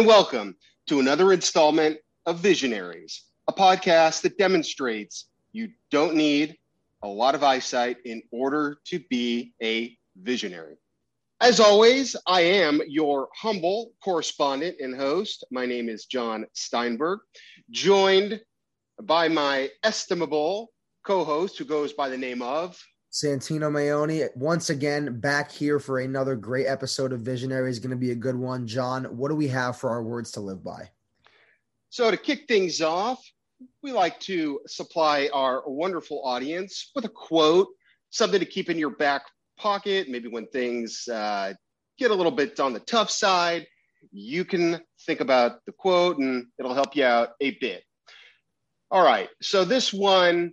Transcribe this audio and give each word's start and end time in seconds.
and 0.00 0.08
welcome 0.08 0.56
to 0.86 0.98
another 0.98 1.30
installment 1.30 1.98
of 2.24 2.38
Visionaries, 2.38 3.24
a 3.48 3.52
podcast 3.52 4.22
that 4.22 4.38
demonstrates 4.38 5.28
you 5.52 5.68
don't 5.90 6.14
need 6.14 6.56
a 7.02 7.06
lot 7.06 7.34
of 7.34 7.44
eyesight 7.44 7.98
in 8.06 8.22
order 8.32 8.78
to 8.86 8.98
be 9.10 9.52
a 9.62 9.94
visionary. 10.16 10.76
As 11.42 11.60
always, 11.60 12.16
I 12.26 12.40
am 12.40 12.80
your 12.88 13.28
humble 13.36 13.92
correspondent 14.02 14.76
and 14.80 14.96
host. 14.96 15.44
My 15.50 15.66
name 15.66 15.90
is 15.90 16.06
John 16.06 16.46
Steinberg, 16.54 17.18
joined 17.70 18.40
by 19.02 19.28
my 19.28 19.68
estimable 19.84 20.72
co 21.04 21.24
host 21.24 21.58
who 21.58 21.66
goes 21.66 21.92
by 21.92 22.08
the 22.08 22.16
name 22.16 22.40
of 22.40 22.82
Santino 23.10 23.68
Mayoni, 23.72 24.28
once 24.36 24.70
again, 24.70 25.18
back 25.18 25.50
here 25.50 25.80
for 25.80 25.98
another 25.98 26.36
great 26.36 26.66
episode 26.66 27.12
of 27.12 27.22
Visionary 27.22 27.68
is 27.68 27.80
going 27.80 27.90
to 27.90 27.96
be 27.96 28.12
a 28.12 28.14
good 28.14 28.36
one. 28.36 28.68
John, 28.68 29.04
what 29.16 29.30
do 29.30 29.34
we 29.34 29.48
have 29.48 29.76
for 29.76 29.90
our 29.90 30.04
words 30.04 30.30
to 30.32 30.40
live 30.40 30.62
by? 30.62 30.90
So, 31.88 32.08
to 32.08 32.16
kick 32.16 32.46
things 32.46 32.80
off, 32.80 33.20
we 33.82 33.90
like 33.90 34.20
to 34.20 34.60
supply 34.68 35.28
our 35.34 35.64
wonderful 35.66 36.22
audience 36.24 36.92
with 36.94 37.04
a 37.04 37.08
quote, 37.08 37.66
something 38.10 38.38
to 38.38 38.46
keep 38.46 38.70
in 38.70 38.78
your 38.78 38.90
back 38.90 39.22
pocket, 39.58 40.08
maybe 40.08 40.28
when 40.28 40.46
things 40.46 41.08
uh, 41.08 41.52
get 41.98 42.12
a 42.12 42.14
little 42.14 42.30
bit 42.30 42.60
on 42.60 42.72
the 42.72 42.80
tough 42.80 43.10
side. 43.10 43.66
You 44.12 44.44
can 44.44 44.80
think 45.04 45.18
about 45.18 45.64
the 45.66 45.72
quote 45.72 46.18
and 46.18 46.46
it'll 46.60 46.74
help 46.74 46.94
you 46.94 47.04
out 47.04 47.30
a 47.40 47.58
bit. 47.60 47.82
All 48.88 49.02
right. 49.02 49.28
So, 49.42 49.64
this 49.64 49.92
one 49.92 50.52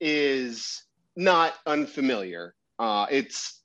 is 0.00 0.85
not 1.16 1.54
unfamiliar. 1.66 2.54
Uh, 2.78 3.06
it's 3.10 3.62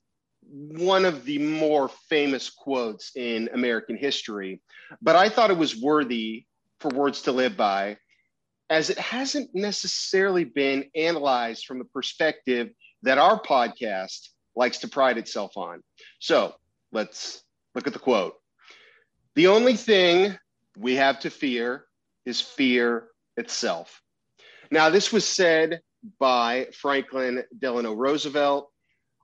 one 0.50 1.04
of 1.04 1.24
the 1.24 1.38
more 1.38 1.88
famous 2.08 2.50
quotes 2.50 3.14
in 3.14 3.48
American 3.52 3.96
history, 3.96 4.60
but 5.00 5.16
I 5.16 5.28
thought 5.28 5.50
it 5.50 5.56
was 5.56 5.80
worthy 5.80 6.46
for 6.80 6.88
words 6.88 7.22
to 7.22 7.32
live 7.32 7.56
by, 7.56 7.96
as 8.68 8.90
it 8.90 8.98
hasn't 8.98 9.50
necessarily 9.54 10.44
been 10.44 10.84
analyzed 10.96 11.66
from 11.66 11.78
the 11.78 11.84
perspective 11.84 12.70
that 13.02 13.18
our 13.18 13.40
podcast 13.40 14.28
likes 14.56 14.78
to 14.78 14.88
pride 14.88 15.18
itself 15.18 15.56
on. 15.56 15.82
So 16.18 16.54
let's 16.90 17.42
look 17.74 17.86
at 17.86 17.92
the 17.92 17.98
quote. 17.98 18.34
The 19.34 19.46
only 19.46 19.76
thing 19.76 20.36
we 20.76 20.96
have 20.96 21.20
to 21.20 21.30
fear 21.30 21.86
is 22.26 22.40
fear 22.40 23.08
itself. 23.36 24.00
Now, 24.70 24.90
this 24.90 25.12
was 25.12 25.26
said 25.26 25.80
by 26.18 26.68
Franklin 26.72 27.44
Delano 27.58 27.92
Roosevelt 27.92 28.70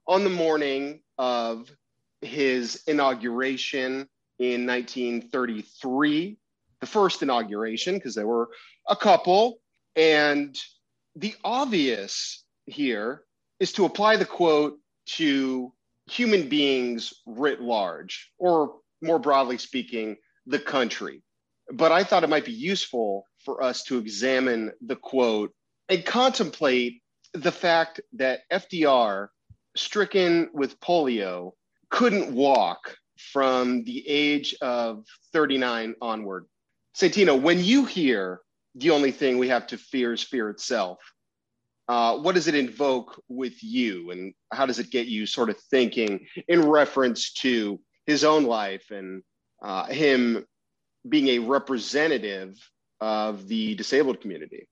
on 0.06 0.24
the 0.24 0.30
morning 0.30 1.00
of 1.18 1.70
his 2.20 2.82
inauguration 2.86 4.08
in 4.38 4.66
1933, 4.66 6.38
the 6.80 6.86
first 6.86 7.22
inauguration, 7.22 7.94
because 7.94 8.14
there 8.14 8.26
were 8.26 8.50
a 8.88 8.96
couple. 8.96 9.58
And 9.96 10.56
the 11.16 11.34
obvious 11.44 12.44
here 12.66 13.24
is 13.58 13.72
to 13.72 13.84
apply 13.84 14.16
the 14.16 14.24
quote 14.24 14.78
to 15.06 15.72
human 16.06 16.48
beings 16.48 17.12
writ 17.26 17.60
large, 17.60 18.30
or 18.38 18.76
more 19.02 19.18
broadly 19.18 19.58
speaking, 19.58 20.16
the 20.46 20.58
country. 20.58 21.22
But 21.72 21.92
I 21.92 22.04
thought 22.04 22.24
it 22.24 22.30
might 22.30 22.44
be 22.44 22.52
useful 22.52 23.26
for 23.44 23.62
us 23.62 23.82
to 23.84 23.98
examine 23.98 24.72
the 24.80 24.96
quote 24.96 25.52
and 25.88 26.04
contemplate 26.04 27.02
the 27.34 27.52
fact 27.52 28.00
that 28.14 28.40
FDR, 28.52 29.28
stricken 29.76 30.50
with 30.52 30.80
polio, 30.80 31.52
couldn't 31.90 32.32
walk 32.32 32.96
from 33.18 33.84
the 33.84 34.06
age 34.08 34.54
of 34.60 35.04
39 35.32 35.94
onward. 36.00 36.46
Santino, 36.96 37.40
when 37.40 37.62
you 37.62 37.84
hear 37.84 38.40
the 38.74 38.90
only 38.90 39.10
thing 39.10 39.38
we 39.38 39.48
have 39.48 39.66
to 39.68 39.78
fear 39.78 40.12
is 40.12 40.22
fear 40.22 40.50
itself, 40.50 40.98
uh, 41.88 42.18
what 42.18 42.34
does 42.34 42.48
it 42.48 42.54
invoke 42.54 43.22
with 43.28 43.62
you 43.62 44.10
and 44.10 44.34
how 44.52 44.66
does 44.66 44.78
it 44.78 44.90
get 44.90 45.06
you 45.06 45.24
sort 45.24 45.48
of 45.48 45.58
thinking 45.70 46.26
in 46.46 46.68
reference 46.68 47.32
to 47.32 47.80
his 48.06 48.24
own 48.24 48.44
life 48.44 48.90
and 48.90 49.22
uh, 49.62 49.86
him 49.86 50.44
being 51.08 51.28
a 51.28 51.38
representative 51.38 52.54
of 53.00 53.48
the 53.48 53.74
disabled 53.74 54.20
community? 54.20 54.68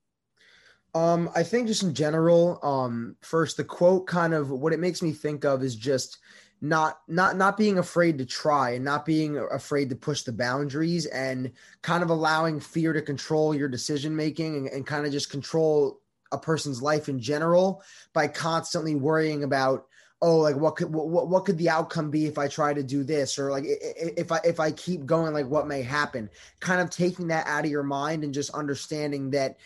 Um, 0.97 1.29
I 1.35 1.43
think 1.43 1.67
just 1.67 1.83
in 1.83 1.93
general, 1.93 2.59
um, 2.63 3.17
first 3.21 3.59
the 3.59 3.65
quote 3.65 4.07
kind 4.07 4.33
of 4.33 4.51
what 4.51 4.73
it 4.73 4.81
makes 4.81 5.03
me 5.03 5.13
think 5.13 5.45
of 5.45 5.63
is 5.63 5.77
just 5.77 6.21
not 6.63 7.01
not 7.07 7.37
not 7.37 7.59
being 7.59 7.77
afraid 7.77 8.17
to 8.17 8.25
try 8.25 8.71
and 8.71 8.85
not 8.85 9.05
being 9.05 9.37
afraid 9.37 9.91
to 9.91 9.95
push 9.97 10.23
the 10.23 10.33
boundaries 10.33 11.05
and 11.05 11.53
kind 11.83 12.03
of 12.03 12.09
allowing 12.09 12.59
fear 12.61 12.95
to 12.95 13.03
control 13.03 13.55
your 13.55 13.69
decision 13.69 14.17
making 14.17 14.57
and, 14.57 14.69
and 14.69 14.87
kind 14.87 15.05
of 15.05 15.13
just 15.13 15.29
control 15.29 16.01
a 16.33 16.39
person's 16.39 16.81
life 16.81 17.11
in 17.11 17.21
general 17.21 17.83
by 18.15 18.27
constantly 18.27 18.95
worrying 18.95 19.45
about 19.45 19.87
oh 20.23 20.39
like 20.39 20.57
what 20.57 20.77
could 20.77 20.91
what, 20.91 21.29
what 21.29 21.45
could 21.45 21.59
the 21.59 21.69
outcome 21.69 22.11
be 22.11 22.25
if 22.25 22.39
i 22.39 22.49
try 22.49 22.73
to 22.73 22.83
do 22.83 23.05
this? 23.05 23.39
Or 23.39 23.51
like 23.51 23.65
if 23.67 24.33
i 24.33 24.41
if 24.45 24.59
i 24.59 24.71
keep 24.71 25.05
going 25.05 25.35
like 25.35 25.47
what 25.47 25.69
may 25.69 25.83
happen? 25.83 26.31
Kind 26.61 26.81
of 26.81 26.89
taking 26.89 27.29
that 27.29 27.47
out 27.47 27.67
of 27.67 27.71
your 27.71 27.83
mind 27.83 28.25
and 28.25 28.33
just 28.33 28.49
understanding 28.55 29.29
that 29.33 29.59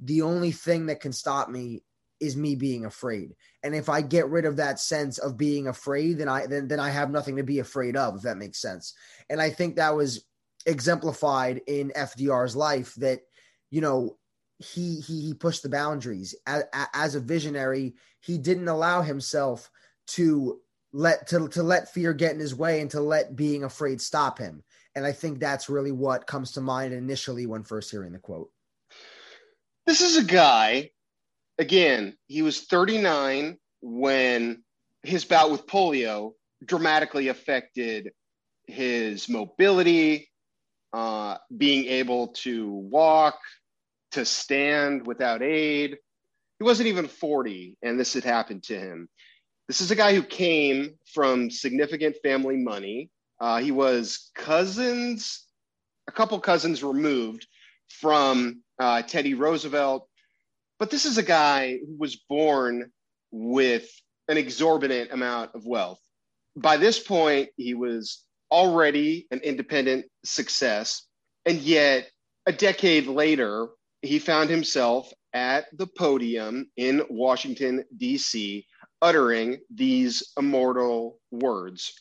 the 0.00 0.22
only 0.22 0.52
thing 0.52 0.86
that 0.86 1.00
can 1.00 1.12
stop 1.12 1.48
me 1.48 1.82
is 2.20 2.36
me 2.36 2.54
being 2.54 2.84
afraid. 2.84 3.34
And 3.62 3.74
if 3.74 3.88
I 3.88 4.00
get 4.00 4.28
rid 4.28 4.44
of 4.44 4.56
that 4.56 4.80
sense 4.80 5.18
of 5.18 5.36
being 5.36 5.68
afraid, 5.68 6.18
then 6.18 6.28
I 6.28 6.46
then 6.46 6.68
then 6.68 6.80
I 6.80 6.90
have 6.90 7.10
nothing 7.10 7.36
to 7.36 7.42
be 7.42 7.58
afraid 7.58 7.96
of, 7.96 8.16
if 8.16 8.22
that 8.22 8.38
makes 8.38 8.60
sense. 8.60 8.94
And 9.28 9.40
I 9.40 9.50
think 9.50 9.76
that 9.76 9.94
was 9.94 10.24
exemplified 10.64 11.60
in 11.66 11.92
FDR's 11.96 12.56
life 12.56 12.94
that, 12.96 13.20
you 13.70 13.80
know, 13.80 14.16
he 14.58 15.00
he 15.00 15.20
he 15.20 15.34
pushed 15.34 15.62
the 15.62 15.68
boundaries 15.68 16.34
as, 16.46 16.64
as 16.94 17.14
a 17.14 17.20
visionary. 17.20 17.94
He 18.20 18.38
didn't 18.38 18.68
allow 18.68 19.02
himself 19.02 19.70
to 20.08 20.60
let 20.92 21.26
to, 21.28 21.48
to 21.48 21.62
let 21.62 21.92
fear 21.92 22.14
get 22.14 22.32
in 22.32 22.40
his 22.40 22.54
way 22.54 22.80
and 22.80 22.90
to 22.92 23.00
let 23.00 23.36
being 23.36 23.64
afraid 23.64 24.00
stop 24.00 24.38
him. 24.38 24.62
And 24.94 25.04
I 25.04 25.12
think 25.12 25.38
that's 25.38 25.68
really 25.68 25.92
what 25.92 26.26
comes 26.26 26.52
to 26.52 26.62
mind 26.62 26.94
initially 26.94 27.44
when 27.44 27.64
first 27.64 27.90
hearing 27.90 28.12
the 28.12 28.18
quote. 28.18 28.50
This 29.86 30.00
is 30.00 30.16
a 30.16 30.24
guy, 30.24 30.90
again, 31.58 32.16
he 32.26 32.42
was 32.42 32.62
39 32.62 33.56
when 33.82 34.64
his 35.04 35.24
bout 35.24 35.52
with 35.52 35.68
polio 35.68 36.32
dramatically 36.64 37.28
affected 37.28 38.10
his 38.66 39.28
mobility, 39.28 40.28
uh, 40.92 41.36
being 41.56 41.86
able 41.86 42.28
to 42.28 42.68
walk, 42.68 43.38
to 44.10 44.24
stand 44.24 45.06
without 45.06 45.40
aid. 45.40 45.96
He 46.58 46.64
wasn't 46.64 46.88
even 46.88 47.06
40, 47.06 47.76
and 47.82 48.00
this 48.00 48.14
had 48.14 48.24
happened 48.24 48.64
to 48.64 48.76
him. 48.76 49.08
This 49.68 49.80
is 49.80 49.92
a 49.92 49.96
guy 49.96 50.14
who 50.16 50.22
came 50.22 50.96
from 51.14 51.48
significant 51.48 52.16
family 52.24 52.56
money. 52.56 53.10
Uh, 53.40 53.58
he 53.58 53.70
was 53.70 54.32
cousins, 54.34 55.44
a 56.08 56.12
couple 56.12 56.40
cousins 56.40 56.82
removed 56.82 57.46
from 57.88 58.62
uh, 58.78 59.02
Teddy 59.02 59.34
Roosevelt. 59.34 60.08
But 60.78 60.90
this 60.90 61.06
is 61.06 61.18
a 61.18 61.22
guy 61.22 61.78
who 61.78 61.96
was 61.98 62.16
born 62.16 62.90
with 63.30 63.88
an 64.28 64.36
exorbitant 64.36 65.12
amount 65.12 65.54
of 65.54 65.66
wealth. 65.66 66.00
By 66.56 66.76
this 66.76 66.98
point, 66.98 67.50
he 67.56 67.74
was 67.74 68.24
already 68.50 69.26
an 69.30 69.40
independent 69.40 70.06
success. 70.24 71.06
And 71.44 71.58
yet, 71.58 72.10
a 72.46 72.52
decade 72.52 73.06
later, 73.06 73.68
he 74.02 74.18
found 74.18 74.50
himself 74.50 75.10
at 75.32 75.66
the 75.76 75.86
podium 75.86 76.70
in 76.76 77.02
Washington, 77.10 77.84
D.C., 77.96 78.66
uttering 79.02 79.58
these 79.72 80.32
immortal 80.38 81.18
words. 81.30 81.92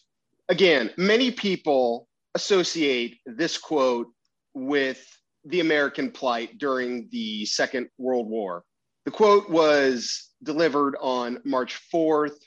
Again, 0.47 0.91
many 0.97 1.31
people 1.31 2.07
associate 2.35 3.17
this 3.25 3.57
quote 3.57 4.07
with 4.53 5.05
the 5.45 5.59
American 5.59 6.11
plight 6.11 6.57
during 6.57 7.07
the 7.11 7.45
Second 7.45 7.89
World 7.97 8.27
War. 8.27 8.63
The 9.05 9.11
quote 9.11 9.49
was 9.49 10.31
delivered 10.41 10.95
on 10.99 11.39
March 11.43 11.79
4th, 11.93 12.37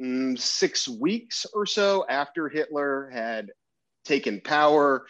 mm, 0.00 0.38
six 0.38 0.88
weeks 0.88 1.44
or 1.52 1.66
so 1.66 2.06
after 2.08 2.48
Hitler 2.48 3.10
had 3.12 3.50
taken 4.04 4.40
power 4.40 5.06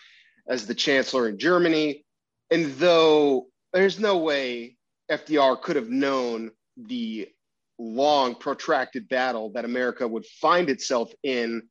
as 0.49 0.67
the 0.67 0.75
chancellor 0.75 1.29
in 1.29 1.39
Germany. 1.39 2.05
And 2.51 2.75
though 2.75 3.47
there's 3.73 4.01
no 4.01 4.19
way 4.19 4.77
FDR 5.11 5.61
could 5.61 5.77
have 5.77 5.91
known 5.91 6.51
the 6.77 7.29
long, 7.79 8.35
protracted 8.35 9.09
battle 9.09 9.51
that 9.53 9.65
America 9.65 10.07
would 10.07 10.27
find 10.27 10.69
itself 10.69 11.13
in 11.23 11.63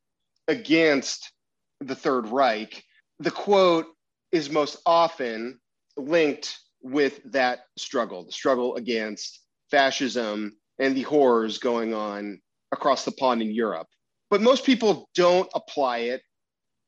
against 0.48 1.34
the 1.81 1.96
Third 1.96 2.30
Reich, 2.30 2.81
the 3.19 3.31
quote 3.31 3.88
is 4.31 4.50
most 4.50 4.77
often 4.85 5.59
linked 5.95 6.57
with 6.81 7.19
that 7.31 7.62
struggle, 7.77 8.25
the 8.25 8.31
struggle 8.31 8.75
against 8.75 9.41
fascism 9.71 10.57
and 10.79 10.95
the 10.95 11.01
horrors 11.03 11.57
going 11.57 11.94
on 11.94 12.39
across 12.71 13.06
the 13.06 13.12
pond 13.12 13.41
in 13.41 13.51
Europe. 13.51 13.88
But 14.29 14.41
most 14.41 14.65
people 14.65 15.09
don't 15.15 15.50
apply 15.56 16.00
it 16.00 16.21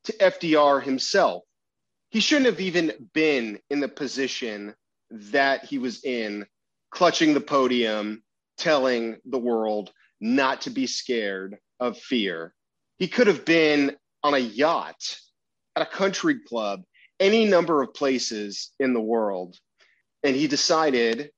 to 0.04 0.12
FDR 0.14 0.82
himself. 0.82 1.42
he 2.10 2.20
shouldn't 2.20 2.46
have 2.46 2.60
even 2.60 2.92
been 3.14 3.58
in 3.70 3.80
the 3.80 3.88
position 3.88 4.74
that 5.10 5.64
he 5.64 5.78
was 5.78 6.04
in, 6.04 6.46
clutching 6.90 7.34
the 7.34 7.40
podium, 7.40 8.22
telling 8.58 9.16
the 9.24 9.38
world 9.38 9.92
not 10.20 10.62
to 10.62 10.70
be 10.70 10.86
scared 10.86 11.56
of 11.78 11.98
fear. 11.98 12.54
He 12.98 13.08
could 13.08 13.26
have 13.28 13.44
been 13.44 13.96
on 14.22 14.34
a 14.34 14.38
yacht, 14.38 15.18
at 15.76 15.82
a 15.82 15.86
country 15.86 16.40
club, 16.46 16.82
any 17.20 17.44
number 17.44 17.82
of 17.82 17.94
places 17.94 18.72
in 18.80 18.94
the 18.94 19.00
world. 19.00 19.56
And 20.24 20.34
he 20.34 20.48
decided 20.48 21.30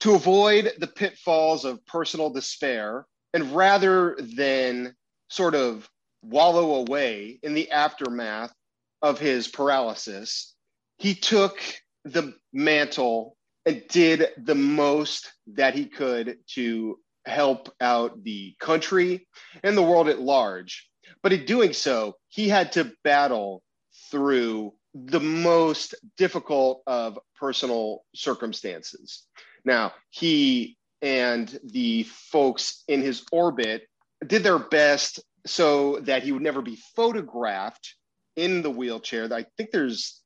to 0.00 0.14
avoid 0.14 0.72
the 0.78 0.86
pitfalls 0.86 1.64
of 1.64 1.84
personal 1.86 2.30
despair 2.30 3.06
and 3.34 3.54
rather 3.54 4.16
than 4.36 4.94
sort 5.28 5.54
of 5.54 5.88
wallow 6.22 6.74
away 6.74 7.38
in 7.42 7.54
the 7.54 7.70
aftermath 7.70 8.52
of 9.00 9.18
his 9.18 9.48
paralysis, 9.48 10.54
he 10.98 11.14
took 11.14 11.58
the 12.04 12.34
mantle 12.52 13.36
and 13.64 13.82
did 13.88 14.28
the 14.36 14.54
most 14.54 15.32
that 15.46 15.74
he 15.74 15.86
could 15.86 16.38
to 16.54 16.98
help 17.24 17.72
out 17.80 18.22
the 18.24 18.54
country 18.60 19.26
and 19.62 19.76
the 19.76 19.82
world 19.82 20.08
at 20.08 20.20
large. 20.20 20.88
But 21.22 21.32
in 21.32 21.44
doing 21.44 21.72
so, 21.72 22.16
he 22.28 22.48
had 22.48 22.72
to 22.72 22.92
battle 23.04 23.62
through 24.10 24.74
the 24.94 25.20
most 25.20 25.94
difficult 26.16 26.82
of 26.86 27.18
personal 27.38 28.04
circumstances. 28.14 29.26
Now, 29.64 29.92
he 30.10 30.76
and 31.00 31.58
the 31.64 32.04
folks 32.04 32.84
in 32.88 33.02
his 33.02 33.24
orbit 33.32 33.82
did 34.26 34.42
their 34.42 34.58
best 34.58 35.20
so 35.46 35.98
that 36.00 36.22
he 36.22 36.32
would 36.32 36.42
never 36.42 36.62
be 36.62 36.78
photographed 36.94 37.96
in 38.36 38.62
the 38.62 38.70
wheelchair. 38.70 39.32
I 39.32 39.46
think 39.56 39.70
there's 39.70 40.20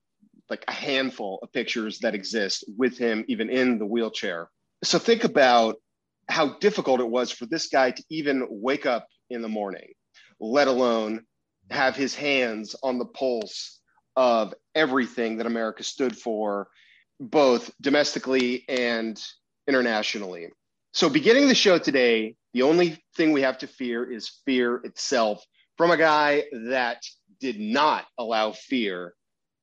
like 0.51 0.65
a 0.69 0.73
handful 0.73 1.39
of 1.43 1.53
pictures 1.53 2.01
that 2.01 2.15
exist 2.15 2.65
with 2.77 2.99
him 2.99 3.25
even 3.29 3.51
in 3.51 3.79
the 3.79 3.87
wheelchair. 3.87 4.49
So 4.85 4.99
think 4.99 5.25
about 5.25 5.77
how 6.29 6.59
difficult 6.59 7.01
it 7.01 7.09
was 7.09 7.31
for 7.31 7.47
this 7.47 7.69
guy 7.69 7.93
to 7.93 8.05
even 8.11 8.47
wake 8.51 8.85
up 8.85 9.07
in 9.31 9.43
the 9.43 9.49
morning, 9.49 9.89
let 10.39 10.69
alone 10.69 11.25
have 11.71 11.97
his 11.97 12.15
hands 12.15 12.77
on 12.83 12.99
the 12.99 13.07
pulse 13.07 13.81
of 14.17 14.55
everything 14.75 15.39
that 15.39 15.47
America 15.47 15.83
stood 15.83 16.17
for, 16.17 16.69
both 17.21 17.71
domestically 17.81 18.65
and 18.69 19.23
internationally. 19.69 20.49
So, 20.93 21.09
beginning 21.09 21.49
the 21.49 21.55
show 21.55 21.79
today, 21.79 22.37
the 22.55 22.63
only 22.63 22.99
thing 23.17 23.33
we 23.33 23.43
have 23.43 23.59
to 23.59 23.67
fear 23.67 24.11
is 24.11 24.41
fear 24.45 24.77
itself 24.77 25.45
from 25.77 25.91
a 25.91 25.97
guy 25.97 26.45
that 26.69 27.03
did 27.41 27.61
not 27.61 28.07
allow 28.19 28.53
fear 28.53 29.15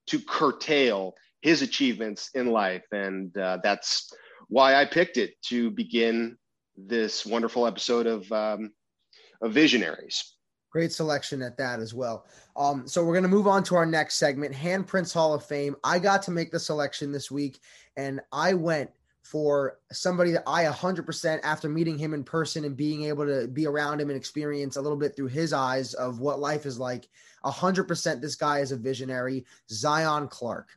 to 0.08 0.20
curtail 0.20 1.16
his 1.42 1.62
achievements 1.62 2.30
in 2.34 2.52
life. 2.52 2.86
And 2.92 3.36
uh, 3.38 3.60
that's 3.64 4.12
why 4.48 4.76
I 4.76 4.86
picked 4.86 5.18
it 5.18 5.34
to 5.46 5.72
begin 5.72 6.38
this 6.78 7.26
wonderful 7.26 7.66
episode 7.66 8.06
of, 8.06 8.32
um, 8.32 8.72
of 9.42 9.54
Visionaries. 9.54 10.32
Great 10.74 10.92
selection 10.92 11.44
at 11.44 11.56
that 11.56 11.80
as 11.80 11.94
well. 11.94 12.25
Um, 12.56 12.88
so 12.88 13.06
we're 13.06 13.14
going 13.14 13.22
to 13.22 13.30
move 13.30 13.48
on 13.48 13.64
to 13.66 13.75
our 13.75 13.86
next 13.86 14.16
segment, 14.16 14.56
Handprints 14.56 15.14
Hall 15.14 15.36
of 15.36 15.46
Fame. 15.46 15.75
I 15.84 16.00
got 16.00 16.24
to 16.24 16.31
make 16.31 16.50
the 16.50 16.60
selection 16.60 17.12
this 17.12 17.30
week, 17.30 17.60
and 17.96 18.20
I 18.31 18.56
went 18.56 18.90
for 19.22 19.78
somebody 19.92 20.31
that 20.31 20.42
I 20.48 20.66
100% 20.66 21.40
after 21.44 21.70
meeting 21.70 22.00
him 22.00 22.16
in 22.16 22.24
person 22.24 22.66
and 22.66 22.75
being 22.75 23.04
able 23.04 23.28
to 23.28 23.48
be 23.48 23.68
around 23.68 24.02
him 24.02 24.10
and 24.10 24.18
experience 24.18 24.75
a 24.75 24.81
little 24.81 24.98
bit 24.98 25.16
through 25.16 25.28
his 25.28 25.54
eyes 25.54 25.94
of 25.94 26.20
what 26.20 26.40
life 26.40 26.66
is 26.66 26.80
like. 26.80 27.08
100% 27.46 28.19
this 28.19 28.36
guy 28.36 28.60
is 28.60 28.72
a 28.72 28.76
visionary, 28.76 29.46
Zion 29.69 30.28
Clark. 30.28 30.69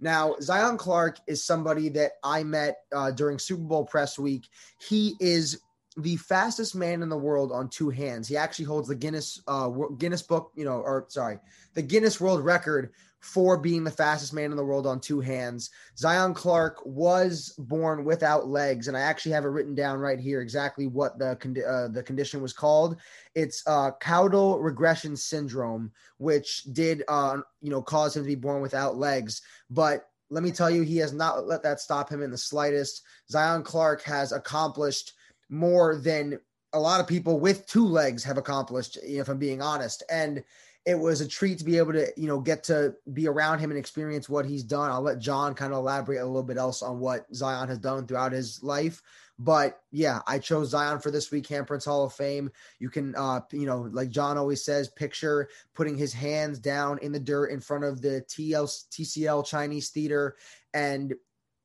Now, 0.00 0.34
Zion 0.40 0.78
Clark 0.78 1.18
is 1.26 1.44
somebody 1.44 1.90
that 1.90 2.12
I 2.24 2.42
met 2.42 2.78
uh, 2.90 3.10
during 3.10 3.38
Super 3.38 3.64
Bowl 3.64 3.84
press 3.84 4.18
week. 4.18 4.48
He 4.80 5.14
is 5.20 5.60
the 5.96 6.16
fastest 6.16 6.74
man 6.74 7.02
in 7.02 7.08
the 7.08 7.16
world 7.16 7.52
on 7.52 7.68
two 7.68 7.90
hands. 7.90 8.26
He 8.26 8.36
actually 8.36 8.64
holds 8.64 8.88
the 8.88 8.94
Guinness 8.94 9.42
uh, 9.46 9.68
Guinness 9.98 10.22
book, 10.22 10.52
you 10.54 10.64
know, 10.64 10.80
or 10.80 11.06
sorry, 11.08 11.38
the 11.74 11.82
Guinness 11.82 12.20
World 12.20 12.44
Record 12.44 12.92
for 13.20 13.56
being 13.56 13.84
the 13.84 13.90
fastest 13.90 14.32
man 14.32 14.50
in 14.50 14.56
the 14.56 14.64
world 14.64 14.84
on 14.84 14.98
two 14.98 15.20
hands. 15.20 15.70
Zion 15.96 16.34
Clark 16.34 16.82
was 16.84 17.54
born 17.56 18.04
without 18.04 18.48
legs, 18.48 18.88
and 18.88 18.96
I 18.96 19.00
actually 19.00 19.32
have 19.32 19.44
it 19.44 19.48
written 19.48 19.76
down 19.76 19.98
right 19.98 20.18
here 20.18 20.40
exactly 20.40 20.88
what 20.88 21.18
the 21.18 21.36
con- 21.36 21.56
uh, 21.64 21.88
the 21.88 22.02
condition 22.02 22.42
was 22.42 22.52
called. 22.52 22.96
It's 23.34 23.62
uh, 23.66 23.92
caudal 24.00 24.60
regression 24.60 25.14
syndrome, 25.14 25.92
which 26.18 26.64
did 26.72 27.04
uh, 27.06 27.38
you 27.60 27.70
know 27.70 27.82
cause 27.82 28.16
him 28.16 28.22
to 28.22 28.28
be 28.28 28.34
born 28.34 28.62
without 28.62 28.96
legs. 28.96 29.42
But 29.70 30.08
let 30.30 30.42
me 30.42 30.50
tell 30.50 30.70
you, 30.70 30.82
he 30.82 30.96
has 30.96 31.12
not 31.12 31.46
let 31.46 31.62
that 31.62 31.80
stop 31.80 32.08
him 32.08 32.22
in 32.22 32.30
the 32.30 32.38
slightest. 32.38 33.02
Zion 33.30 33.62
Clark 33.62 34.02
has 34.02 34.32
accomplished 34.32 35.12
more 35.52 35.96
than 35.96 36.40
a 36.72 36.80
lot 36.80 37.00
of 37.00 37.06
people 37.06 37.38
with 37.38 37.66
two 37.66 37.86
legs 37.86 38.24
have 38.24 38.38
accomplished, 38.38 38.98
if 39.02 39.28
I'm 39.28 39.38
being 39.38 39.60
honest. 39.60 40.02
And 40.10 40.42
it 40.86 40.94
was 40.98 41.20
a 41.20 41.28
treat 41.28 41.58
to 41.58 41.64
be 41.64 41.76
able 41.76 41.92
to, 41.92 42.10
you 42.16 42.26
know, 42.26 42.40
get 42.40 42.64
to 42.64 42.94
be 43.12 43.28
around 43.28 43.58
him 43.60 43.70
and 43.70 43.78
experience 43.78 44.28
what 44.28 44.46
he's 44.46 44.64
done. 44.64 44.90
I'll 44.90 45.02
let 45.02 45.18
John 45.18 45.54
kind 45.54 45.72
of 45.72 45.78
elaborate 45.78 46.20
a 46.20 46.26
little 46.26 46.42
bit 46.42 46.56
else 46.56 46.82
on 46.82 46.98
what 46.98 47.26
Zion 47.34 47.68
has 47.68 47.78
done 47.78 48.06
throughout 48.06 48.32
his 48.32 48.62
life. 48.62 49.02
But 49.38 49.80
yeah, 49.90 50.20
I 50.26 50.38
chose 50.38 50.70
Zion 50.70 51.00
for 51.00 51.10
this 51.10 51.30
week, 51.30 51.46
Handprints 51.46 51.84
Hall 51.84 52.04
of 52.04 52.14
Fame. 52.14 52.50
You 52.78 52.88
can, 52.88 53.14
uh, 53.14 53.40
you 53.52 53.66
know, 53.66 53.88
like 53.92 54.08
John 54.10 54.38
always 54.38 54.64
says, 54.64 54.88
picture 54.88 55.48
putting 55.74 55.96
his 55.96 56.12
hands 56.12 56.58
down 56.58 56.98
in 56.98 57.12
the 57.12 57.20
dirt 57.20 57.46
in 57.46 57.60
front 57.60 57.84
of 57.84 58.00
the 58.00 58.24
TL, 58.28 58.66
TCL 58.90 59.46
Chinese 59.46 59.90
Theater 59.90 60.36
and 60.74 61.14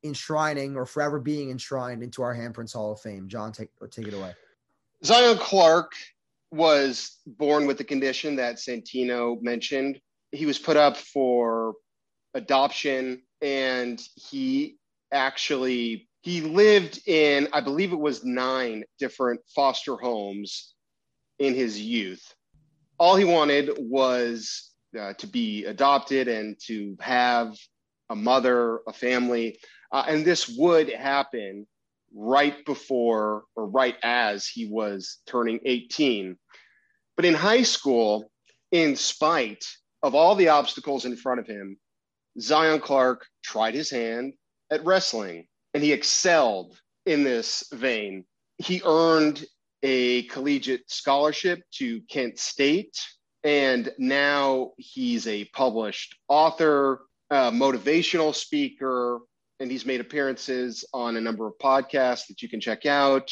enshrining 0.04 0.76
or 0.76 0.86
forever 0.86 1.20
being 1.20 1.50
enshrined 1.50 2.04
into 2.04 2.22
our 2.22 2.36
Handprints 2.36 2.74
Hall 2.74 2.92
of 2.92 3.00
Fame. 3.02 3.28
John, 3.28 3.52
take 3.52 3.70
take 3.92 4.08
it 4.08 4.14
away. 4.14 4.34
Zion 5.04 5.38
Clark 5.38 5.94
was 6.52 7.18
born 7.26 7.68
with 7.68 7.78
the 7.78 7.84
condition 7.84 8.36
that 8.38 8.56
Santino 8.56 9.42
mentioned. 9.42 10.00
He 10.32 10.46
was 10.46 10.58
put 10.58 10.78
up 10.78 10.98
for 10.98 11.74
adoption 12.34 13.22
and 13.42 14.02
he 14.16 14.78
actually 15.12 16.08
he 16.22 16.42
lived 16.42 17.02
in 17.08 17.48
I 17.54 17.62
believe 17.62 17.92
it 17.94 18.00
was 18.00 18.24
9 18.24 18.84
different 19.00 19.42
foster 19.56 19.96
homes 19.96 20.74
in 21.40 21.54
his 21.54 21.80
youth. 21.80 22.34
All 23.00 23.16
he 23.16 23.26
wanted 23.26 23.72
was 23.78 24.72
uh, 24.98 25.14
to 25.14 25.28
be 25.28 25.66
adopted 25.66 26.28
and 26.28 26.58
to 26.66 26.98
have 27.00 27.56
a 28.10 28.16
mother, 28.16 28.80
a 28.88 28.94
family. 28.94 29.60
Uh, 29.92 30.04
and 30.08 30.26
this 30.26 30.50
would 30.50 30.90
happen 30.90 31.66
right 32.14 32.66
before 32.66 33.44
or 33.56 33.68
right 33.68 33.96
as 34.04 34.48
he 34.48 34.68
was 34.68 35.20
turning 35.28 35.60
18. 35.66 36.38
But 37.16 37.26
in 37.26 37.34
high 37.34 37.64
school, 37.64 38.32
in 38.72 38.96
spite 38.96 39.66
of 40.04 40.16
all 40.16 40.36
the 40.36 40.50
obstacles 40.50 41.06
in 41.06 41.16
front 41.16 41.40
of 41.40 41.48
him, 41.48 41.78
Zion 42.40 42.80
Clark 42.80 43.26
tried 43.44 43.74
his 43.74 43.90
hand 43.90 44.34
at 44.72 44.86
wrestling 44.86 45.48
and 45.74 45.84
he 45.84 45.94
excelled 45.94 46.80
in 47.06 47.24
this 47.24 47.64
vein. 47.74 48.26
He 48.58 48.82
earned 48.86 49.46
a 49.84 50.24
collegiate 50.24 50.90
scholarship 50.90 51.62
to 51.76 52.02
Kent 52.10 52.40
State, 52.40 52.98
and 53.44 53.92
now 53.98 54.72
he's 54.78 55.28
a 55.28 55.46
published 55.46 56.16
author, 56.28 57.02
a 57.30 57.52
motivational 57.52 58.34
speaker, 58.34 59.20
and 59.60 59.72
he's 59.72 59.86
made 59.86 60.02
appearances 60.02 60.86
on 60.94 61.18
a 61.18 61.22
number 61.22 61.48
of 61.48 61.58
podcasts 61.58 62.28
that 62.28 62.42
you 62.42 62.50
can 62.50 62.60
check 62.60 62.86
out. 62.86 63.32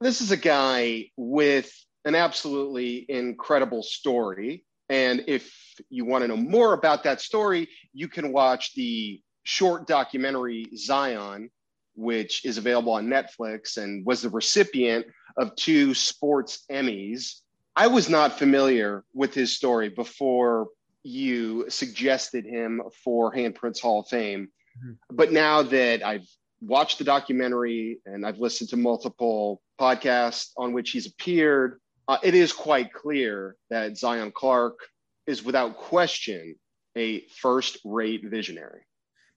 This 0.00 0.20
is 0.20 0.30
a 0.30 0.36
guy 0.36 1.10
with 1.16 1.72
an 2.04 2.14
absolutely 2.14 3.04
incredible 3.08 3.82
story. 3.82 4.64
And 4.88 5.24
if 5.26 5.52
you 5.90 6.04
want 6.04 6.22
to 6.22 6.28
know 6.28 6.36
more 6.36 6.72
about 6.72 7.02
that 7.04 7.20
story, 7.20 7.68
you 7.92 8.08
can 8.08 8.32
watch 8.32 8.74
the 8.74 9.20
short 9.42 9.86
documentary 9.86 10.66
Zion, 10.76 11.50
which 11.94 12.44
is 12.44 12.58
available 12.58 12.92
on 12.92 13.06
Netflix 13.06 13.76
and 13.76 14.04
was 14.06 14.22
the 14.22 14.30
recipient 14.30 15.06
of 15.36 15.54
two 15.56 15.94
sports 15.94 16.64
Emmys. 16.70 17.40
I 17.74 17.88
was 17.88 18.08
not 18.08 18.38
familiar 18.38 19.04
with 19.12 19.34
his 19.34 19.56
story 19.56 19.88
before 19.88 20.68
you 21.02 21.66
suggested 21.68 22.44
him 22.44 22.82
for 23.04 23.32
Handprints 23.32 23.80
Hall 23.80 24.00
of 24.00 24.08
Fame. 24.08 24.48
Mm-hmm. 24.78 25.16
But 25.16 25.32
now 25.32 25.62
that 25.62 26.04
I've 26.04 26.26
watched 26.60 26.98
the 26.98 27.04
documentary 27.04 27.98
and 28.06 28.26
I've 28.26 28.38
listened 28.38 28.70
to 28.70 28.76
multiple 28.76 29.62
podcasts 29.80 30.50
on 30.56 30.72
which 30.72 30.90
he's 30.90 31.06
appeared, 31.06 31.80
uh, 32.08 32.18
it 32.22 32.34
is 32.34 32.52
quite 32.52 32.92
clear 32.92 33.56
that 33.70 33.96
Zion 33.96 34.32
Clark 34.32 34.78
is 35.26 35.44
without 35.44 35.76
question 35.76 36.54
a 36.96 37.26
first 37.40 37.78
rate 37.84 38.22
visionary. 38.24 38.82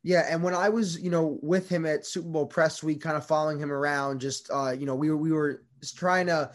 Yeah, 0.01 0.25
and 0.29 0.41
when 0.41 0.53
I 0.53 0.69
was, 0.69 0.99
you 1.01 1.09
know, 1.09 1.39
with 1.41 1.67
him 1.67 1.85
at 1.85 2.05
Super 2.05 2.29
Bowl 2.29 2.45
press 2.45 2.81
week, 2.81 3.01
kind 3.01 3.17
of 3.17 3.25
following 3.25 3.59
him 3.59 3.71
around, 3.71 4.21
just 4.21 4.49
uh, 4.49 4.71
you 4.71 4.85
know, 4.85 4.95
we 4.95 5.09
were 5.09 5.17
we 5.17 5.31
were 5.33 5.63
just 5.81 5.97
trying 5.97 6.27
to 6.27 6.51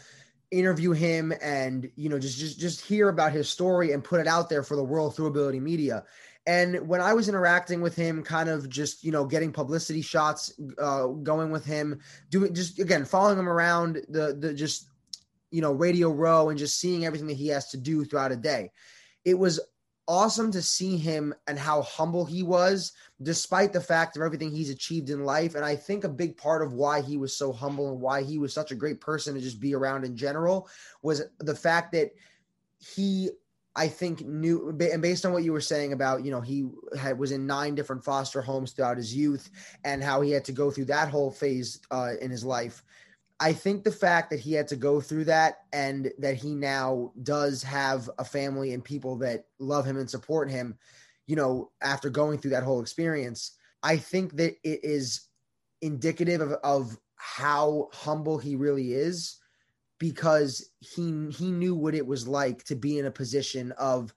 interview 0.51 0.93
him 0.93 1.33
and 1.43 1.91
you 1.97 2.09
know 2.09 2.19
just 2.19 2.39
just 2.39 2.61
just 2.61 2.81
hear 2.81 3.09
about 3.09 3.33
his 3.33 3.49
story 3.49 3.93
and 3.93 4.05
put 4.05 4.21
it 4.21 4.27
out 4.27 4.49
there 4.49 4.63
for 4.63 4.77
the 4.77 4.85
world 4.85 5.17
through 5.17 5.27
ability 5.27 5.59
media 5.59 6.05
And 6.47 6.87
when 6.87 7.01
I 7.01 7.15
was 7.15 7.29
interacting 7.29 7.81
with 7.81 7.97
him, 7.97 8.23
kind 8.23 8.49
of 8.49 8.69
just, 8.69 9.03
you 9.03 9.11
know, 9.11 9.25
getting 9.25 9.53
publicity 9.53 10.03
shots 10.03 10.53
uh, 10.79 11.07
going 11.07 11.51
with 11.51 11.65
him, 11.65 12.01
doing 12.29 12.55
just 12.55 12.79
again, 12.79 13.05
following 13.05 13.39
him 13.39 13.49
around 13.49 14.03
the, 14.09 14.37
the 14.39 14.53
just, 14.53 14.89
you 15.51 15.63
know, 15.63 15.73
Radio 15.73 16.11
Row 16.11 16.51
and 16.51 16.59
just 16.59 16.79
seeing 16.79 17.07
everything 17.07 17.29
that 17.29 17.37
he 17.37 17.49
has 17.49 17.71
to 17.71 17.79
do 17.79 18.05
throughout 18.05 18.33
a 18.33 18.37
day. 18.37 18.73
It 19.25 19.39
was 19.39 19.59
awesome 20.07 20.53
to 20.53 20.61
see 20.61 20.99
him 20.99 21.35
and 21.47 21.59
how 21.59 21.83
humble 21.83 22.25
he 22.27 22.43
was, 22.43 22.93
despite 23.23 23.73
the 23.73 23.81
fact 23.81 24.17
of 24.17 24.23
everything 24.23 24.51
he's 24.51 24.69
achieved 24.71 25.09
in 25.09 25.25
life. 25.25 25.55
And 25.55 25.65
I 25.65 25.77
think 25.77 26.05
a 26.05 26.11
big 26.11 26.37
part 26.37 26.63
of 26.63 26.75
why 26.75 27.01
he 27.01 27.17
was 27.17 27.37
so 27.37 27.53
humble 27.53 27.91
and 27.91 28.01
why 28.01 28.23
he 28.23 28.39
was 28.39 28.53
such 28.53 28.71
a 28.71 28.77
great 28.77 29.01
person 29.01 29.35
to 29.35 29.41
just 29.41 29.61
be 29.61 29.75
around 29.75 30.05
in 30.05 30.17
general 30.17 30.69
was 31.01 31.23
the 31.39 31.55
fact 31.55 31.93
that 31.93 32.11
he 32.79 33.31
I 33.77 33.89
think 33.89 34.25
new 34.25 34.69
and 34.69 35.03
based 35.03 35.27
on 35.27 35.33
what 35.33 35.43
you 35.43 35.53
were 35.53 35.61
saying 35.61 35.93
about, 35.93 36.25
you 36.25 36.31
know, 36.31 36.41
he 36.41 36.69
had 36.99 37.19
was 37.19 37.33
in 37.33 37.47
nine 37.47 37.75
different 37.75 38.05
foster 38.05 38.41
homes 38.41 38.73
throughout 38.73 38.97
his 38.97 39.15
youth 39.15 39.51
and 39.85 40.03
how 40.03 40.21
he 40.21 40.31
had 40.31 40.45
to 40.45 40.53
go 40.53 40.71
through 40.71 40.87
that 40.87 41.09
whole 41.09 41.31
phase 41.31 41.81
uh, 41.91 42.13
in 42.21 42.31
his 42.31 42.45
life. 42.45 42.85
I 43.41 43.53
think 43.53 43.83
the 43.83 43.91
fact 43.91 44.31
that 44.31 44.39
he 44.39 44.53
had 44.53 44.69
to 44.69 44.77
go 44.77 45.01
through 45.01 45.25
that 45.25 45.57
and 45.73 46.13
that 46.19 46.37
he 46.37 46.55
now 46.55 47.13
does 47.25 47.65
have 47.65 48.09
a 48.19 48.25
family 48.25 48.73
and 48.73 48.85
people 48.85 49.17
that 49.17 49.47
love 49.59 49.85
him 49.85 49.99
and 49.99 50.09
support 50.09 50.49
him, 50.49 50.79
you 51.27 51.35
know, 51.35 51.73
after 51.83 52.11
going 52.11 52.39
through 52.39 52.53
that 52.53 52.63
whole 52.63 52.81
experience, 52.81 53.57
I 53.83 53.97
think 53.97 54.37
that 54.37 54.55
it 54.63 54.81
is 54.85 55.29
indicative 55.83 56.41
of, 56.41 56.53
of 56.63 56.97
how 57.17 57.89
humble 57.93 58.39
he 58.39 58.55
really 58.55 58.93
is 58.93 59.39
because 60.05 60.71
he 60.81 61.31
he 61.31 61.51
knew 61.51 61.75
what 61.75 61.95
it 61.95 62.07
was 62.07 62.29
like 62.29 62.63
to 62.63 62.77
be 62.77 62.99
in 62.99 63.07
a 63.07 63.11
position 63.11 63.73
of 63.79 64.13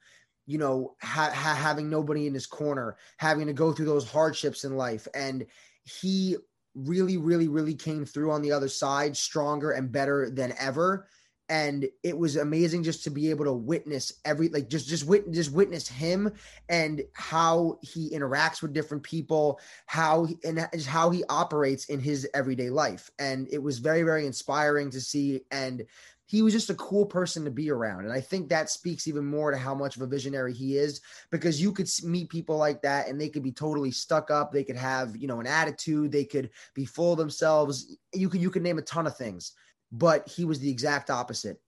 you 0.46 0.58
know 0.58 0.98
ha- 1.02 1.32
ha- 1.34 1.56
having 1.56 1.90
nobody 1.90 2.28
in 2.28 2.34
his 2.34 2.46
corner 2.46 2.98
having 3.16 3.48
to 3.48 3.54
go 3.54 3.72
through 3.72 3.86
those 3.86 4.10
hardships 4.10 4.66
in 4.66 4.76
life. 4.76 5.08
And 5.14 5.46
he 5.86 6.36
really 6.76 7.16
really 7.16 7.48
really 7.48 7.74
came 7.74 8.04
through 8.04 8.34
on 8.34 8.42
the 8.42 8.52
other 8.52 8.68
side 8.68 9.16
stronger 9.16 9.72
and 9.72 9.90
better 9.90 10.30
than 10.30 10.54
ever 10.60 11.08
and 11.50 11.88
it 12.04 12.18
was 12.18 12.36
amazing 12.36 12.84
just 12.84 13.04
to 13.04 13.10
be 13.10 13.30
able 13.30 13.46
to 13.46 13.54
witness 13.54 14.14
every 14.26 14.50
like 14.50 14.70
just 14.70 14.88
just 14.88 15.06
witness 15.06 15.36
just 15.36 15.52
witness 15.52 15.88
him 15.88 16.32
and 16.70 17.02
how 17.14 17.80
he 17.82 18.10
interacts 18.12 18.62
with 18.62 18.74
different 18.74 19.04
people 19.04 19.60
how 19.86 20.26
he, 20.26 20.38
and 20.44 20.60
how 20.86 21.10
he 21.10 21.24
operates 21.30 21.86
in 21.86 22.00
his 22.00 22.28
everyday 22.34 22.70
life. 22.70 23.10
And 23.20 23.48
it 23.52 23.62
was 23.62 23.80
very 23.80 24.04
very 24.04 24.26
inspiring 24.26 24.90
to 24.92 25.02
see 25.02 25.42
and 25.52 25.86
he 26.30 26.42
was 26.42 26.52
just 26.52 26.70
a 26.70 26.76
cool 26.76 27.06
person 27.06 27.46
to 27.46 27.52
be 27.52 27.72
around. 27.72 28.04
And 28.04 28.12
i 28.12 28.20
think 28.20 28.50
that 28.50 28.70
speaks 28.70 29.08
even 29.08 29.26
more 29.26 29.52
to 29.52 29.58
how 29.58 29.74
much 29.74 29.96
of 29.96 30.02
a 30.02 30.08
visionary 30.08 30.54
he 30.54 30.78
is 30.78 31.00
because 31.32 31.62
you 31.62 31.72
could 31.72 31.90
meet 32.04 32.30
people 32.30 32.58
like 32.58 32.82
that 32.82 33.08
and 33.08 33.20
they 33.20 33.30
could 33.30 33.44
be 33.44 33.54
totally 33.54 33.92
stuck 33.92 34.30
up. 34.32 34.52
They 34.52 34.66
could 34.66 34.76
have 34.76 35.16
you 35.16 35.28
know 35.28 35.40
an 35.40 35.48
attitude. 35.48 36.12
They 36.12 36.26
could 36.26 36.50
be 36.74 36.84
full 36.84 37.14
of 37.14 37.18
themselves. 37.18 37.96
You 38.14 38.28
could 38.28 38.42
you 38.42 38.50
could 38.50 38.64
name 38.64 38.80
a 38.80 38.82
ton 38.82 39.08
of 39.08 39.16
things 39.16 39.54
but 39.92 40.28
he 40.28 40.46
was 40.46 40.60
the 40.60 40.70
exact 40.70 41.10
opposite. 41.10 41.60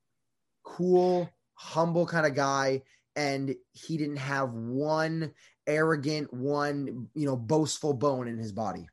Cool, 0.63 1.29
humble 1.55 2.05
kind 2.05 2.25
of 2.25 2.35
guy. 2.35 2.81
And 3.15 3.55
he 3.73 3.97
didn't 3.97 4.17
have 4.17 4.53
one 4.53 5.33
arrogant, 5.67 6.33
one, 6.33 7.07
you 7.13 7.25
know, 7.25 7.35
boastful 7.35 7.93
bone 7.93 8.27
in 8.27 8.37
his 8.37 8.51
body. 8.51 8.87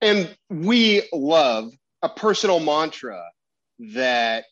And 0.00 0.36
we 0.50 1.08
love 1.12 1.72
a 2.02 2.08
personal 2.08 2.58
mantra 2.58 3.22
that 3.94 4.44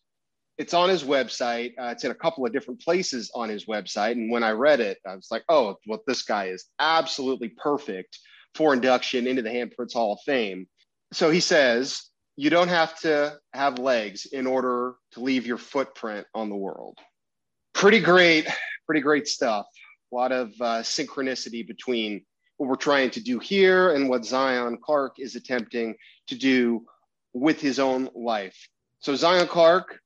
it's 0.59 0.75
on 0.75 0.89
his 0.89 1.03
website. 1.03 1.73
Uh, 1.79 1.87
it's 1.87 2.05
in 2.05 2.11
a 2.11 2.15
couple 2.15 2.47
of 2.47 2.53
different 2.53 2.81
places 2.81 3.31
on 3.35 3.49
his 3.49 3.67
website. 3.67 4.13
And 4.13 4.31
when 4.31 4.45
I 4.45 4.51
read 4.51 4.81
it, 4.81 4.99
I 5.07 5.17
was 5.17 5.29
like, 5.31 5.43
oh, 5.49 5.77
well, 5.87 6.03
this 6.07 6.23
guy 6.23 6.47
is 6.47 6.67
absolutely 6.79 7.49
perfect 7.49 8.19
for 8.55 8.73
induction 8.73 9.27
into 9.27 9.43
the 9.43 9.49
Handprints 9.49 9.95
Hall 9.95 10.13
of 10.13 10.21
Fame. 10.25 10.69
So 11.13 11.31
he 11.31 11.41
says, 11.41 12.10
you 12.41 12.49
don't 12.49 12.69
have 12.69 12.99
to 12.99 13.39
have 13.53 13.79
legs 13.79 14.25
in 14.25 14.47
order 14.47 14.95
to 15.13 15.21
leave 15.21 15.47
your 15.47 15.59
footprint 15.59 16.27
on 16.35 16.49
the 16.49 16.57
world. 16.57 16.97
Pretty 17.75 18.01
great, 18.01 18.49
pretty 18.87 19.03
great 19.03 19.29
stuff. 19.29 19.67
A 20.11 20.17
lot 20.17 20.33
of 20.33 20.49
uh, 20.59 20.81
synchronicity 20.81 21.67
between 21.67 22.25
what 22.57 22.71
we're 22.71 22.77
trying 22.77 23.11
to 23.11 23.21
do 23.21 23.39
here 23.39 23.95
and 23.95 24.09
what 24.09 24.25
Zion 24.25 24.79
Clark 24.83 25.17
is 25.19 25.37
attempting 25.37 25.95
to 26.29 26.35
do 26.35 26.87
with 27.35 27.61
his 27.61 27.79
own 27.79 28.09
life. 28.15 28.57
So, 29.01 29.15
Zion 29.15 29.47
Clark, 29.47 30.01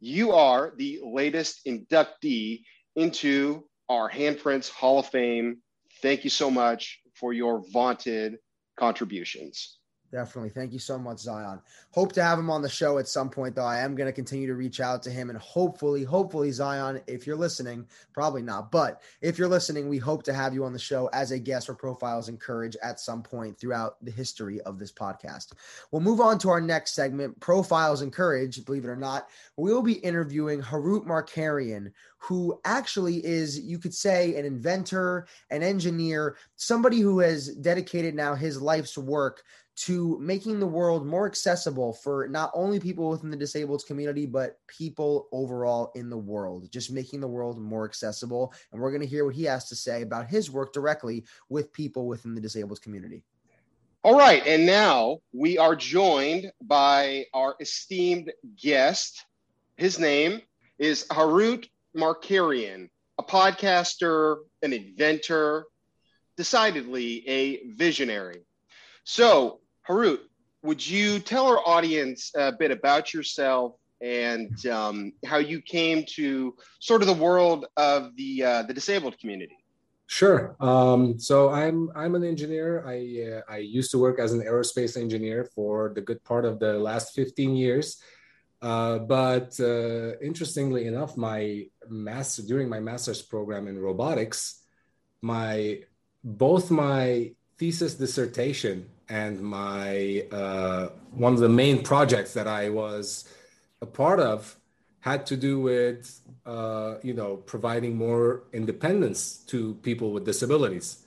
you 0.00 0.32
are 0.32 0.72
the 0.76 0.98
latest 1.04 1.60
inductee 1.68 2.62
into 2.96 3.62
our 3.88 4.10
Handprints 4.10 4.68
Hall 4.68 4.98
of 4.98 5.06
Fame. 5.06 5.58
Thank 6.02 6.24
you 6.24 6.30
so 6.30 6.50
much 6.50 6.98
for 7.14 7.32
your 7.32 7.62
vaunted 7.72 8.38
contributions. 8.76 9.75
Definitely. 10.12 10.50
Thank 10.50 10.72
you 10.72 10.78
so 10.78 10.98
much, 10.98 11.18
Zion. 11.18 11.60
Hope 11.90 12.12
to 12.12 12.22
have 12.22 12.38
him 12.38 12.48
on 12.48 12.62
the 12.62 12.68
show 12.68 12.98
at 12.98 13.08
some 13.08 13.28
point, 13.28 13.56
though. 13.56 13.64
I 13.64 13.80
am 13.80 13.96
going 13.96 14.06
to 14.06 14.12
continue 14.12 14.46
to 14.46 14.54
reach 14.54 14.80
out 14.80 15.02
to 15.02 15.10
him 15.10 15.30
and 15.30 15.38
hopefully, 15.38 16.04
hopefully, 16.04 16.52
Zion, 16.52 17.00
if 17.08 17.26
you're 17.26 17.36
listening, 17.36 17.86
probably 18.12 18.42
not, 18.42 18.70
but 18.70 19.02
if 19.20 19.36
you're 19.36 19.48
listening, 19.48 19.88
we 19.88 19.98
hope 19.98 20.22
to 20.22 20.32
have 20.32 20.54
you 20.54 20.64
on 20.64 20.72
the 20.72 20.78
show 20.78 21.08
as 21.12 21.32
a 21.32 21.38
guest 21.38 21.66
for 21.66 21.74
Profiles 21.74 22.28
in 22.28 22.36
Courage 22.36 22.76
at 22.82 23.00
some 23.00 23.22
point 23.22 23.58
throughout 23.58 24.02
the 24.04 24.12
history 24.12 24.60
of 24.60 24.78
this 24.78 24.92
podcast. 24.92 25.52
We'll 25.90 26.02
move 26.02 26.20
on 26.20 26.38
to 26.38 26.50
our 26.50 26.60
next 26.60 26.94
segment, 26.94 27.38
Profiles 27.40 28.02
in 28.02 28.12
Courage. 28.12 28.64
Believe 28.64 28.84
it 28.84 28.88
or 28.88 28.96
not, 28.96 29.28
we'll 29.56 29.82
be 29.82 29.94
interviewing 29.94 30.62
Harout 30.62 31.04
Markarian, 31.04 31.90
who 32.18 32.60
actually 32.64 33.24
is, 33.24 33.58
you 33.58 33.78
could 33.78 33.94
say, 33.94 34.36
an 34.36 34.44
inventor, 34.44 35.26
an 35.50 35.64
engineer, 35.64 36.36
somebody 36.54 37.00
who 37.00 37.18
has 37.18 37.48
dedicated 37.56 38.14
now 38.14 38.34
his 38.34 38.62
life's 38.62 38.96
work 38.96 39.42
to 39.76 40.18
making 40.20 40.58
the 40.58 40.66
world 40.66 41.06
more 41.06 41.26
accessible 41.26 41.92
for 41.92 42.26
not 42.28 42.50
only 42.54 42.80
people 42.80 43.10
within 43.10 43.30
the 43.30 43.36
disabled 43.36 43.84
community, 43.86 44.24
but 44.24 44.58
people 44.66 45.28
overall 45.32 45.92
in 45.94 46.08
the 46.08 46.16
world, 46.16 46.70
just 46.72 46.90
making 46.90 47.20
the 47.20 47.28
world 47.28 47.60
more 47.60 47.84
accessible. 47.84 48.54
And 48.72 48.80
we're 48.80 48.90
going 48.90 49.02
to 49.02 49.06
hear 49.06 49.26
what 49.26 49.34
he 49.34 49.44
has 49.44 49.68
to 49.68 49.76
say 49.76 50.02
about 50.02 50.28
his 50.28 50.50
work 50.50 50.72
directly 50.72 51.24
with 51.50 51.72
people 51.72 52.06
within 52.06 52.34
the 52.34 52.40
disabled 52.40 52.80
community. 52.80 53.22
All 54.02 54.16
right. 54.16 54.46
And 54.46 54.64
now 54.64 55.18
we 55.32 55.58
are 55.58 55.76
joined 55.76 56.52
by 56.62 57.26
our 57.34 57.54
esteemed 57.60 58.32
guest. 58.56 59.26
His 59.76 59.98
name 59.98 60.40
is 60.78 61.06
Harout 61.10 61.68
Markarian, 61.94 62.88
a 63.18 63.22
podcaster, 63.22 64.38
an 64.62 64.72
inventor, 64.72 65.66
decidedly 66.36 67.28
a 67.28 67.66
visionary. 67.72 68.46
So, 69.04 69.60
Harout, 69.88 70.20
would 70.62 70.86
you 70.86 71.18
tell 71.20 71.46
our 71.46 71.60
audience 71.66 72.32
a 72.34 72.52
bit 72.52 72.70
about 72.70 73.14
yourself 73.14 73.74
and 74.00 74.66
um, 74.66 75.12
how 75.24 75.38
you 75.38 75.62
came 75.62 76.04
to 76.16 76.54
sort 76.80 77.02
of 77.02 77.08
the 77.08 77.14
world 77.14 77.66
of 77.76 78.14
the 78.16 78.44
uh, 78.44 78.62
the 78.62 78.74
disabled 78.74 79.18
community? 79.18 79.56
Sure. 80.08 80.56
Um, 80.60 81.18
so 81.18 81.50
I'm 81.50 81.90
I'm 81.94 82.14
an 82.14 82.24
engineer. 82.24 82.84
I 82.86 82.96
uh, 83.32 83.52
I 83.52 83.58
used 83.58 83.90
to 83.92 83.98
work 83.98 84.20
as 84.20 84.32
an 84.32 84.40
aerospace 84.40 84.96
engineer 84.96 85.48
for 85.54 85.92
the 85.94 86.00
good 86.00 86.22
part 86.24 86.44
of 86.44 86.58
the 86.58 86.74
last 86.74 87.14
15 87.14 87.56
years. 87.56 88.00
Uh, 88.62 88.98
but 88.98 89.58
uh, 89.60 90.16
interestingly 90.18 90.86
enough, 90.86 91.16
my 91.16 91.66
master 91.88 92.42
during 92.42 92.68
my 92.68 92.80
master's 92.80 93.20
program 93.20 93.68
in 93.68 93.78
robotics, 93.78 94.62
my 95.22 95.80
both 96.24 96.70
my 96.70 97.32
thesis 97.58 97.94
dissertation 97.94 98.86
and 99.08 99.40
my 99.40 100.24
uh, 100.32 100.88
one 101.12 101.32
of 101.32 101.40
the 101.40 101.48
main 101.48 101.82
projects 101.82 102.34
that 102.34 102.46
I 102.46 102.68
was 102.68 103.28
a 103.80 103.86
part 103.86 104.20
of 104.20 104.56
had 105.00 105.26
to 105.26 105.36
do 105.36 105.60
with 105.60 106.20
uh, 106.44 106.96
you 107.02 107.14
know 107.14 107.36
providing 107.36 107.96
more 107.96 108.42
independence 108.52 109.38
to 109.46 109.74
people 109.82 110.12
with 110.12 110.24
disabilities. 110.24 111.04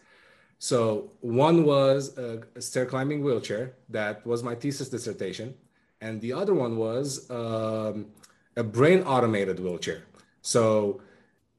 So 0.60 1.12
one 1.22 1.64
was 1.64 2.18
a, 2.18 2.44
a 2.56 2.62
stair 2.62 2.86
climbing 2.86 3.24
wheelchair 3.24 3.76
that 3.90 4.26
was 4.26 4.44
my 4.44 4.56
thesis 4.56 4.90
dissertation, 4.90 5.54
and 6.02 6.20
the 6.22 6.34
other 6.34 6.54
one 6.54 6.78
was 6.78 7.30
um, 7.30 8.08
a 8.56 8.64
brain 8.64 9.02
automated 9.04 9.60
wheelchair. 9.60 10.04
So 10.42 11.02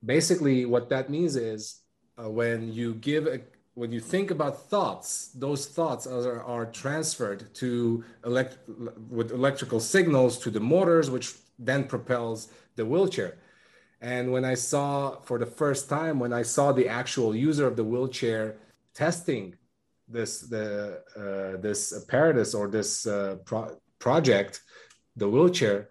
basically, 0.04 0.64
what 0.64 0.88
that 0.90 1.10
means 1.10 1.36
is 1.36 1.80
uh, 2.18 2.28
when 2.28 2.72
you 2.72 2.94
give 2.94 3.26
a 3.26 3.40
when 3.80 3.92
you 3.92 4.00
think 4.14 4.30
about 4.30 4.68
thoughts, 4.68 5.30
those 5.34 5.66
thoughts 5.66 6.06
are, 6.06 6.42
are 6.42 6.66
transferred 6.66 7.40
to 7.54 8.04
elect 8.26 8.58
with 9.08 9.32
electrical 9.32 9.80
signals 9.80 10.38
to 10.44 10.50
the 10.50 10.60
motors, 10.60 11.06
which 11.10 11.28
then 11.58 11.84
propels 11.84 12.48
the 12.76 12.84
wheelchair. 12.84 13.38
And 14.02 14.32
when 14.34 14.44
I 14.44 14.56
saw 14.70 14.90
for 15.22 15.38
the 15.38 15.46
first 15.62 15.88
time, 15.88 16.20
when 16.24 16.34
I 16.40 16.42
saw 16.42 16.72
the 16.72 16.88
actual 16.88 17.34
user 17.34 17.66
of 17.66 17.74
the 17.76 17.86
wheelchair 17.92 18.56
testing 18.94 19.56
this 20.16 20.32
the 20.54 20.68
uh, 21.22 21.52
this 21.66 21.80
apparatus 21.98 22.50
or 22.58 22.68
this 22.68 23.06
uh, 23.06 23.36
pro- 23.48 23.76
project, 23.98 24.60
the 25.16 25.28
wheelchair, 25.34 25.88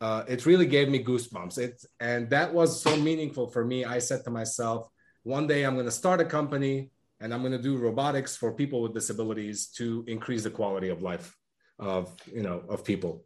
uh, 0.00 0.22
it 0.28 0.46
really 0.46 0.66
gave 0.66 0.88
me 0.88 1.02
goosebumps. 1.02 1.58
It 1.58 1.84
and 1.98 2.30
that 2.30 2.48
was 2.58 2.80
so 2.80 2.92
meaningful 3.08 3.46
for 3.54 3.64
me. 3.64 3.78
I 3.84 3.98
said 3.98 4.22
to 4.24 4.30
myself, 4.30 4.80
one 5.24 5.46
day 5.48 5.64
I'm 5.64 5.74
going 5.74 5.92
to 5.92 6.00
start 6.02 6.20
a 6.20 6.24
company 6.38 6.90
and 7.20 7.34
I'm 7.34 7.40
going 7.40 7.52
to 7.52 7.58
do 7.58 7.76
robotics 7.76 8.36
for 8.36 8.52
people 8.52 8.82
with 8.82 8.94
disabilities 8.94 9.68
to 9.76 10.04
increase 10.06 10.44
the 10.44 10.50
quality 10.50 10.88
of 10.88 11.02
life 11.02 11.36
of 11.78 12.14
you 12.32 12.42
know 12.42 12.62
of 12.68 12.84
people. 12.84 13.24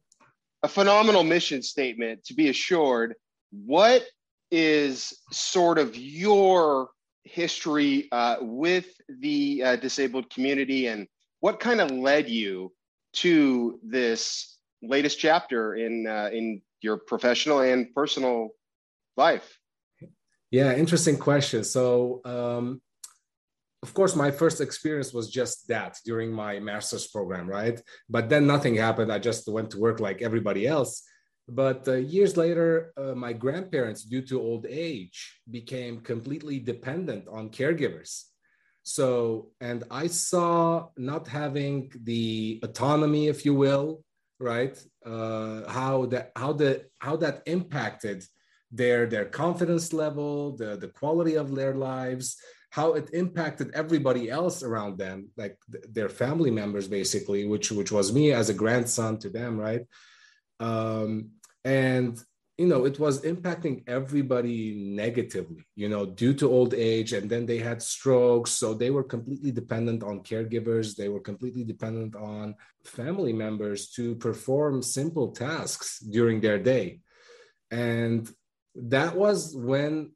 A 0.62 0.68
phenomenal 0.68 1.24
mission 1.24 1.62
statement 1.62 2.24
to 2.24 2.34
be 2.34 2.48
assured. 2.48 3.14
What 3.50 4.04
is 4.50 5.12
sort 5.30 5.78
of 5.78 5.96
your 5.96 6.90
history 7.24 8.08
uh, 8.12 8.36
with 8.40 8.86
the 9.08 9.62
uh, 9.62 9.76
disabled 9.76 10.30
community 10.30 10.86
and 10.86 11.06
what 11.40 11.60
kind 11.60 11.80
of 11.80 11.90
led 11.90 12.28
you 12.28 12.72
to 13.14 13.78
this 13.82 14.58
latest 14.82 15.18
chapter 15.18 15.74
in 15.74 16.06
uh, 16.06 16.30
in 16.32 16.62
your 16.80 16.96
professional 16.96 17.60
and 17.60 17.94
personal 17.94 18.50
life? 19.16 19.58
Yeah, 20.50 20.74
interesting 20.74 21.18
question. 21.18 21.64
So, 21.64 22.20
um, 22.24 22.82
of 23.82 23.94
course, 23.94 24.14
my 24.14 24.30
first 24.30 24.60
experience 24.60 25.12
was 25.12 25.28
just 25.28 25.66
that 25.68 25.98
during 26.04 26.32
my 26.32 26.60
master's 26.60 27.08
program, 27.08 27.48
right? 27.48 27.80
But 28.08 28.28
then 28.28 28.46
nothing 28.46 28.76
happened. 28.76 29.12
I 29.12 29.18
just 29.18 29.48
went 29.48 29.70
to 29.70 29.78
work 29.78 29.98
like 29.98 30.22
everybody 30.22 30.66
else. 30.66 31.02
But 31.48 31.88
uh, 31.88 31.94
years 31.94 32.36
later, 32.36 32.92
uh, 32.96 33.14
my 33.14 33.32
grandparents, 33.32 34.04
due 34.04 34.22
to 34.22 34.40
old 34.40 34.66
age, 34.68 35.40
became 35.50 36.00
completely 36.00 36.60
dependent 36.60 37.26
on 37.28 37.50
caregivers. 37.50 38.22
So, 38.84 39.50
and 39.60 39.82
I 39.90 40.06
saw 40.06 40.88
not 40.96 41.26
having 41.26 41.92
the 42.04 42.60
autonomy, 42.62 43.26
if 43.28 43.44
you 43.44 43.54
will, 43.54 44.04
right? 44.38 44.76
Uh, 45.04 45.68
how 45.70 46.06
that 46.06 46.30
how 46.36 46.52
the 46.52 46.84
how 46.98 47.16
that 47.16 47.42
impacted 47.46 48.24
their 48.70 49.06
their 49.06 49.24
confidence 49.24 49.92
level, 49.92 50.56
the 50.56 50.76
the 50.76 50.88
quality 50.88 51.34
of 51.34 51.54
their 51.54 51.74
lives, 51.74 52.36
how 52.72 52.94
it 52.94 53.10
impacted 53.12 53.70
everybody 53.74 54.30
else 54.30 54.62
around 54.62 54.96
them, 54.96 55.28
like 55.36 55.58
th- 55.70 55.84
their 55.92 56.08
family 56.08 56.50
members, 56.50 56.88
basically, 56.88 57.44
which 57.44 57.70
which 57.70 57.92
was 57.92 58.14
me 58.14 58.32
as 58.32 58.48
a 58.48 58.54
grandson 58.62 59.18
to 59.18 59.28
them, 59.28 59.58
right? 59.58 59.84
Um, 60.58 61.32
and 61.66 62.18
you 62.56 62.66
know 62.66 62.84
it 62.84 62.98
was 62.98 63.22
impacting 63.22 63.82
everybody 63.86 64.74
negatively 65.02 65.64
you 65.74 65.88
know 65.88 66.04
due 66.04 66.34
to 66.34 66.50
old 66.50 66.74
age 66.74 67.12
and 67.12 67.28
then 67.28 67.46
they 67.46 67.58
had 67.58 67.80
strokes 67.80 68.50
so 68.50 68.74
they 68.74 68.90
were 68.90 69.02
completely 69.14 69.50
dependent 69.50 70.02
on 70.02 70.20
caregivers 70.20 70.94
they 70.94 71.08
were 71.08 71.24
completely 71.30 71.64
dependent 71.64 72.14
on 72.14 72.54
family 72.84 73.32
members 73.32 73.88
to 73.88 74.14
perform 74.16 74.82
simple 74.82 75.28
tasks 75.32 75.98
during 76.00 76.40
their 76.40 76.58
day 76.58 77.00
and 77.70 78.30
that 78.74 79.16
was 79.16 79.56
when 79.56 80.12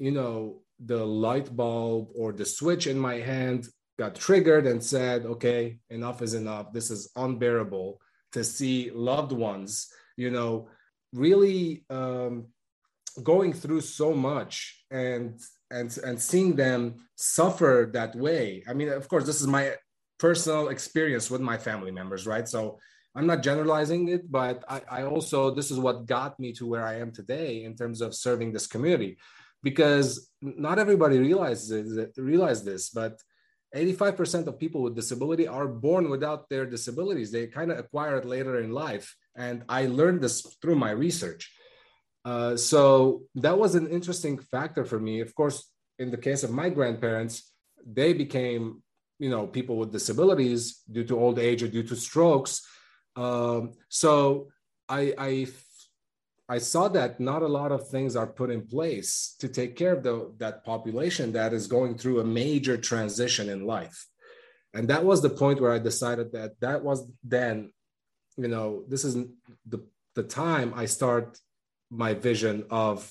you 0.00 0.10
know 0.10 0.60
the 0.84 1.04
light 1.04 1.54
bulb 1.54 2.08
or 2.14 2.32
the 2.32 2.44
switch 2.44 2.86
in 2.86 2.98
my 2.98 3.16
hand 3.16 3.68
got 3.98 4.14
triggered 4.14 4.66
and 4.66 4.82
said 4.82 5.26
okay 5.26 5.78
enough 5.90 6.22
is 6.22 6.34
enough. 6.34 6.72
This 6.72 6.90
is 6.90 7.10
unbearable 7.16 8.00
to 8.32 8.44
see 8.44 8.90
loved 8.90 9.32
ones 9.32 9.88
you 10.16 10.30
know 10.30 10.68
really 11.14 11.84
um, 11.88 12.46
going 13.22 13.52
through 13.52 13.80
so 13.80 14.12
much 14.12 14.84
and 14.90 15.40
and 15.70 15.96
and 16.04 16.20
seeing 16.20 16.54
them 16.56 17.08
suffer 17.16 17.90
that 17.92 18.14
way. 18.14 18.62
I 18.68 18.74
mean 18.74 18.88
of 18.88 19.08
course 19.08 19.24
this 19.24 19.40
is 19.40 19.46
my 19.46 19.74
personal 20.18 20.68
experience 20.68 21.30
with 21.30 21.40
my 21.40 21.56
family 21.56 21.92
members 21.92 22.26
right? 22.26 22.48
So 22.48 22.78
I'm 23.14 23.26
not 23.26 23.42
generalizing 23.42 24.08
it, 24.08 24.30
but 24.30 24.64
I, 24.68 24.82
I, 24.90 25.02
also 25.02 25.50
this 25.50 25.70
is 25.70 25.78
what 25.78 26.06
got 26.06 26.38
me 26.38 26.52
to 26.52 26.66
where 26.66 26.84
I 26.84 26.96
am 27.00 27.10
today 27.10 27.64
in 27.64 27.74
terms 27.74 28.00
of 28.00 28.14
serving 28.14 28.52
this 28.52 28.66
community, 28.66 29.18
because 29.62 30.30
not 30.40 30.78
everybody 30.78 31.18
realizes 31.18 31.98
realize 32.16 32.64
this, 32.64 32.90
but 32.90 33.20
85% 33.74 34.46
of 34.46 34.58
people 34.58 34.82
with 34.82 34.96
disability 34.96 35.46
are 35.46 35.68
born 35.68 36.08
without 36.08 36.48
their 36.48 36.64
disabilities. 36.64 37.30
They 37.30 37.46
kind 37.48 37.70
of 37.70 37.78
acquire 37.78 38.16
it 38.16 38.24
later 38.24 38.60
in 38.60 38.72
life, 38.72 39.14
and 39.36 39.64
I 39.68 39.86
learned 39.86 40.22
this 40.22 40.56
through 40.62 40.76
my 40.76 40.90
research. 40.90 41.52
Uh, 42.24 42.56
so 42.56 43.22
that 43.34 43.58
was 43.58 43.74
an 43.74 43.88
interesting 43.88 44.38
factor 44.38 44.84
for 44.84 44.98
me. 44.98 45.20
Of 45.20 45.34
course, 45.34 45.70
in 45.98 46.10
the 46.10 46.16
case 46.16 46.42
of 46.44 46.50
my 46.50 46.68
grandparents, 46.70 47.52
they 47.84 48.12
became 48.12 48.82
you 49.18 49.30
know 49.30 49.46
people 49.46 49.76
with 49.76 49.92
disabilities 49.92 50.82
due 50.90 51.04
to 51.04 51.18
old 51.18 51.38
age 51.38 51.62
or 51.62 51.68
due 51.68 51.82
to 51.82 51.96
strokes 51.96 52.62
um, 53.18 53.72
so 53.88 54.46
I, 54.88 55.12
I 55.18 55.48
I 56.48 56.58
saw 56.58 56.88
that 56.88 57.20
not 57.20 57.42
a 57.42 57.48
lot 57.48 57.72
of 57.72 57.88
things 57.88 58.16
are 58.16 58.26
put 58.26 58.50
in 58.50 58.66
place 58.66 59.36
to 59.40 59.48
take 59.48 59.76
care 59.76 59.92
of 59.92 60.02
the, 60.02 60.32
that 60.38 60.64
population 60.64 61.32
that 61.32 61.52
is 61.52 61.66
going 61.66 61.98
through 61.98 62.20
a 62.20 62.24
major 62.24 62.78
transition 62.78 63.50
in 63.50 63.66
life. 63.66 64.06
And 64.72 64.88
that 64.88 65.04
was 65.04 65.20
the 65.20 65.30
point 65.30 65.60
where 65.60 65.72
I 65.72 65.78
decided 65.78 66.32
that 66.32 66.58
that 66.60 66.82
was 66.82 67.06
then, 67.22 67.72
you 68.36 68.48
know, 68.48 68.84
this 68.88 69.04
is 69.04 69.14
the, 69.66 69.84
the 70.14 70.22
time 70.22 70.72
I 70.74 70.86
start 70.86 71.38
my 71.90 72.14
vision 72.14 72.64
of 72.70 73.10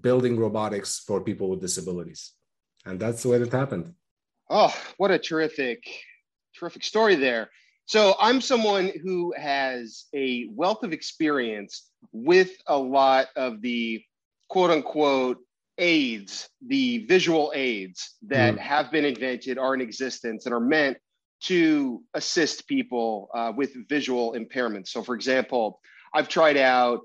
building 0.00 0.38
robotics 0.38 1.00
for 1.00 1.20
people 1.20 1.50
with 1.50 1.60
disabilities. 1.60 2.32
And 2.86 3.00
that's 3.00 3.22
the 3.22 3.30
way 3.30 3.38
it 3.38 3.52
happened. 3.52 3.94
Oh, 4.48 4.74
what 4.96 5.10
a 5.10 5.18
terrific, 5.18 5.84
terrific 6.56 6.84
story 6.84 7.16
there. 7.16 7.50
So 7.86 8.14
I'm 8.20 8.40
someone 8.40 8.92
who 9.02 9.34
has 9.36 10.06
a 10.14 10.46
wealth 10.50 10.84
of 10.84 10.92
experience 10.92 11.90
with 12.12 12.50
a 12.66 12.76
lot 12.76 13.26
of 13.36 13.60
the 13.60 14.02
quote 14.48 14.70
unquote 14.70 15.38
aids, 15.78 16.48
the 16.66 17.04
visual 17.06 17.52
aids 17.54 18.16
that 18.22 18.54
mm. 18.54 18.58
have 18.58 18.90
been 18.90 19.04
invented, 19.04 19.58
are 19.58 19.74
in 19.74 19.80
existence, 19.80 20.46
and 20.46 20.54
are 20.54 20.60
meant 20.60 20.96
to 21.42 22.02
assist 22.14 22.66
people 22.68 23.28
uh, 23.34 23.52
with 23.54 23.72
visual 23.88 24.34
impairments. 24.34 24.88
So, 24.88 25.02
for 25.02 25.14
example, 25.14 25.80
I've 26.14 26.28
tried 26.28 26.56
out 26.56 27.00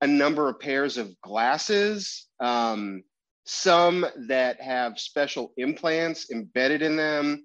a 0.00 0.06
number 0.06 0.48
of 0.48 0.60
pairs 0.60 0.96
of 0.96 1.18
glasses, 1.22 2.26
um, 2.40 3.02
some 3.44 4.06
that 4.28 4.60
have 4.60 4.98
special 4.98 5.52
implants 5.56 6.30
embedded 6.30 6.82
in 6.82 6.96
them 6.96 7.44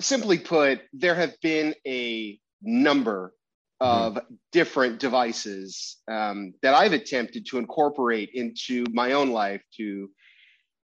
simply 0.00 0.38
put, 0.38 0.80
there 0.92 1.14
have 1.14 1.40
been 1.40 1.74
a 1.86 2.38
number. 2.62 3.32
Of 3.80 4.14
mm-hmm. 4.14 4.34
different 4.52 5.00
devices 5.00 5.96
um, 6.08 6.54
that 6.62 6.74
I've 6.74 6.92
attempted 6.92 7.46
to 7.46 7.58
incorporate 7.58 8.30
into 8.34 8.84
my 8.92 9.12
own 9.12 9.30
life 9.30 9.62
to 9.76 10.10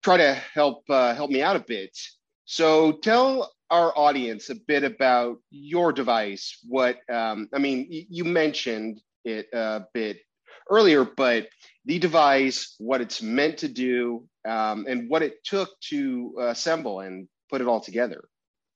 try 0.04 0.18
to 0.18 0.34
help 0.34 0.84
uh, 0.90 1.16
help 1.16 1.32
me 1.32 1.42
out 1.42 1.56
a 1.56 1.66
bit. 1.68 1.98
So 2.46 2.94
tell 2.94 3.52
our 3.72 3.92
audience 3.98 4.50
a 4.50 4.56
bit 4.56 4.84
about 4.84 5.38
your 5.50 5.92
device. 5.92 6.60
What 6.68 6.98
um, 7.12 7.50
I 7.54 7.60
mean, 7.60 7.88
you 7.90 8.24
mentioned 8.24 9.02
it 9.24 9.48
a 9.54 9.86
bit 9.94 10.20
earlier, 10.70 11.04
but 11.06 11.48
the 11.86 12.00
device, 12.00 12.76
what 12.78 13.02
it's 13.02 13.22
meant 13.22 13.58
to 13.60 13.68
do, 13.68 14.28
um, 14.48 14.86
and 14.88 15.10
what 15.10 15.24
it 15.24 15.44
took 15.44 15.70
to 15.90 16.36
assemble 16.40 17.00
and 17.00 17.28
put 17.50 17.62
it 17.62 17.68
all 17.68 17.82
together. 17.82 18.24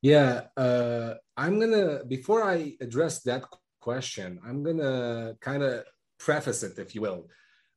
Yeah, 0.01 0.43
uh, 0.55 1.15
I'm 1.35 1.59
gonna 1.59 2.05
before 2.05 2.43
I 2.43 2.75
address 2.81 3.21
that 3.23 3.43
question, 3.79 4.39
I'm 4.45 4.63
gonna 4.63 5.35
kind 5.41 5.63
of 5.63 5.83
preface 6.19 6.63
it, 6.63 6.77
if 6.77 6.95
you 6.95 7.01
will. 7.01 7.27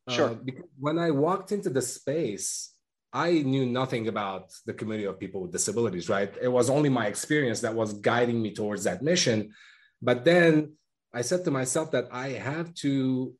Sure. 0.08 0.30
Uh, 0.30 0.36
when 0.78 0.98
I 0.98 1.10
walked 1.10 1.52
into 1.52 1.70
the 1.70 1.82
space, 1.82 2.74
I 3.12 3.42
knew 3.42 3.66
nothing 3.66 4.08
about 4.08 4.52
the 4.66 4.74
community 4.74 5.06
of 5.06 5.20
people 5.20 5.42
with 5.42 5.52
disabilities. 5.52 6.08
Right? 6.08 6.32
It 6.40 6.48
was 6.48 6.70
only 6.70 6.88
my 6.88 7.06
experience 7.06 7.60
that 7.60 7.74
was 7.74 7.92
guiding 7.94 8.42
me 8.42 8.52
towards 8.52 8.84
that 8.84 9.02
mission. 9.02 9.52
But 10.00 10.24
then 10.24 10.72
I 11.14 11.22
said 11.22 11.44
to 11.44 11.50
myself 11.50 11.90
that 11.92 12.08
I 12.10 12.30
have 12.30 12.74
to, 12.76 13.34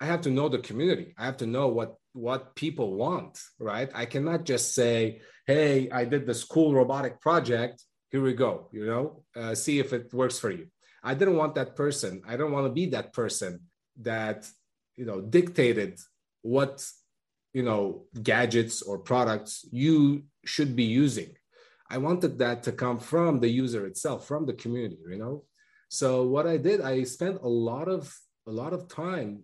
I 0.00 0.06
have 0.06 0.22
to 0.22 0.30
know 0.30 0.48
the 0.48 0.58
community. 0.58 1.14
I 1.18 1.26
have 1.26 1.36
to 1.38 1.46
know 1.46 1.68
what 1.68 1.96
what 2.12 2.54
people 2.54 2.94
want. 2.94 3.40
Right? 3.58 3.90
I 3.94 4.06
cannot 4.06 4.44
just 4.44 4.74
say, 4.74 5.20
"Hey, 5.46 5.90
I 5.90 6.04
did 6.04 6.26
this 6.26 6.44
cool 6.44 6.74
robotic 6.74 7.20
project." 7.20 7.84
here 8.10 8.22
we 8.22 8.34
go 8.34 8.68
you 8.72 8.86
know 8.86 9.22
uh, 9.36 9.54
see 9.54 9.78
if 9.78 9.92
it 9.92 10.12
works 10.12 10.38
for 10.38 10.50
you 10.50 10.66
i 11.02 11.14
didn't 11.14 11.36
want 11.36 11.54
that 11.54 11.76
person 11.76 12.22
i 12.26 12.36
don't 12.36 12.52
want 12.52 12.66
to 12.66 12.72
be 12.72 12.86
that 12.86 13.12
person 13.12 13.60
that 14.00 14.48
you 14.96 15.04
know 15.04 15.20
dictated 15.20 15.98
what 16.42 16.86
you 17.52 17.62
know 17.62 18.04
gadgets 18.22 18.82
or 18.82 18.98
products 18.98 19.64
you 19.70 20.24
should 20.44 20.74
be 20.74 20.84
using 20.84 21.30
i 21.90 21.98
wanted 21.98 22.38
that 22.38 22.62
to 22.62 22.72
come 22.72 22.98
from 22.98 23.40
the 23.40 23.48
user 23.48 23.86
itself 23.86 24.26
from 24.26 24.46
the 24.46 24.54
community 24.54 24.98
you 25.08 25.18
know 25.18 25.44
so 25.88 26.22
what 26.24 26.46
i 26.46 26.56
did 26.56 26.80
i 26.80 27.02
spent 27.02 27.38
a 27.42 27.48
lot 27.48 27.88
of 27.88 28.16
a 28.46 28.50
lot 28.50 28.72
of 28.72 28.88
time 28.88 29.42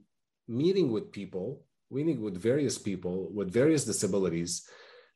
meeting 0.49 0.91
with 0.93 1.13
people 1.13 1.63
meeting 1.91 2.21
with 2.21 2.37
various 2.37 2.79
people 2.79 3.31
with 3.33 3.53
various 3.53 3.85
disabilities 3.85 4.69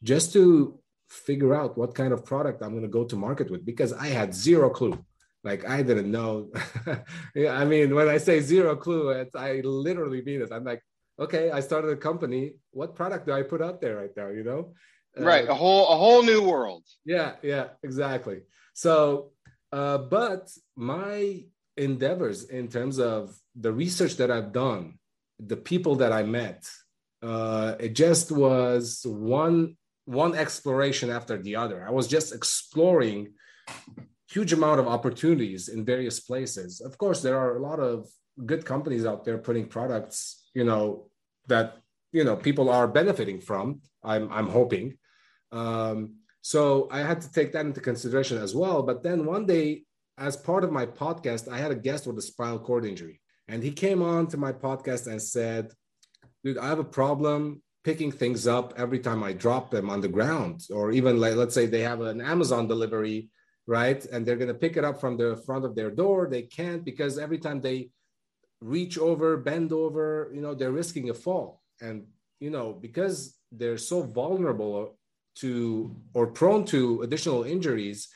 just 0.02 0.32
to 0.32 0.78
figure 1.10 1.54
out 1.54 1.76
what 1.76 1.94
kind 1.94 2.12
of 2.12 2.24
product 2.24 2.62
I'm 2.62 2.70
going 2.70 2.82
to 2.82 2.88
go 2.88 3.04
to 3.04 3.16
market 3.16 3.50
with 3.50 3.64
because 3.66 3.92
I 3.92 4.06
had 4.06 4.32
zero 4.34 4.70
clue. 4.70 5.04
Like 5.42 5.68
I 5.68 5.82
didn't 5.82 6.10
know. 6.10 6.50
yeah, 7.34 7.52
I 7.52 7.64
mean, 7.64 7.94
when 7.94 8.08
I 8.08 8.18
say 8.18 8.40
zero 8.40 8.76
clue, 8.76 9.10
it's, 9.10 9.34
I 9.34 9.60
literally 9.64 10.22
mean 10.22 10.42
it. 10.42 10.52
I'm 10.52 10.64
like, 10.64 10.82
okay, 11.18 11.50
I 11.50 11.60
started 11.60 11.90
a 11.90 11.96
company. 11.96 12.54
What 12.72 12.94
product 12.94 13.26
do 13.26 13.32
I 13.32 13.42
put 13.42 13.62
out 13.62 13.80
there 13.80 13.96
right 13.96 14.10
now? 14.16 14.28
You 14.28 14.44
know, 14.44 14.74
right, 15.16 15.48
a 15.48 15.54
whole 15.54 15.88
a 15.88 15.96
whole 15.96 16.22
new 16.22 16.42
world. 16.42 16.84
Yeah, 17.04 17.32
yeah, 17.42 17.68
exactly. 17.82 18.40
So, 18.74 19.32
uh, 19.72 19.98
but 19.98 20.50
my 20.76 21.44
endeavors 21.76 22.44
in 22.44 22.68
terms 22.68 22.98
of 22.98 23.34
the 23.54 23.72
research 23.72 24.16
that 24.16 24.30
I've 24.30 24.52
done, 24.52 24.98
the 25.38 25.56
people 25.56 25.96
that 25.96 26.12
I 26.12 26.22
met, 26.22 26.68
uh, 27.22 27.76
it 27.80 27.94
just 27.94 28.30
was 28.30 29.06
one 29.06 29.76
one 30.04 30.34
exploration 30.34 31.08
after 31.08 31.40
the 31.40 31.56
other. 31.56 31.86
I 31.86 31.90
was 31.90 32.08
just 32.08 32.34
exploring 32.34 33.32
huge 34.30 34.52
amount 34.52 34.80
of 34.80 34.86
opportunities 34.86 35.68
in 35.68 35.84
various 35.84 36.20
places. 36.20 36.80
Of 36.80 36.96
course, 36.98 37.20
there 37.20 37.38
are 37.38 37.56
a 37.56 37.62
lot 37.62 37.80
of 37.80 38.08
good 38.46 38.64
companies 38.64 39.04
out 39.04 39.24
there 39.24 39.38
putting 39.38 39.66
products, 39.66 40.48
you 40.54 40.64
know, 40.64 41.10
that 41.48 41.78
you 42.12 42.24
know 42.24 42.36
people 42.36 42.70
are 42.70 42.86
benefiting 42.88 43.40
from. 43.40 43.80
I'm 44.02 44.30
I'm 44.32 44.48
hoping. 44.48 44.98
Um, 45.52 46.14
so 46.42 46.88
I 46.90 47.00
had 47.00 47.20
to 47.22 47.32
take 47.32 47.52
that 47.52 47.66
into 47.66 47.80
consideration 47.80 48.38
as 48.38 48.54
well. 48.54 48.82
But 48.82 49.02
then 49.02 49.26
one 49.26 49.46
day, 49.46 49.84
as 50.16 50.36
part 50.36 50.64
of 50.64 50.72
my 50.72 50.86
podcast, 50.86 51.48
I 51.52 51.58
had 51.58 51.70
a 51.70 51.82
guest 51.88 52.06
with 52.06 52.16
a 52.18 52.22
spinal 52.22 52.58
cord 52.58 52.84
injury, 52.86 53.20
and 53.48 53.62
he 53.62 53.72
came 53.72 54.00
on 54.00 54.28
to 54.28 54.36
my 54.36 54.52
podcast 54.52 55.06
and 55.06 55.20
said, 55.20 55.72
"Dude, 56.44 56.58
I 56.58 56.68
have 56.68 56.78
a 56.78 56.84
problem 57.00 57.62
picking 57.82 58.12
things 58.12 58.46
up 58.46 58.74
every 58.76 59.00
time 59.00 59.24
I 59.24 59.32
drop 59.32 59.70
them 59.70 59.90
on 59.90 60.00
the 60.00 60.14
ground, 60.16 60.66
or 60.70 60.92
even 60.92 61.18
like 61.18 61.34
let's 61.34 61.54
say 61.54 61.66
they 61.66 61.82
have 61.82 62.00
an 62.00 62.20
Amazon 62.20 62.68
delivery." 62.68 63.30
Right, 63.78 64.04
and 64.12 64.20
they're 64.26 64.42
going 64.42 64.54
to 64.54 64.62
pick 64.64 64.76
it 64.76 64.84
up 64.88 65.00
from 65.00 65.14
the 65.16 65.30
front 65.46 65.64
of 65.64 65.76
their 65.76 65.92
door. 66.02 66.18
They 66.26 66.42
can't 66.58 66.82
because 66.84 67.18
every 67.26 67.38
time 67.38 67.60
they 67.60 67.78
reach 68.60 68.98
over, 68.98 69.28
bend 69.36 69.70
over, 69.72 70.28
you 70.34 70.42
know, 70.44 70.54
they're 70.54 70.78
risking 70.82 71.08
a 71.10 71.14
fall. 71.14 71.48
And, 71.80 71.96
you 72.44 72.50
know, 72.50 72.72
because 72.86 73.16
they're 73.52 73.78
so 73.78 74.02
vulnerable 74.02 74.98
to 75.36 75.94
or 76.14 76.26
prone 76.40 76.64
to 76.74 77.02
additional 77.02 77.44
injuries, 77.44 78.08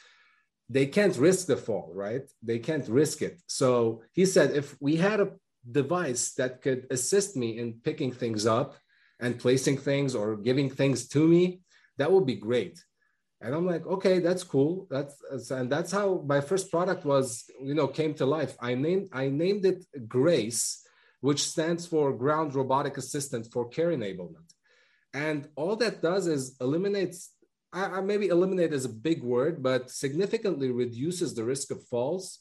they 0.68 0.86
can't 0.86 1.16
risk 1.28 1.46
the 1.46 1.56
fall, 1.66 1.88
right? 1.94 2.26
They 2.42 2.58
can't 2.58 2.88
risk 2.88 3.22
it. 3.22 3.36
So 3.46 4.02
he 4.18 4.24
said, 4.26 4.48
if 4.60 4.66
we 4.80 4.96
had 4.96 5.20
a 5.20 5.32
device 5.80 6.24
that 6.38 6.62
could 6.62 6.80
assist 6.90 7.36
me 7.36 7.58
in 7.60 7.74
picking 7.86 8.12
things 8.12 8.44
up 8.44 8.74
and 9.20 9.38
placing 9.44 9.78
things 9.78 10.16
or 10.16 10.36
giving 10.48 10.68
things 10.68 11.06
to 11.14 11.22
me, 11.34 11.42
that 11.98 12.10
would 12.10 12.26
be 12.26 12.34
great. 12.48 12.76
And 13.44 13.54
I'm 13.54 13.66
like, 13.66 13.86
okay, 13.86 14.20
that's 14.20 14.42
cool. 14.42 14.86
That's 14.90 15.50
and 15.50 15.70
that's 15.70 15.92
how 15.92 16.24
my 16.26 16.40
first 16.40 16.70
product 16.70 17.04
was, 17.04 17.44
you 17.62 17.74
know, 17.74 17.86
came 17.86 18.14
to 18.14 18.24
life. 18.24 18.56
I 18.58 18.74
named 18.74 19.10
I 19.12 19.28
named 19.28 19.66
it 19.66 19.84
Grace, 20.08 20.82
which 21.20 21.42
stands 21.42 21.84
for 21.86 22.14
Ground 22.14 22.54
Robotic 22.54 22.96
Assistant 22.96 23.52
for 23.52 23.68
Care 23.68 23.90
Enablement. 23.90 24.48
And 25.12 25.48
all 25.56 25.76
that 25.76 26.00
does 26.00 26.26
is 26.26 26.56
eliminates, 26.58 27.32
I, 27.70 27.84
I 27.98 28.00
maybe 28.00 28.28
eliminate 28.28 28.72
is 28.72 28.86
a 28.86 29.00
big 29.08 29.22
word, 29.22 29.62
but 29.62 29.90
significantly 29.90 30.70
reduces 30.70 31.34
the 31.34 31.44
risk 31.44 31.70
of 31.70 31.86
falls 31.88 32.40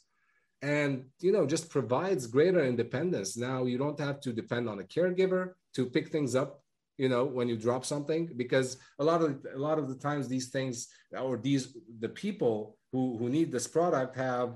and 0.62 1.04
you 1.20 1.34
know 1.34 1.46
just 1.46 1.70
provides 1.70 2.26
greater 2.26 2.64
independence 2.64 3.36
now 3.36 3.66
you 3.66 3.78
don't 3.78 4.00
have 4.00 4.22
to 4.22 4.32
depend 4.32 4.70
on 4.70 4.80
a 4.80 4.84
caregiver 4.84 5.56
to 5.76 5.86
pick 5.86 6.08
things 6.08 6.36
up 6.36 6.63
you 6.98 7.10
know 7.10 7.26
when 7.26 7.48
you 7.50 7.58
drop 7.58 7.86
something 7.86 8.30
because 8.38 8.78
a 9.00 9.04
lot 9.04 9.22
of 9.22 9.46
a 9.54 9.58
lot 9.58 9.80
of 9.80 9.90
the 9.90 9.96
times 9.96 10.28
these 10.28 10.50
things 10.50 10.88
or 11.20 11.38
these 11.38 11.76
the 12.00 12.10
people 12.10 12.78
who 12.92 13.18
who 13.18 13.30
need 13.30 13.52
this 13.52 13.68
product 13.68 14.16
have 14.16 14.56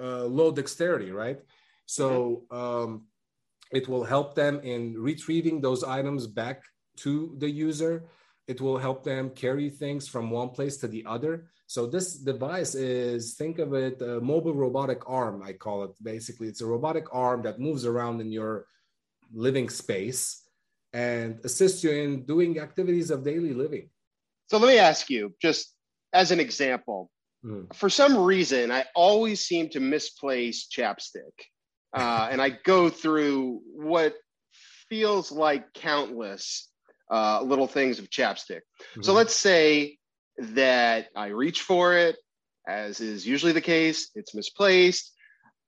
uh, 0.00 0.24
low 0.24 0.50
dexterity 0.50 1.10
right? 1.10 1.40
So 1.86 2.44
um, 2.50 3.06
it 3.72 3.88
will 3.88 4.04
help 4.04 4.34
them 4.34 4.60
in 4.60 4.94
retrieving 4.98 5.60
those 5.60 5.84
items 5.84 6.26
back 6.26 6.62
to 6.98 7.34
the 7.38 7.50
user. 7.50 8.04
It 8.46 8.60
will 8.60 8.78
help 8.78 9.04
them 9.04 9.30
carry 9.30 9.68
things 9.68 10.08
from 10.08 10.30
one 10.30 10.50
place 10.50 10.76
to 10.78 10.88
the 10.88 11.04
other. 11.06 11.48
So 11.66 11.86
this 11.86 12.14
device 12.14 12.74
is 12.74 13.34
think 13.34 13.58
of 13.58 13.74
it 13.74 14.00
a 14.00 14.20
mobile 14.20 14.54
robotic 14.54 15.02
arm 15.08 15.42
i 15.42 15.52
call 15.52 15.84
it. 15.84 15.92
Basically 16.02 16.48
it's 16.48 16.60
a 16.60 16.66
robotic 16.66 17.06
arm 17.12 17.42
that 17.42 17.60
moves 17.60 17.84
around 17.84 18.20
in 18.20 18.32
your 18.32 18.66
living 19.32 19.68
space 19.68 20.43
and 20.94 21.40
assist 21.44 21.82
you 21.82 21.90
in 21.90 22.24
doing 22.24 22.60
activities 22.60 23.10
of 23.10 23.24
daily 23.24 23.52
living. 23.52 23.90
So 24.46 24.58
let 24.58 24.68
me 24.68 24.78
ask 24.78 25.10
you, 25.10 25.34
just 25.42 25.74
as 26.12 26.30
an 26.30 26.38
example, 26.38 27.10
mm. 27.44 27.74
for 27.74 27.90
some 27.90 28.16
reason, 28.16 28.70
I 28.70 28.84
always 28.94 29.44
seem 29.44 29.68
to 29.70 29.80
misplace 29.80 30.66
chapstick. 30.66 31.20
Uh, 31.96 32.28
and 32.32 32.42
I 32.42 32.48
go 32.48 32.90
through 32.90 33.60
what 33.72 34.16
feels 34.88 35.30
like 35.30 35.72
countless 35.74 36.68
uh, 37.08 37.40
little 37.40 37.68
things 37.68 38.00
of 38.00 38.10
chapstick. 38.10 38.62
Mm-hmm. 38.62 39.02
So 39.02 39.12
let's 39.12 39.36
say 39.36 39.98
that 40.38 41.06
I 41.14 41.28
reach 41.28 41.62
for 41.62 41.96
it, 41.96 42.16
as 42.66 43.00
is 43.00 43.24
usually 43.24 43.52
the 43.52 43.60
case, 43.60 44.10
it's 44.16 44.34
misplaced. 44.34 45.12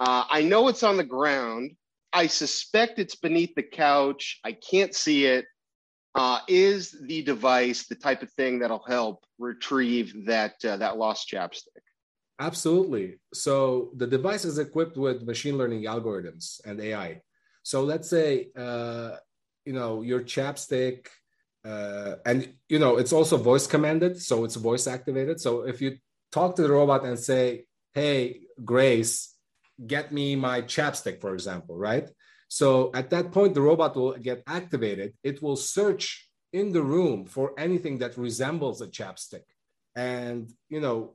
Uh, 0.00 0.24
I 0.28 0.42
know 0.42 0.66
it's 0.66 0.82
on 0.82 0.96
the 0.96 1.04
ground, 1.04 1.76
I 2.12 2.26
suspect 2.28 2.98
it's 2.98 3.16
beneath 3.16 3.54
the 3.54 3.62
couch. 3.62 4.40
I 4.44 4.52
can't 4.52 4.94
see 4.94 5.26
it. 5.26 5.46
Uh, 6.14 6.40
is 6.48 6.96
the 7.02 7.22
device 7.22 7.86
the 7.86 7.94
type 7.94 8.22
of 8.22 8.32
thing 8.32 8.58
that'll 8.60 8.84
help 8.86 9.24
retrieve 9.38 10.24
that 10.24 10.54
uh, 10.64 10.78
that 10.78 10.96
lost 10.96 11.28
chapstick? 11.30 11.84
Absolutely. 12.38 13.18
So 13.34 13.90
the 13.96 14.06
device 14.06 14.44
is 14.44 14.58
equipped 14.58 14.96
with 14.96 15.26
machine 15.26 15.58
learning 15.58 15.84
algorithms 15.84 16.60
and 16.64 16.80
AI. 16.80 17.20
So 17.62 17.82
let's 17.82 18.08
say 18.08 18.48
uh, 18.56 19.16
you 19.66 19.74
know 19.74 20.00
your 20.00 20.22
chapstick, 20.22 21.08
uh, 21.66 22.16
and 22.24 22.54
you 22.68 22.78
know 22.78 22.96
it's 22.96 23.12
also 23.12 23.36
voice 23.36 23.66
commanded, 23.66 24.20
so 24.20 24.44
it's 24.44 24.56
voice 24.56 24.86
activated. 24.86 25.38
So 25.40 25.62
if 25.62 25.82
you 25.82 25.98
talk 26.32 26.56
to 26.56 26.62
the 26.62 26.72
robot 26.72 27.04
and 27.04 27.18
say, 27.18 27.66
"Hey, 27.92 28.40
Grace," 28.64 29.35
get 29.84 30.12
me 30.12 30.36
my 30.36 30.62
chapstick, 30.62 31.20
for 31.20 31.34
example, 31.34 31.76
right? 31.76 32.08
So 32.48 32.90
at 32.94 33.10
that 33.10 33.32
point, 33.32 33.54
the 33.54 33.60
robot 33.60 33.96
will 33.96 34.16
get 34.16 34.42
activated. 34.46 35.14
It 35.22 35.42
will 35.42 35.56
search 35.56 36.28
in 36.52 36.72
the 36.72 36.82
room 36.82 37.26
for 37.26 37.52
anything 37.58 37.98
that 37.98 38.16
resembles 38.16 38.80
a 38.80 38.86
chapstick 38.86 39.42
and, 39.94 40.50
you 40.68 40.80
know, 40.80 41.14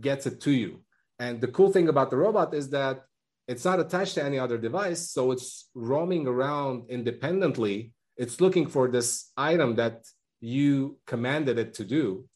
gets 0.00 0.26
it 0.26 0.40
to 0.42 0.52
you. 0.52 0.82
And 1.18 1.40
the 1.40 1.48
cool 1.48 1.72
thing 1.72 1.88
about 1.88 2.10
the 2.10 2.18
robot 2.18 2.54
is 2.54 2.70
that 2.70 3.04
it's 3.48 3.64
not 3.64 3.80
attached 3.80 4.14
to 4.14 4.24
any 4.24 4.38
other 4.38 4.58
device. 4.58 5.10
So 5.10 5.30
it's 5.30 5.70
roaming 5.74 6.26
around 6.26 6.90
independently. 6.90 7.92
It's 8.16 8.40
looking 8.40 8.66
for 8.66 8.88
this 8.88 9.30
item 9.36 9.76
that 9.76 10.04
you 10.40 10.98
commanded 11.06 11.58
it 11.58 11.74
to 11.74 11.84
do, 11.84 12.28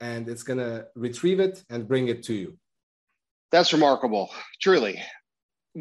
and 0.00 0.28
it's 0.28 0.44
going 0.44 0.58
to 0.58 0.86
retrieve 0.94 1.40
it 1.40 1.64
and 1.68 1.88
bring 1.88 2.08
it 2.08 2.22
to 2.24 2.34
you. 2.34 2.56
That's 3.50 3.72
remarkable, 3.72 4.30
truly 4.60 5.02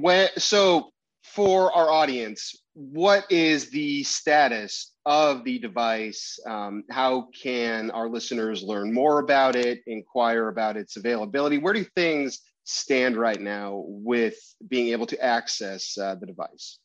when 0.02 0.30
so 0.38 0.92
for 1.24 1.72
our 1.76 1.90
audience 1.90 2.56
what 2.80 3.26
is 3.32 3.72
the 3.72 4.04
status 4.04 4.94
of 5.08 5.44
the 5.44 5.58
device? 5.58 6.40
Um, 6.46 6.84
how 6.92 7.30
can 7.34 7.90
our 7.90 8.08
listeners 8.08 8.62
learn 8.62 8.94
more 8.94 9.18
about 9.20 9.56
it 9.56 9.82
inquire 9.88 10.50
about 10.50 10.78
its 10.78 10.96
availability? 10.96 11.58
Where 11.58 11.74
do 11.74 11.84
things 11.96 12.40
stand 12.66 13.18
right 13.18 13.42
now 13.42 13.84
with 13.88 14.36
being 14.68 14.90
able 14.90 15.08
to 15.08 15.20
access 15.20 15.98
uh, 15.98 16.16
the 16.20 16.28
device? 16.28 16.78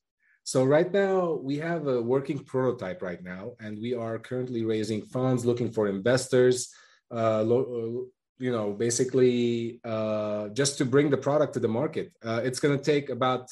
So 0.44 0.64
right 0.64 0.90
now 0.90 1.34
we 1.42 1.58
have 1.58 1.86
a 1.88 2.00
working 2.00 2.38
prototype 2.38 3.02
right 3.02 3.22
now 3.22 3.52
and 3.60 3.78
we 3.78 3.92
are 3.92 4.18
currently 4.18 4.64
raising 4.64 5.02
funds 5.02 5.44
looking 5.44 5.70
for 5.70 5.88
investors 5.88 6.72
uh, 7.14 7.42
lo- 7.42 8.06
you 8.38 8.50
know, 8.50 8.72
basically 8.72 9.80
uh, 9.84 10.48
just 10.48 10.78
to 10.78 10.84
bring 10.84 11.10
the 11.10 11.16
product 11.16 11.54
to 11.54 11.60
the 11.60 11.68
market. 11.68 12.12
Uh, 12.24 12.40
it's 12.44 12.60
going 12.60 12.76
to 12.76 12.84
take 12.84 13.08
about 13.08 13.50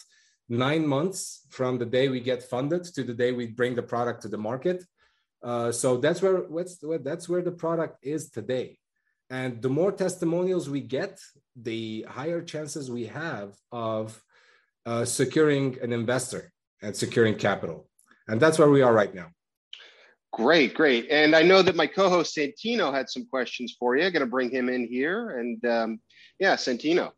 nine 0.49 0.87
months 0.87 1.47
from 1.49 1.79
the 1.79 1.87
day 1.87 2.09
we 2.09 2.21
get 2.21 2.43
funded 2.43 2.85
to 2.85 3.05
the 3.05 3.15
day 3.15 3.33
we 3.33 3.47
bring 3.47 3.75
the 3.75 3.83
product 3.83 4.23
to 4.23 4.29
the 4.29 4.39
market. 4.39 4.85
Uh, 5.43 5.73
so 5.73 5.97
that's 5.97 6.21
where 6.21 6.43
that's 6.99 7.29
where 7.29 7.43
the 7.43 7.53
product 7.53 7.97
is 8.03 8.31
today. 8.31 8.79
And 9.31 9.63
the 9.63 9.69
more 9.69 9.93
testimonials 9.93 10.69
we 10.69 10.81
get, 10.81 11.21
the 11.55 12.05
higher 12.09 12.43
chances 12.43 12.91
we 12.91 13.07
have 13.07 13.55
of 13.71 14.21
uh, 14.85 15.05
securing 15.05 15.79
an 15.81 15.93
investor 15.93 16.53
and 16.83 16.97
securing 16.97 17.37
capital. 17.37 17.89
And 18.27 18.41
that's 18.41 18.59
where 18.59 18.71
we 18.71 18.83
are 18.83 18.93
right 18.93 19.15
now. 19.15 19.29
Great, 20.33 20.75
great. 20.75 21.09
And 21.11 21.35
I 21.35 21.43
know 21.43 21.61
that 21.63 21.75
my 21.75 21.87
co-host 21.87 22.37
Santino 22.37 22.95
had 22.95 23.11
some 23.11 23.27
questions 23.27 23.77
for 23.79 23.97
you. 23.97 24.05
I'm 24.05 24.13
going 24.13 24.21
to 24.21 24.27
bring 24.27 24.51
him 24.51 24.69
in 24.69 24.87
here. 24.87 25.39
And 25.39 25.65
um, 25.67 26.01
yeah, 26.39 26.55
Santino. 26.55 27.13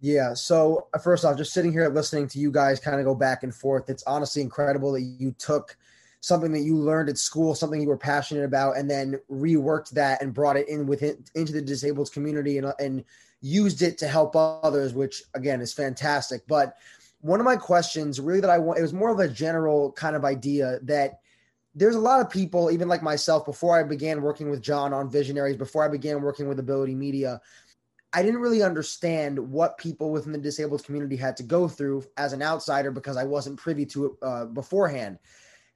Yeah. 0.00 0.34
So 0.34 0.86
uh, 0.94 0.98
first 0.98 1.24
off, 1.24 1.36
just 1.36 1.52
sitting 1.52 1.72
here 1.72 1.88
listening 1.88 2.28
to 2.28 2.38
you 2.38 2.50
guys 2.50 2.78
kind 2.80 3.00
of 3.00 3.04
go 3.04 3.14
back 3.14 3.42
and 3.42 3.54
forth. 3.54 3.90
It's 3.90 4.04
honestly 4.04 4.42
incredible 4.42 4.92
that 4.92 5.02
you 5.02 5.32
took 5.38 5.76
something 6.20 6.52
that 6.52 6.60
you 6.60 6.76
learned 6.76 7.08
at 7.08 7.18
school, 7.18 7.54
something 7.54 7.80
you 7.80 7.88
were 7.88 7.96
passionate 7.96 8.44
about, 8.44 8.76
and 8.76 8.88
then 8.88 9.18
reworked 9.30 9.90
that 9.90 10.22
and 10.22 10.32
brought 10.32 10.56
it 10.56 10.68
in 10.68 10.86
with 10.86 11.02
it 11.02 11.30
into 11.34 11.52
the 11.52 11.62
disabled 11.62 12.12
community 12.12 12.58
and 12.58 12.72
and 12.78 13.04
used 13.42 13.82
it 13.82 13.98
to 13.98 14.06
help 14.06 14.36
others, 14.36 14.94
which 14.94 15.22
again 15.34 15.60
is 15.60 15.72
fantastic. 15.72 16.42
But 16.46 16.76
one 17.22 17.40
of 17.40 17.46
my 17.46 17.56
questions, 17.56 18.20
really, 18.20 18.40
that 18.40 18.50
I 18.50 18.58
want, 18.58 18.78
it 18.78 18.82
was 18.82 18.92
more 18.92 19.10
of 19.10 19.18
a 19.18 19.28
general 19.28 19.92
kind 19.92 20.16
of 20.16 20.24
idea 20.24 20.78
that 20.82 21.20
there's 21.80 21.96
a 21.96 22.00
lot 22.00 22.20
of 22.20 22.28
people, 22.28 22.70
even 22.70 22.88
like 22.88 23.02
myself, 23.02 23.46
before 23.46 23.80
I 23.80 23.82
began 23.82 24.20
working 24.20 24.50
with 24.50 24.60
John 24.60 24.92
on 24.92 25.08
Visionaries, 25.08 25.56
before 25.56 25.82
I 25.82 25.88
began 25.88 26.20
working 26.20 26.46
with 26.46 26.58
Ability 26.58 26.94
Media, 26.94 27.40
I 28.12 28.22
didn't 28.22 28.40
really 28.40 28.62
understand 28.62 29.38
what 29.38 29.78
people 29.78 30.12
within 30.12 30.32
the 30.32 30.38
disabled 30.38 30.84
community 30.84 31.16
had 31.16 31.38
to 31.38 31.42
go 31.42 31.68
through 31.68 32.04
as 32.18 32.34
an 32.34 32.42
outsider 32.42 32.90
because 32.90 33.16
I 33.16 33.24
wasn't 33.24 33.58
privy 33.58 33.86
to 33.86 34.04
it 34.04 34.12
uh, 34.20 34.44
beforehand. 34.44 35.18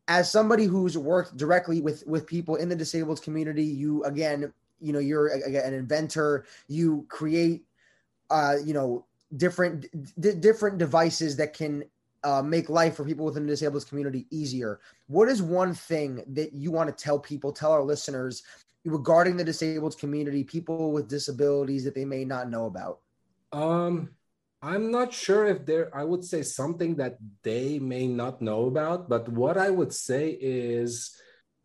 As 0.06 0.30
somebody 0.30 0.66
who's 0.66 0.98
worked 0.98 1.38
directly 1.38 1.80
with 1.80 2.04
with 2.06 2.26
people 2.26 2.56
in 2.56 2.68
the 2.68 2.76
disabled 2.76 3.22
community, 3.22 3.64
you 3.64 4.04
again, 4.04 4.52
you 4.82 4.92
know, 4.92 4.98
you're 4.98 5.28
a, 5.28 5.66
an 5.66 5.72
inventor. 5.72 6.44
You 6.68 7.06
create, 7.08 7.64
uh, 8.28 8.56
you 8.62 8.74
know, 8.74 9.06
different 9.38 9.86
d- 10.20 10.34
different 10.34 10.76
devices 10.76 11.36
that 11.36 11.54
can 11.54 11.84
uh, 12.24 12.42
make 12.42 12.68
life 12.68 12.96
for 12.96 13.04
people 13.04 13.24
within 13.24 13.46
the 13.46 13.52
disabled 13.52 13.86
community 13.88 14.26
easier. 14.30 14.80
What 15.06 15.28
is 15.28 15.42
one 15.42 15.74
thing 15.74 16.22
that 16.28 16.52
you 16.52 16.70
want 16.70 16.88
to 16.88 17.04
tell 17.04 17.18
people, 17.18 17.52
tell 17.52 17.72
our 17.72 17.82
listeners 17.82 18.42
regarding 18.84 19.36
the 19.36 19.44
disabled 19.44 19.98
community, 19.98 20.42
people 20.42 20.92
with 20.92 21.08
disabilities 21.08 21.84
that 21.84 21.94
they 21.94 22.04
may 22.04 22.24
not 22.24 22.50
know 22.50 22.66
about? 22.66 23.00
Um, 23.52 24.10
I'm 24.62 24.90
not 24.90 25.12
sure 25.12 25.46
if 25.46 25.66
there, 25.66 25.94
I 25.94 26.04
would 26.04 26.24
say 26.24 26.42
something 26.42 26.96
that 26.96 27.18
they 27.42 27.78
may 27.78 28.06
not 28.06 28.40
know 28.40 28.66
about, 28.66 29.08
but 29.08 29.28
what 29.28 29.56
I 29.58 29.70
would 29.70 29.92
say 29.92 30.30
is 30.40 31.14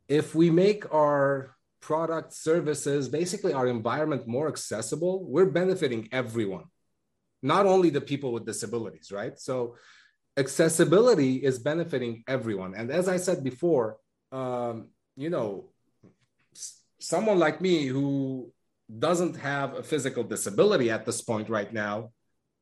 if 0.08 0.36
we 0.36 0.50
make 0.50 0.93
our 0.93 1.56
product 1.80 2.34
services, 2.34 3.08
basically 3.08 3.54
our 3.54 3.67
environment 3.67 4.28
more 4.28 4.50
accessible, 4.50 5.24
we're 5.24 5.45
benefiting 5.45 6.10
everyone, 6.12 6.65
not 7.41 7.65
only 7.65 7.89
the 7.89 8.02
people 8.02 8.34
with 8.34 8.45
disabilities, 8.45 9.12
right? 9.12 9.39
So 9.39 9.76
accessibility 10.39 11.36
is 11.36 11.60
benefiting 11.60 12.23
everyone. 12.28 12.73
And 12.73 12.89
as 12.89 13.08
I 13.08 13.17
said 13.17 13.43
before, 13.43 13.97
um, 14.32 14.89
you 15.15 15.30
know, 15.30 15.69
someone 16.99 17.39
like 17.39 17.62
me 17.62 17.88
who 17.88 18.52
doesn't 19.08 19.36
have 19.38 19.75
a 19.75 19.84
physical 19.84 20.23
disability 20.23 20.89
at 20.89 21.06
this 21.06 21.21
point 21.21 21.49
right 21.49 21.71
now, 21.71 22.12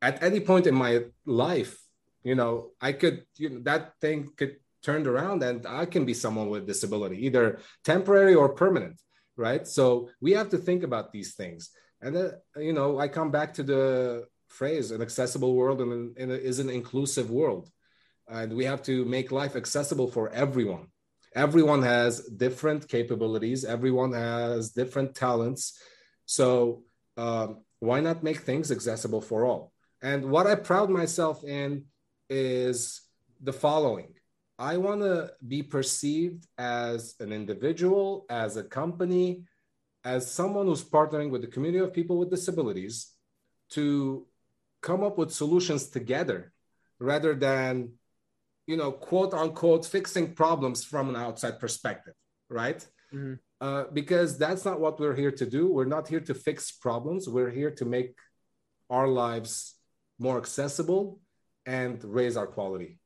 at 0.02 0.22
any 0.22 0.40
point 0.40 0.66
in 0.66 0.74
my 0.74 1.04
life, 1.24 1.78
you 2.22 2.34
know, 2.34 2.70
I 2.80 2.92
could, 2.92 3.24
you 3.36 3.48
know, 3.50 3.60
that 3.60 3.94
thing 4.00 4.30
could 4.36 4.56
turn 4.82 5.06
around 5.06 5.42
and 5.42 5.66
I 5.66 5.86
can 5.86 6.04
be 6.04 6.14
someone 6.14 6.48
with 6.48 6.66
disability, 6.66 7.24
either 7.26 7.60
temporary 7.84 8.34
or 8.34 8.50
permanent, 8.50 9.00
right? 9.36 9.66
So 9.66 10.10
we 10.20 10.32
have 10.32 10.50
to 10.50 10.58
think 10.58 10.82
about 10.82 11.12
these 11.12 11.34
things. 11.34 11.70
And 12.00 12.14
then, 12.14 12.30
you 12.56 12.72
know, 12.72 12.98
I 12.98 13.08
come 13.08 13.30
back 13.30 13.54
to 13.54 13.62
the 13.62 14.26
phrase 14.48 14.90
an 14.90 15.02
accessible 15.02 15.54
world 15.54 15.80
and, 15.80 16.16
and 16.16 16.32
is 16.32 16.58
an 16.58 16.70
inclusive 16.70 17.30
world. 17.30 17.70
And 18.28 18.52
we 18.52 18.64
have 18.64 18.82
to 18.82 19.04
make 19.04 19.32
life 19.32 19.56
accessible 19.56 20.08
for 20.08 20.30
everyone. 20.30 20.88
Everyone 21.34 21.82
has 21.82 22.20
different 22.26 22.88
capabilities. 22.88 23.64
Everyone 23.64 24.12
has 24.12 24.70
different 24.70 25.14
talents. 25.14 25.80
So 26.26 26.82
um, 27.16 27.62
why 27.80 28.00
not 28.00 28.22
make 28.22 28.40
things 28.40 28.70
accessible 28.70 29.20
for 29.20 29.44
all? 29.44 29.72
And 30.02 30.30
what 30.30 30.46
i 30.46 30.54
proud 30.54 30.90
myself 30.90 31.44
in 31.44 31.84
is 32.30 33.02
the 33.40 33.52
following. 33.52 34.14
I 34.58 34.76
want 34.76 35.02
to 35.02 35.32
be 35.46 35.62
perceived 35.62 36.46
as 36.56 37.14
an 37.20 37.32
individual 37.32 38.26
as 38.28 38.56
a 38.56 38.64
company 38.64 39.44
as 40.04 40.30
someone 40.30 40.66
who's 40.66 40.84
partnering 40.84 41.30
with 41.30 41.42
the 41.42 41.48
community 41.48 41.82
of 41.84 41.92
people 41.92 42.18
with 42.18 42.30
disabilities 42.30 43.12
to 43.70 44.26
come 44.80 45.02
up 45.02 45.18
with 45.18 45.32
solutions 45.32 45.88
together 45.88 46.52
rather 46.98 47.34
than 47.34 47.92
you 48.68 48.76
know, 48.76 48.92
quote 48.92 49.32
unquote, 49.32 49.86
fixing 49.86 50.34
problems 50.34 50.84
from 50.84 51.08
an 51.08 51.16
outside 51.16 51.58
perspective, 51.58 52.12
right? 52.50 52.86
Mm-hmm. 53.12 53.34
Uh, 53.60 53.84
because 53.92 54.38
that's 54.38 54.64
not 54.64 54.78
what 54.78 55.00
we're 55.00 55.16
here 55.16 55.32
to 55.32 55.46
do. 55.46 55.72
We're 55.72 55.86
not 55.96 56.06
here 56.06 56.20
to 56.20 56.34
fix 56.34 56.70
problems. 56.70 57.28
We're 57.28 57.50
here 57.50 57.70
to 57.72 57.84
make 57.86 58.14
our 58.90 59.08
lives 59.08 59.74
more 60.18 60.36
accessible 60.36 61.18
and 61.64 62.04
raise 62.04 62.36
our 62.36 62.46
quality. 62.46 62.97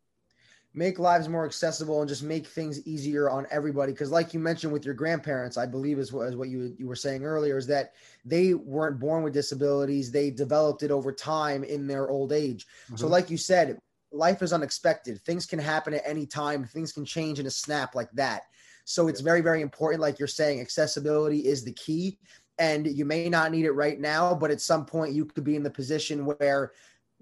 Make 0.74 0.98
lives 0.98 1.28
more 1.28 1.44
accessible 1.44 2.00
and 2.00 2.08
just 2.08 2.22
make 2.22 2.46
things 2.46 2.86
easier 2.86 3.28
on 3.28 3.46
everybody. 3.50 3.92
Because, 3.92 4.10
like 4.10 4.32
you 4.32 4.40
mentioned 4.40 4.72
with 4.72 4.84
your 4.84 4.94
grandparents, 4.94 5.58
I 5.58 5.66
believe 5.66 5.98
is 5.98 6.12
what, 6.12 6.28
is 6.28 6.36
what 6.36 6.48
you 6.48 6.74
you 6.78 6.86
were 6.86 6.96
saying 6.96 7.24
earlier, 7.24 7.58
is 7.58 7.66
that 7.66 7.92
they 8.24 8.54
weren't 8.54 8.98
born 8.98 9.22
with 9.22 9.34
disabilities; 9.34 10.10
they 10.10 10.30
developed 10.30 10.82
it 10.82 10.90
over 10.90 11.12
time 11.12 11.62
in 11.62 11.86
their 11.86 12.08
old 12.08 12.32
age. 12.32 12.66
Mm-hmm. 12.86 12.96
So, 12.96 13.06
like 13.06 13.28
you 13.28 13.36
said, 13.36 13.78
life 14.12 14.42
is 14.42 14.52
unexpected. 14.52 15.20
Things 15.22 15.46
can 15.46 15.58
happen 15.58 15.94
at 15.94 16.02
any 16.06 16.26
time. 16.26 16.64
Things 16.64 16.92
can 16.92 17.04
change 17.04 17.38
in 17.38 17.46
a 17.46 17.50
snap 17.50 17.94
like 17.94 18.10
that. 18.12 18.42
So 18.84 19.08
it's 19.08 19.20
very, 19.20 19.40
very 19.40 19.62
important. 19.62 20.00
Like 20.00 20.18
you're 20.18 20.28
saying, 20.28 20.60
accessibility 20.60 21.46
is 21.46 21.64
the 21.64 21.72
key. 21.72 22.18
And 22.58 22.86
you 22.86 23.04
may 23.04 23.28
not 23.28 23.50
need 23.50 23.64
it 23.64 23.72
right 23.72 23.98
now, 23.98 24.34
but 24.34 24.50
at 24.50 24.60
some 24.60 24.84
point 24.84 25.14
you 25.14 25.24
could 25.24 25.44
be 25.44 25.56
in 25.56 25.62
the 25.62 25.70
position 25.70 26.26
where 26.26 26.72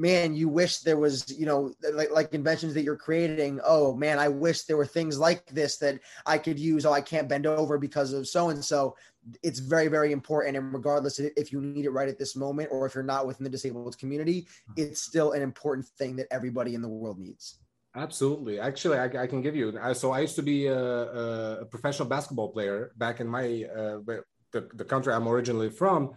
man, 0.01 0.35
you 0.35 0.49
wish 0.49 0.79
there 0.79 0.97
was, 0.97 1.39
you 1.39 1.45
know, 1.45 1.73
like, 1.93 2.11
like 2.11 2.33
inventions 2.33 2.73
that 2.75 2.83
you're 2.83 2.97
creating. 2.97 3.61
Oh 3.63 3.95
man, 3.95 4.19
I 4.19 4.29
wish 4.29 4.63
there 4.63 4.79
were 4.79 4.87
things 4.87 5.19
like 5.19 5.47
this 5.47 5.77
that 5.79 6.01
I 6.25 6.39
could 6.39 6.59
use. 6.59 6.87
Oh, 6.87 6.93
I 6.93 7.03
can't 7.03 7.29
bend 7.29 7.47
over 7.47 7.79
because 7.79 8.15
of 8.15 8.27
so 8.27 8.49
and 8.49 8.65
so. 8.65 8.97
It's 9.43 9.59
very, 9.59 9.89
very 9.89 10.13
important. 10.13 10.57
And 10.57 10.73
regardless 10.73 11.19
if 11.19 11.53
you 11.53 11.61
need 11.61 11.85
it 11.85 11.91
right 11.91 12.09
at 12.09 12.19
this 12.19 12.35
moment 12.35 12.71
or 12.73 12.87
if 12.87 12.95
you're 12.95 13.05
not 13.05 13.27
within 13.27 13.45
the 13.45 13.51
disabled 13.51 13.99
community, 13.99 14.49
it's 14.77 15.03
still 15.03 15.33
an 15.33 15.43
important 15.43 15.87
thing 15.87 16.17
that 16.17 16.27
everybody 16.31 16.75
in 16.75 16.81
the 16.81 16.89
world 16.89 17.19
needs. 17.19 17.59
Absolutely. 17.95 18.59
Actually, 18.59 18.99
I, 18.99 19.25
I 19.25 19.27
can 19.27 19.43
give 19.43 19.55
you. 19.55 19.79
So 19.93 20.13
I 20.13 20.21
used 20.21 20.37
to 20.37 20.43
be 20.43 20.67
a, 20.67 21.61
a 21.61 21.67
professional 21.67 22.09
basketball 22.09 22.49
player 22.49 22.93
back 22.97 23.21
in 23.21 23.27
my 23.27 23.65
uh, 23.65 23.99
the, 24.53 24.69
the 24.75 24.85
country 24.85 25.13
I'm 25.13 25.29
originally 25.29 25.71
from 25.71 26.15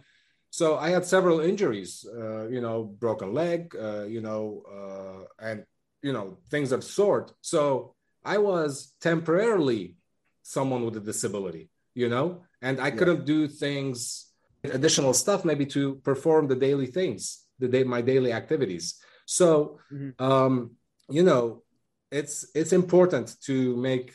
so 0.54 0.78
I 0.78 0.90
had 0.90 1.04
several 1.04 1.40
injuries, 1.40 2.06
uh, 2.06 2.46
you 2.46 2.60
know, 2.60 2.84
broken 2.84 3.34
leg, 3.34 3.74
uh, 3.74 4.04
you 4.04 4.20
know, 4.20 4.62
uh, 4.78 5.44
and 5.44 5.64
you 6.00 6.12
know 6.12 6.38
things 6.48 6.70
of 6.70 6.84
sort. 6.84 7.32
So 7.40 7.96
I 8.24 8.38
was 8.38 8.94
temporarily 9.00 9.96
someone 10.44 10.84
with 10.84 10.96
a 10.96 11.00
disability, 11.00 11.70
you 11.92 12.08
know, 12.08 12.44
and 12.62 12.80
I 12.80 12.86
yeah. 12.88 12.94
couldn't 12.98 13.24
do 13.24 13.48
things, 13.48 14.30
additional 14.62 15.12
stuff, 15.12 15.44
maybe 15.44 15.66
to 15.74 15.96
perform 16.10 16.46
the 16.46 16.60
daily 16.66 16.86
things, 16.86 17.42
the 17.58 17.66
day 17.66 17.82
my 17.82 18.00
daily 18.00 18.32
activities. 18.32 18.94
So, 19.26 19.80
mm-hmm. 19.92 20.24
um, 20.24 20.76
you 21.10 21.24
know, 21.24 21.64
it's 22.12 22.46
it's 22.54 22.72
important 22.72 23.34
to 23.46 23.76
make 23.76 24.14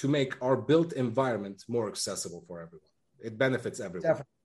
to 0.00 0.08
make 0.08 0.32
our 0.42 0.56
built 0.56 0.94
environment 0.94 1.62
more 1.68 1.86
accessible 1.86 2.42
for 2.48 2.56
everyone. 2.60 2.94
It 3.20 3.38
benefits 3.38 3.78
everyone. 3.78 4.02
Definitely. 4.02 4.35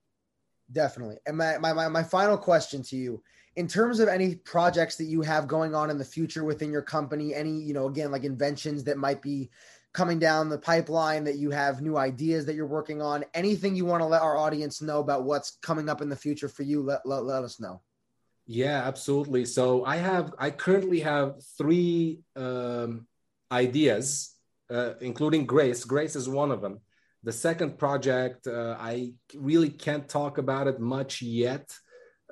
Definitely. 0.72 1.16
And 1.26 1.36
my, 1.36 1.58
my, 1.58 1.72
my, 1.72 1.88
my 1.88 2.02
final 2.02 2.38
question 2.38 2.82
to 2.84 2.96
you, 2.96 3.22
in 3.56 3.68
terms 3.68 4.00
of 4.00 4.08
any 4.08 4.36
projects 4.36 4.96
that 4.96 5.04
you 5.04 5.20
have 5.22 5.46
going 5.46 5.74
on 5.74 5.90
in 5.90 5.98
the 5.98 6.04
future 6.04 6.44
within 6.44 6.72
your 6.72 6.82
company, 6.82 7.34
any, 7.34 7.52
you 7.52 7.74
know, 7.74 7.86
again, 7.86 8.10
like 8.10 8.24
inventions 8.24 8.82
that 8.84 8.96
might 8.96 9.20
be 9.20 9.50
coming 9.92 10.18
down 10.18 10.48
the 10.48 10.58
pipeline 10.58 11.22
that 11.24 11.36
you 11.36 11.50
have 11.50 11.82
new 11.82 11.98
ideas 11.98 12.46
that 12.46 12.54
you're 12.54 12.66
working 12.66 13.02
on, 13.02 13.24
anything 13.34 13.76
you 13.76 13.84
want 13.84 14.00
to 14.00 14.06
let 14.06 14.22
our 14.22 14.38
audience 14.38 14.80
know 14.80 15.00
about 15.00 15.24
what's 15.24 15.58
coming 15.60 15.90
up 15.90 16.00
in 16.00 16.08
the 16.08 16.16
future 16.16 16.48
for 16.48 16.62
you, 16.62 16.80
let, 16.80 17.04
let, 17.04 17.24
let 17.24 17.44
us 17.44 17.60
know. 17.60 17.82
Yeah, 18.46 18.82
absolutely. 18.84 19.44
So 19.44 19.84
I 19.84 19.96
have, 19.96 20.32
I 20.38 20.50
currently 20.50 21.00
have 21.00 21.34
three 21.58 22.20
um, 22.34 23.06
ideas, 23.50 24.34
uh, 24.70 24.94
including 25.02 25.44
Grace. 25.44 25.84
Grace 25.84 26.16
is 26.16 26.26
one 26.26 26.50
of 26.50 26.62
them 26.62 26.80
the 27.24 27.32
second 27.32 27.78
project, 27.78 28.46
uh, 28.46 28.76
I 28.78 29.12
really 29.34 29.70
can't 29.70 30.08
talk 30.08 30.38
about 30.38 30.66
it 30.66 30.80
much 30.80 31.22
yet. 31.22 31.72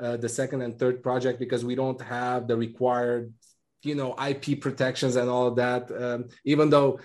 Uh, 0.01 0.17
the 0.17 0.29
second 0.29 0.63
and 0.63 0.79
third 0.79 1.03
project 1.03 1.39
because 1.39 1.63
we 1.63 1.75
don't 1.75 2.01
have 2.01 2.49
the 2.49 2.57
required, 2.57 3.35
you 3.83 3.95
know, 3.95 4.15
IP 4.15 4.59
protections 4.61 5.17
and 5.17 5.29
all 5.29 5.47
of 5.47 5.57
that. 5.57 5.91
Um, 5.93 6.29
even 6.45 6.71
though 6.71 7.01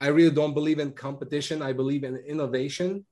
I 0.00 0.08
really 0.08 0.34
don't 0.34 0.52
believe 0.52 0.80
in 0.80 0.92
competition, 0.92 1.62
I 1.62 1.72
believe 1.72 2.02
in 2.02 2.16
innovation. 2.16 3.06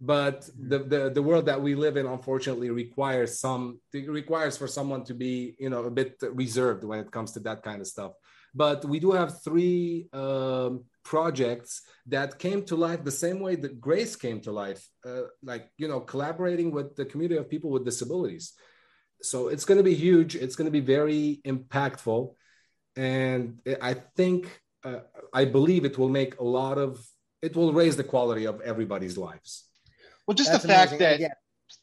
But 0.00 0.40
mm-hmm. 0.40 0.68
the, 0.68 0.78
the, 0.78 1.10
the 1.10 1.22
world 1.22 1.46
that 1.46 1.60
we 1.60 1.74
live 1.74 1.96
in, 1.96 2.06
unfortunately, 2.06 2.70
requires 2.70 3.38
some 3.38 3.78
requires 3.92 4.56
for 4.56 4.66
someone 4.66 5.04
to 5.04 5.14
be, 5.14 5.54
you 5.58 5.70
know, 5.70 5.84
a 5.84 5.90
bit 5.90 6.16
reserved 6.32 6.82
when 6.82 6.98
it 6.98 7.12
comes 7.12 7.32
to 7.32 7.40
that 7.40 7.62
kind 7.62 7.80
of 7.80 7.86
stuff. 7.86 8.12
But 8.54 8.84
we 8.84 8.98
do 9.00 9.12
have 9.12 9.42
three 9.42 10.08
um, 10.12 10.84
projects 11.04 11.82
that 12.06 12.38
came 12.38 12.64
to 12.64 12.76
life 12.76 13.04
the 13.04 13.10
same 13.10 13.40
way 13.40 13.56
that 13.56 13.80
Grace 13.80 14.16
came 14.16 14.40
to 14.42 14.52
life, 14.52 14.88
uh, 15.06 15.22
like, 15.42 15.68
you 15.78 15.88
know, 15.88 16.00
collaborating 16.00 16.70
with 16.70 16.96
the 16.96 17.04
community 17.04 17.38
of 17.38 17.50
people 17.50 17.70
with 17.70 17.84
disabilities. 17.84 18.52
So 19.22 19.48
it's 19.48 19.64
going 19.64 19.78
to 19.78 19.84
be 19.84 19.94
huge. 19.94 20.34
It's 20.36 20.56
going 20.56 20.66
to 20.66 20.72
be 20.72 20.80
very 20.80 21.40
impactful. 21.46 22.34
And 22.96 23.58
I 23.80 23.94
think, 24.16 24.60
uh, 24.84 25.00
I 25.32 25.44
believe 25.44 25.84
it 25.84 25.98
will 25.98 26.08
make 26.08 26.38
a 26.40 26.44
lot 26.44 26.78
of, 26.78 27.04
it 27.40 27.56
will 27.56 27.72
raise 27.72 27.96
the 27.96 28.04
quality 28.04 28.46
of 28.46 28.60
everybody's 28.60 29.16
lives. 29.16 29.64
Well, 30.26 30.34
just 30.34 30.50
That's 30.50 30.62
the 30.62 30.68
fact 30.68 30.98
that, 30.98 31.16
again, 31.16 31.30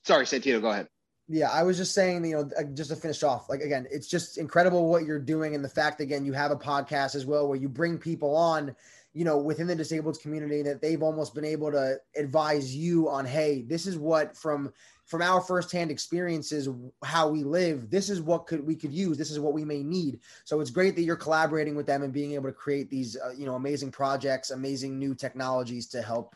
sorry, 0.05 0.25
Santino, 0.25 0.61
go 0.61 0.69
ahead. 0.69 0.87
Yeah, 1.31 1.51
I 1.51 1.61
was 1.61 1.77
just 1.77 1.93
saying, 1.93 2.25
you 2.25 2.37
know, 2.37 2.49
uh, 2.57 2.63
just 2.73 2.89
to 2.89 2.95
finish 2.95 3.21
off, 3.21 3.49
like 3.49 3.61
again, 3.61 3.85
it's 3.91 4.07
just 4.07 4.39
incredible 4.39 4.89
what 4.89 5.05
you're 5.05 5.19
doing, 5.19 5.53
and 5.53 5.63
the 5.63 5.69
fact 5.69 6.01
again 6.01 6.25
you 6.25 6.33
have 6.33 6.49
a 6.49 6.55
podcast 6.55 7.13
as 7.13 7.23
well 7.23 7.47
where 7.47 7.57
you 7.57 7.69
bring 7.69 7.99
people 7.99 8.35
on 8.35 8.75
you 9.19 9.25
know, 9.25 9.37
within 9.37 9.67
the 9.67 9.75
disabled 9.75 10.17
community 10.21 10.61
that 10.61 10.81
they've 10.81 11.03
almost 11.03 11.35
been 11.35 11.43
able 11.43 11.69
to 11.73 11.97
advise 12.15 12.73
you 12.73 13.09
on, 13.09 13.25
hey, 13.25 13.63
this 13.63 13.85
is 13.85 13.97
what 13.97 14.37
from 14.37 14.71
from 15.07 15.21
our 15.21 15.41
firsthand 15.41 15.91
experiences 15.91 16.69
how 17.03 17.27
we 17.27 17.43
live 17.43 17.89
this 17.89 18.09
is 18.09 18.21
what 18.21 18.47
could 18.47 18.65
we 18.65 18.75
could 18.75 18.93
use 18.93 19.17
this 19.17 19.29
is 19.29 19.37
what 19.37 19.51
we 19.51 19.65
may 19.65 19.83
need. 19.83 20.21
So 20.45 20.61
it's 20.61 20.69
great 20.69 20.95
that 20.95 21.01
you're 21.01 21.17
collaborating 21.17 21.75
with 21.75 21.85
them 21.85 22.01
and 22.01 22.13
being 22.13 22.31
able 22.31 22.47
to 22.47 22.53
create 22.53 22.89
these 22.89 23.17
uh, 23.17 23.31
you 23.35 23.45
know 23.45 23.55
amazing 23.55 23.91
projects 23.91 24.51
amazing 24.51 24.97
new 24.97 25.13
technologies 25.13 25.87
to 25.87 26.01
help 26.01 26.33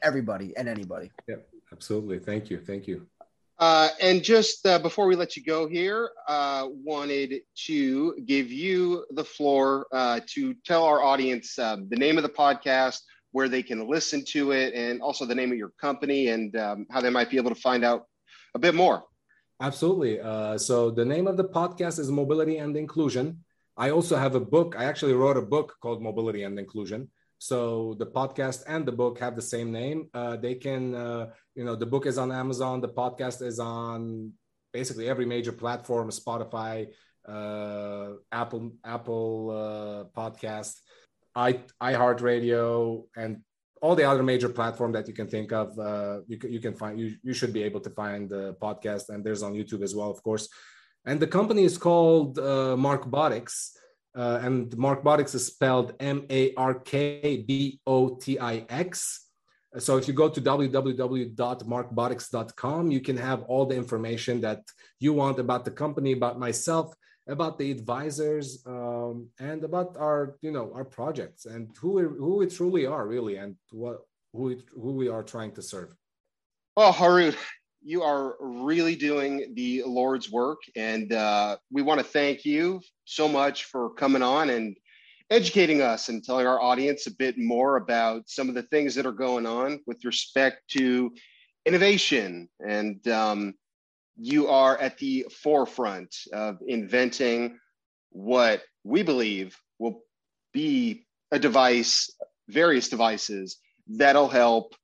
everybody 0.00 0.56
and 0.56 0.66
anybody. 0.66 1.10
Yeah 1.28 1.36
absolutely. 1.72 2.20
Thank 2.20 2.48
you. 2.48 2.58
Thank 2.58 2.88
you 2.88 3.06
uh, 3.58 3.88
and 4.00 4.22
just 4.22 4.66
uh, 4.66 4.78
before 4.78 5.06
we 5.06 5.14
let 5.14 5.36
you 5.36 5.44
go 5.44 5.68
here, 5.68 6.10
uh, 6.28 6.68
wanted 6.84 7.40
to 7.66 8.14
give 8.26 8.50
you 8.50 9.04
the 9.12 9.24
floor 9.24 9.86
uh, 9.92 10.20
to 10.26 10.54
tell 10.66 10.84
our 10.84 11.02
audience 11.02 11.58
um, 11.58 11.88
the 11.88 11.96
name 11.96 12.16
of 12.16 12.24
the 12.24 12.28
podcast, 12.28 13.00
where 13.30 13.48
they 13.48 13.62
can 13.62 13.88
listen 13.88 14.24
to 14.24 14.52
it, 14.52 14.74
and 14.74 15.00
also 15.00 15.24
the 15.24 15.34
name 15.34 15.52
of 15.52 15.58
your 15.58 15.72
company 15.80 16.28
and 16.28 16.56
um, 16.56 16.86
how 16.90 17.00
they 17.00 17.10
might 17.10 17.30
be 17.30 17.36
able 17.36 17.50
to 17.50 17.60
find 17.60 17.84
out 17.84 18.06
a 18.54 18.58
bit 18.58 18.74
more. 18.74 19.04
Absolutely. 19.60 20.20
Uh, 20.20 20.58
so 20.58 20.90
the 20.90 21.04
name 21.04 21.26
of 21.26 21.36
the 21.36 21.44
podcast 21.44 21.98
is 21.98 22.10
Mobility 22.10 22.58
and 22.58 22.76
Inclusion. 22.76 23.44
I 23.76 23.90
also 23.90 24.16
have 24.16 24.34
a 24.34 24.40
book. 24.40 24.74
I 24.76 24.84
actually 24.84 25.14
wrote 25.14 25.36
a 25.36 25.42
book 25.42 25.74
called 25.80 26.02
Mobility 26.02 26.42
and 26.42 26.58
Inclusion. 26.58 27.08
So 27.44 27.94
the 27.98 28.06
podcast 28.06 28.64
and 28.66 28.86
the 28.86 28.96
book 29.02 29.18
have 29.18 29.36
the 29.36 29.42
same 29.42 29.70
name. 29.70 30.08
Uh, 30.14 30.36
they 30.36 30.54
can, 30.54 30.94
uh, 30.94 31.26
you 31.54 31.62
know, 31.62 31.76
the 31.76 31.84
book 31.84 32.06
is 32.06 32.16
on 32.16 32.32
Amazon. 32.32 32.80
The 32.80 32.88
podcast 32.88 33.42
is 33.42 33.60
on 33.60 34.32
basically 34.72 35.10
every 35.10 35.26
major 35.26 35.52
platform: 35.52 36.08
Spotify, 36.08 36.86
uh, 37.28 38.12
Apple, 38.32 38.72
Apple 38.82 39.34
uh, 39.50 40.04
Podcast, 40.18 40.76
i 41.36 41.60
iHeartRadio, 41.82 43.02
and 43.14 43.42
all 43.82 43.94
the 43.94 44.08
other 44.10 44.22
major 44.22 44.48
platform 44.48 44.92
that 44.92 45.06
you 45.06 45.12
can 45.12 45.28
think 45.28 45.52
of. 45.52 45.78
Uh, 45.78 46.20
you 46.26 46.38
you 46.48 46.60
can 46.60 46.72
find 46.72 46.98
you 46.98 47.08
you 47.22 47.34
should 47.34 47.52
be 47.52 47.62
able 47.62 47.80
to 47.80 47.90
find 47.90 48.30
the 48.30 48.54
podcast, 48.54 49.10
and 49.10 49.22
there's 49.22 49.42
on 49.42 49.52
YouTube 49.52 49.82
as 49.82 49.94
well, 49.94 50.10
of 50.10 50.22
course. 50.22 50.48
And 51.04 51.20
the 51.20 51.32
company 51.38 51.64
is 51.64 51.76
called 51.76 52.38
uh, 52.38 52.74
Markbotix 52.88 53.76
uh, 54.14 54.40
and 54.42 54.70
Markbotix 54.72 55.34
is 55.34 55.46
spelled 55.46 55.94
M 56.00 56.26
A 56.30 56.52
R 56.54 56.74
K 56.74 57.44
B 57.46 57.80
O 57.86 58.16
T 58.16 58.38
I 58.38 58.66
X. 58.68 59.20
So 59.78 59.96
if 59.96 60.06
you 60.06 60.12
go 60.14 60.28
to 60.28 60.40
www.markbotix.com, 60.40 62.90
you 62.92 63.00
can 63.00 63.16
have 63.16 63.42
all 63.42 63.66
the 63.66 63.74
information 63.74 64.40
that 64.42 64.62
you 65.00 65.12
want 65.12 65.40
about 65.40 65.64
the 65.64 65.72
company, 65.72 66.12
about 66.12 66.38
myself, 66.38 66.94
about 67.26 67.58
the 67.58 67.72
advisors, 67.72 68.62
um, 68.66 69.26
and 69.40 69.64
about 69.64 69.96
our, 69.98 70.36
you 70.42 70.52
know, 70.52 70.70
our 70.74 70.84
projects 70.84 71.46
and 71.46 71.74
who 71.80 71.90
we, 71.90 72.02
who 72.02 72.36
we 72.36 72.46
truly 72.46 72.86
are, 72.86 73.08
really, 73.08 73.34
and 73.36 73.56
what 73.72 74.02
who 74.32 74.42
we, 74.42 74.62
who 74.74 74.92
we 74.92 75.08
are 75.08 75.24
trying 75.24 75.50
to 75.52 75.62
serve. 75.62 75.92
Well, 76.76 76.92
Harout, 76.92 77.36
you 77.84 78.02
are 78.02 78.36
really 78.40 78.96
doing 78.96 79.52
the 79.54 79.82
Lord's 79.86 80.30
work. 80.30 80.58
And 80.74 81.12
uh, 81.12 81.58
we 81.70 81.82
want 81.82 82.00
to 82.00 82.04
thank 82.04 82.44
you 82.44 82.80
so 83.04 83.28
much 83.28 83.64
for 83.64 83.90
coming 83.90 84.22
on 84.22 84.48
and 84.50 84.74
educating 85.30 85.82
us 85.82 86.08
and 86.08 86.24
telling 86.24 86.46
our 86.46 86.60
audience 86.60 87.06
a 87.06 87.14
bit 87.14 87.36
more 87.38 87.76
about 87.76 88.22
some 88.26 88.48
of 88.48 88.54
the 88.54 88.62
things 88.62 88.94
that 88.94 89.06
are 89.06 89.12
going 89.12 89.44
on 89.44 89.80
with 89.86 90.02
respect 90.04 90.62
to 90.70 91.12
innovation. 91.66 92.48
And 92.66 93.06
um, 93.08 93.54
you 94.16 94.48
are 94.48 94.78
at 94.78 94.96
the 94.96 95.26
forefront 95.42 96.14
of 96.32 96.56
inventing 96.66 97.58
what 98.10 98.62
we 98.82 99.02
believe 99.02 99.56
will 99.78 100.00
be 100.54 101.06
a 101.32 101.38
device, 101.38 102.10
various 102.48 102.88
devices 102.88 103.58
that'll 103.86 104.28
help 104.28 104.74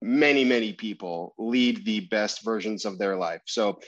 many, 0.00 0.44
many 0.44 0.72
people 0.72 1.34
lead 1.38 1.84
the 1.84 2.00
best 2.00 2.44
versions 2.44 2.84
of 2.84 2.98
their 2.98 3.16
life. 3.16 3.42
So, 3.46 3.80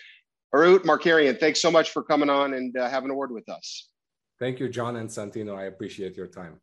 Harout 0.55 0.81
Markarian, 0.81 1.39
thanks 1.39 1.63
so 1.63 1.71
much 1.71 1.91
for 1.91 2.03
coming 2.03 2.29
on 2.29 2.55
and 2.55 2.77
uh, 2.77 2.91
having 2.91 3.11
a 3.11 3.15
word 3.15 3.31
with 3.31 3.49
us. 3.49 3.89
Thank 4.41 4.59
you, 4.59 4.69
John 4.69 4.97
and 4.97 5.09
Santino. 5.09 5.57
I 5.57 5.65
appreciate 5.65 6.17
your 6.17 6.27
time. 6.27 6.61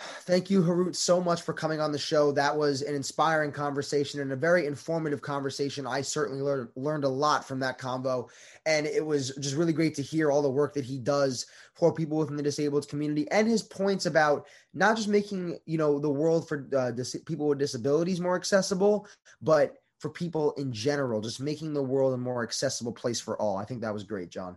Thank 0.00 0.48
you, 0.48 0.62
Harout, 0.62 0.96
so 0.96 1.20
much 1.20 1.42
for 1.42 1.52
coming 1.52 1.80
on 1.80 1.92
the 1.92 1.98
show. 1.98 2.32
That 2.32 2.56
was 2.56 2.80
an 2.82 2.94
inspiring 2.94 3.52
conversation 3.52 4.20
and 4.20 4.32
a 4.32 4.36
very 4.36 4.66
informative 4.66 5.20
conversation. 5.20 5.86
I 5.86 6.00
certainly 6.00 6.40
learned 6.40 6.68
learned 6.74 7.04
a 7.04 7.08
lot 7.08 7.46
from 7.46 7.60
that 7.60 7.78
convo, 7.78 8.30
and 8.64 8.86
it 8.86 9.04
was 9.04 9.34
just 9.40 9.56
really 9.56 9.74
great 9.74 9.94
to 9.96 10.02
hear 10.02 10.30
all 10.30 10.40
the 10.40 10.50
work 10.50 10.72
that 10.74 10.86
he 10.86 10.98
does 10.98 11.46
for 11.74 11.92
people 11.92 12.16
within 12.16 12.36
the 12.36 12.42
disabled 12.42 12.88
community 12.88 13.30
and 13.30 13.46
his 13.46 13.62
points 13.62 14.06
about 14.06 14.46
not 14.72 14.96
just 14.96 15.08
making 15.08 15.58
you 15.66 15.76
know 15.76 15.98
the 15.98 16.08
world 16.08 16.48
for 16.48 16.66
uh, 16.76 16.92
dis- 16.92 17.16
people 17.26 17.48
with 17.48 17.58
disabilities 17.58 18.20
more 18.20 18.36
accessible, 18.36 19.06
but 19.42 19.74
for 19.98 20.08
people 20.08 20.52
in 20.52 20.72
general, 20.72 21.20
just 21.20 21.40
making 21.40 21.74
the 21.74 21.82
world 21.82 22.14
a 22.14 22.16
more 22.16 22.42
accessible 22.42 22.92
place 22.92 23.20
for 23.20 23.40
all. 23.40 23.58
I 23.58 23.66
think 23.66 23.82
that 23.82 23.92
was 23.92 24.04
great, 24.04 24.30
John. 24.30 24.56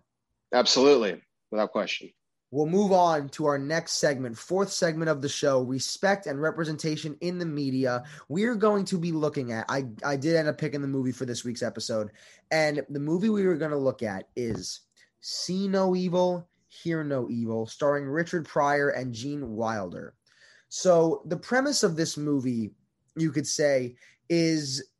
Absolutely, 0.53 1.21
without 1.51 1.71
question. 1.71 2.11
We'll 2.53 2.67
move 2.67 2.91
on 2.91 3.29
to 3.29 3.47
our 3.47 3.57
next 3.57 3.93
segment, 3.93 4.37
fourth 4.37 4.71
segment 4.71 5.09
of 5.09 5.23
the 5.23 5.27
show 5.27 5.61
respect 5.61 6.27
and 6.27 6.39
representation 6.39 7.17
in 7.19 7.39
the 7.39 7.47
media. 7.47 8.03
We're 8.29 8.53
going 8.53 8.85
to 8.85 8.99
be 8.99 9.11
looking 9.11 9.51
at, 9.51 9.65
I, 9.69 9.85
I 10.05 10.17
did 10.17 10.35
end 10.35 10.47
up 10.47 10.59
picking 10.59 10.83
the 10.83 10.87
movie 10.87 11.11
for 11.11 11.25
this 11.25 11.43
week's 11.43 11.63
episode. 11.63 12.11
And 12.51 12.85
the 12.91 12.99
movie 12.99 13.29
we 13.29 13.47
were 13.47 13.57
going 13.57 13.71
to 13.71 13.77
look 13.77 14.03
at 14.03 14.27
is 14.35 14.81
See 15.21 15.67
No 15.67 15.95
Evil, 15.95 16.47
Hear 16.67 17.03
No 17.03 17.27
Evil, 17.27 17.65
starring 17.65 18.05
Richard 18.05 18.47
Pryor 18.47 18.89
and 18.89 19.15
Gene 19.15 19.55
Wilder. 19.55 20.13
So, 20.69 21.23
the 21.25 21.37
premise 21.37 21.81
of 21.81 21.95
this 21.95 22.17
movie, 22.17 22.69
you 23.15 23.31
could 23.31 23.47
say, 23.47 23.95
is 24.29 24.91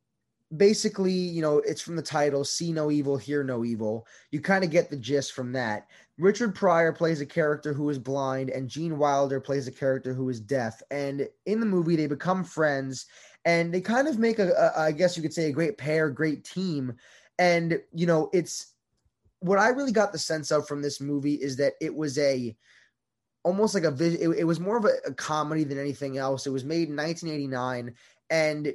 basically, 0.56 1.12
you 1.12 1.42
know, 1.42 1.58
it's 1.58 1.80
from 1.80 1.96
the 1.96 2.02
title 2.02 2.44
See 2.44 2.72
No 2.72 2.90
Evil, 2.90 3.16
Hear 3.16 3.44
No 3.44 3.64
Evil. 3.64 4.06
You 4.30 4.40
kind 4.40 4.64
of 4.64 4.70
get 4.70 4.90
the 4.90 4.96
gist 4.96 5.32
from 5.32 5.52
that. 5.52 5.86
Richard 6.18 6.54
Pryor 6.54 6.92
plays 6.92 7.20
a 7.20 7.26
character 7.26 7.72
who 7.72 7.88
is 7.90 7.98
blind, 7.98 8.50
and 8.50 8.68
Gene 8.68 8.98
Wilder 8.98 9.40
plays 9.40 9.66
a 9.66 9.72
character 9.72 10.14
who 10.14 10.28
is 10.28 10.40
deaf. 10.40 10.80
And 10.90 11.28
in 11.46 11.60
the 11.60 11.66
movie, 11.66 11.96
they 11.96 12.06
become 12.06 12.44
friends, 12.44 13.06
and 13.44 13.74
they 13.74 13.80
kind 13.80 14.06
of 14.06 14.18
make 14.18 14.38
a, 14.38 14.50
a 14.50 14.80
I 14.80 14.92
guess 14.92 15.16
you 15.16 15.22
could 15.22 15.34
say, 15.34 15.46
a 15.46 15.52
great 15.52 15.76
pair, 15.76 16.10
great 16.10 16.44
team. 16.44 16.94
And 17.38 17.80
you 17.92 18.06
know, 18.06 18.30
it's 18.32 18.74
what 19.40 19.58
I 19.58 19.68
really 19.68 19.92
got 19.92 20.12
the 20.12 20.18
sense 20.18 20.52
of 20.52 20.68
from 20.68 20.82
this 20.82 21.00
movie 21.00 21.34
is 21.34 21.56
that 21.56 21.74
it 21.80 21.94
was 21.94 22.16
a 22.18 22.56
almost 23.42 23.74
like 23.74 23.84
a 23.84 23.94
it, 24.00 24.38
it 24.38 24.44
was 24.44 24.60
more 24.60 24.76
of 24.76 24.84
a, 24.84 24.92
a 25.06 25.12
comedy 25.12 25.64
than 25.64 25.78
anything 25.78 26.16
else. 26.16 26.46
It 26.46 26.50
was 26.50 26.64
made 26.64 26.88
in 26.88 26.96
1989, 26.96 27.92
and 28.30 28.72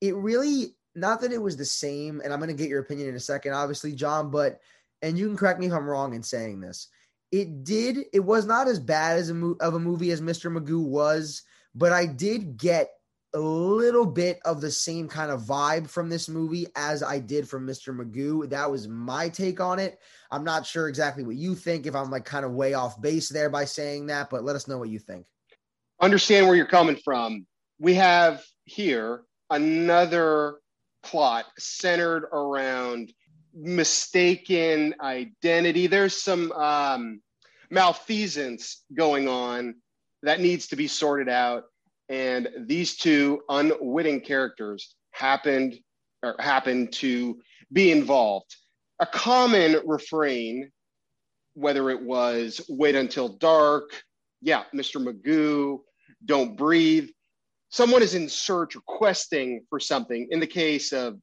it 0.00 0.16
really 0.16 0.76
not 0.94 1.20
that 1.20 1.32
it 1.32 1.42
was 1.42 1.58
the 1.58 1.64
same. 1.64 2.22
And 2.24 2.32
I'm 2.32 2.40
going 2.40 2.48
to 2.48 2.60
get 2.60 2.70
your 2.70 2.80
opinion 2.80 3.10
in 3.10 3.14
a 3.14 3.20
second, 3.20 3.52
obviously, 3.52 3.92
John, 3.92 4.30
but 4.30 4.60
and 5.02 5.18
you 5.18 5.26
can 5.26 5.36
correct 5.36 5.60
me 5.60 5.66
if 5.66 5.72
I'm 5.72 5.88
wrong 5.88 6.14
in 6.14 6.22
saying 6.22 6.60
this. 6.60 6.88
It 7.32 7.64
did. 7.64 7.98
It 8.12 8.20
was 8.20 8.46
not 8.46 8.68
as 8.68 8.78
bad 8.78 9.18
as 9.18 9.30
a 9.30 9.34
mo- 9.34 9.56
of 9.60 9.74
a 9.74 9.78
movie 9.78 10.10
as 10.10 10.20
Mr. 10.20 10.52
Magoo 10.52 10.84
was, 10.84 11.42
but 11.74 11.92
I 11.92 12.06
did 12.06 12.56
get 12.56 12.90
a 13.32 13.38
little 13.38 14.06
bit 14.06 14.40
of 14.44 14.60
the 14.60 14.70
same 14.70 15.06
kind 15.06 15.30
of 15.30 15.42
vibe 15.42 15.88
from 15.88 16.08
this 16.08 16.28
movie 16.28 16.66
as 16.74 17.02
I 17.02 17.20
did 17.20 17.48
from 17.48 17.66
Mr. 17.66 17.96
Magoo. 17.96 18.48
That 18.50 18.70
was 18.70 18.88
my 18.88 19.28
take 19.28 19.60
on 19.60 19.78
it. 19.78 20.00
I'm 20.32 20.42
not 20.42 20.66
sure 20.66 20.88
exactly 20.88 21.22
what 21.22 21.36
you 21.36 21.54
think, 21.54 21.86
if 21.86 21.94
I'm 21.94 22.10
like 22.10 22.24
kind 22.24 22.44
of 22.44 22.52
way 22.52 22.74
off 22.74 23.00
base 23.00 23.28
there 23.28 23.48
by 23.48 23.64
saying 23.64 24.06
that, 24.06 24.30
but 24.30 24.44
let 24.44 24.56
us 24.56 24.66
know 24.66 24.78
what 24.78 24.88
you 24.88 24.98
think. 24.98 25.26
Understand 26.00 26.46
where 26.46 26.56
you're 26.56 26.66
coming 26.66 26.96
from. 26.96 27.46
We 27.78 27.94
have 27.94 28.44
here 28.64 29.22
another 29.50 30.56
plot 31.02 31.46
centered 31.58 32.24
around 32.32 33.12
mistaken 33.54 34.94
identity. 35.00 35.86
There's 35.86 36.20
some 36.20 36.52
um, 36.52 37.20
malfeasance 37.70 38.82
going 38.94 39.28
on 39.28 39.76
that 40.22 40.40
needs 40.40 40.68
to 40.68 40.76
be 40.76 40.86
sorted 40.86 41.28
out. 41.28 41.64
And 42.08 42.48
these 42.66 42.96
two 42.96 43.42
unwitting 43.48 44.20
characters 44.20 44.94
happened 45.12 45.78
or 46.22 46.34
happened 46.38 46.92
to 46.94 47.40
be 47.72 47.92
involved. 47.92 48.56
A 48.98 49.06
common 49.06 49.80
refrain, 49.86 50.70
whether 51.54 51.90
it 51.90 52.02
was 52.02 52.60
wait 52.68 52.96
until 52.96 53.28
dark, 53.28 53.90
yeah, 54.42 54.64
Mr. 54.74 55.02
Magoo, 55.02 55.80
don't 56.24 56.56
breathe. 56.56 57.08
Someone 57.70 58.02
is 58.02 58.14
in 58.14 58.28
search 58.28 58.74
or 58.74 58.80
questing 58.86 59.64
for 59.70 59.78
something. 59.78 60.26
In 60.30 60.40
the 60.40 60.46
case 60.46 60.92
of 60.92 61.18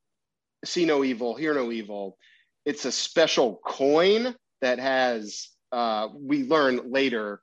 see 0.66 0.86
no 0.86 1.04
evil, 1.04 1.36
hear 1.36 1.54
no 1.54 1.72
evil. 1.72 2.18
It's 2.66 2.86
a 2.86 2.92
special 2.92 3.60
coin 3.66 4.36
that 4.62 4.80
has, 4.80 5.50
uh, 5.72 6.10
we 6.14 6.44
learn 6.44 6.92
later, 6.92 7.42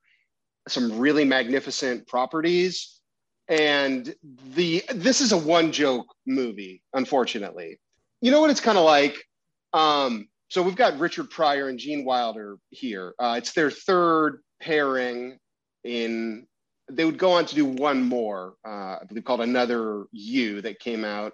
some 0.68 0.98
really 0.98 1.24
magnificent 1.24 2.06
properties. 2.06 3.00
And 3.48 4.14
the 4.54 4.82
this 4.94 5.20
is 5.20 5.32
a 5.32 5.36
one 5.36 5.70
joke 5.70 6.06
movie, 6.26 6.82
unfortunately. 6.94 7.78
You 8.22 8.30
know 8.30 8.40
what 8.40 8.50
it's 8.50 8.60
kind 8.60 8.78
of 8.78 8.84
like? 8.84 9.22
Um, 9.74 10.28
so 10.48 10.62
we've 10.62 10.76
got 10.76 10.98
Richard 10.98 11.30
Pryor 11.30 11.68
and 11.68 11.78
Gene 11.78 12.04
Wilder 12.04 12.56
here. 12.70 13.14
Uh, 13.18 13.34
it's 13.36 13.52
their 13.52 13.70
third 13.70 14.40
pairing 14.62 15.38
in 15.84 16.46
they 16.90 17.04
would 17.04 17.18
go 17.18 17.32
on 17.32 17.46
to 17.46 17.54
do 17.54 17.64
one 17.64 18.02
more, 18.02 18.54
uh, 18.66 18.98
I 19.00 19.04
believe 19.08 19.24
called 19.24 19.40
Another 19.40 20.04
You 20.12 20.60
that 20.62 20.80
came 20.80 21.04
out. 21.04 21.32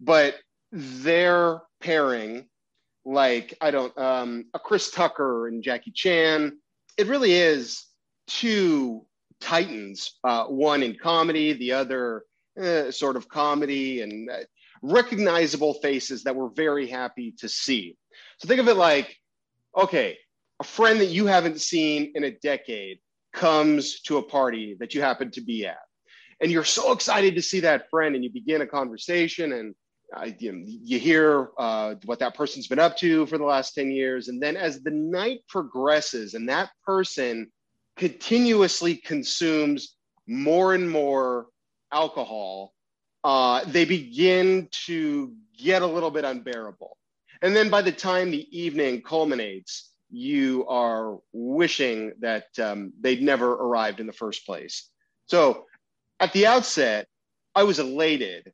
But 0.00 0.36
their 0.72 1.60
pairing, 1.80 2.46
like, 3.04 3.54
I 3.60 3.70
don't, 3.70 3.96
um, 3.98 4.46
a 4.54 4.58
Chris 4.58 4.90
Tucker 4.90 5.48
and 5.48 5.62
Jackie 5.62 5.92
Chan, 5.92 6.58
it 6.96 7.06
really 7.06 7.32
is 7.32 7.84
two 8.26 9.06
titans, 9.40 10.18
uh, 10.24 10.44
one 10.44 10.82
in 10.82 10.96
comedy, 10.96 11.52
the 11.52 11.72
other 11.72 12.24
uh, 12.60 12.90
sort 12.90 13.16
of 13.16 13.28
comedy 13.28 14.02
and 14.02 14.30
uh, 14.30 14.38
recognizable 14.82 15.74
faces 15.74 16.22
that 16.24 16.34
we're 16.34 16.50
very 16.50 16.86
happy 16.86 17.34
to 17.38 17.48
see. 17.48 17.96
So 18.38 18.48
think 18.48 18.60
of 18.60 18.68
it 18.68 18.76
like, 18.76 19.16
okay, 19.76 20.18
a 20.60 20.64
friend 20.64 21.00
that 21.00 21.06
you 21.06 21.26
haven't 21.26 21.60
seen 21.60 22.12
in 22.14 22.24
a 22.24 22.30
decade 22.30 22.98
comes 23.32 24.00
to 24.02 24.18
a 24.18 24.22
party 24.22 24.76
that 24.80 24.94
you 24.94 25.00
happen 25.00 25.30
to 25.32 25.40
be 25.40 25.66
at. 25.66 25.78
And 26.40 26.50
you're 26.50 26.64
so 26.64 26.92
excited 26.92 27.34
to 27.34 27.42
see 27.42 27.60
that 27.60 27.88
friend, 27.90 28.14
and 28.14 28.24
you 28.24 28.30
begin 28.30 28.62
a 28.62 28.66
conversation, 28.66 29.52
and 29.52 29.74
uh, 30.14 30.28
you, 30.38 30.62
you, 30.64 30.98
hear 30.98 31.50
uh, 31.58 31.94
what 32.04 32.18
that 32.18 32.34
person's 32.34 32.66
been 32.66 32.78
up 32.78 32.96
to 32.98 33.26
for 33.26 33.38
the 33.38 33.44
last 33.44 33.74
10 33.74 33.90
years. 33.90 34.28
And 34.28 34.42
then 34.42 34.56
as 34.56 34.80
the 34.82 34.90
night 34.90 35.40
progresses, 35.48 36.34
and 36.34 36.48
that 36.48 36.70
person 36.84 37.50
continuously 37.96 38.96
consumes 38.96 39.96
more 40.26 40.74
and 40.74 40.90
more 40.90 41.46
alcohol, 41.92 42.72
uh, 43.24 43.64
they 43.66 43.84
begin 43.84 44.68
to 44.86 45.32
get 45.56 45.82
a 45.82 45.86
little 45.86 46.10
bit 46.10 46.24
unbearable. 46.24 46.96
And 47.40 47.54
then 47.54 47.70
by 47.70 47.82
the 47.82 47.92
time 47.92 48.30
the 48.30 48.46
evening 48.56 49.02
culminates, 49.02 49.90
you 50.10 50.66
are 50.68 51.18
wishing 51.32 52.12
that 52.20 52.46
um, 52.62 52.92
they'd 53.00 53.22
never 53.22 53.52
arrived 53.52 53.98
in 53.98 54.06
the 54.06 54.12
first 54.12 54.44
place. 54.44 54.90
So 55.26 55.64
at 56.20 56.32
the 56.32 56.46
outset, 56.46 57.08
I 57.54 57.64
was 57.64 57.78
elated. 57.78 58.52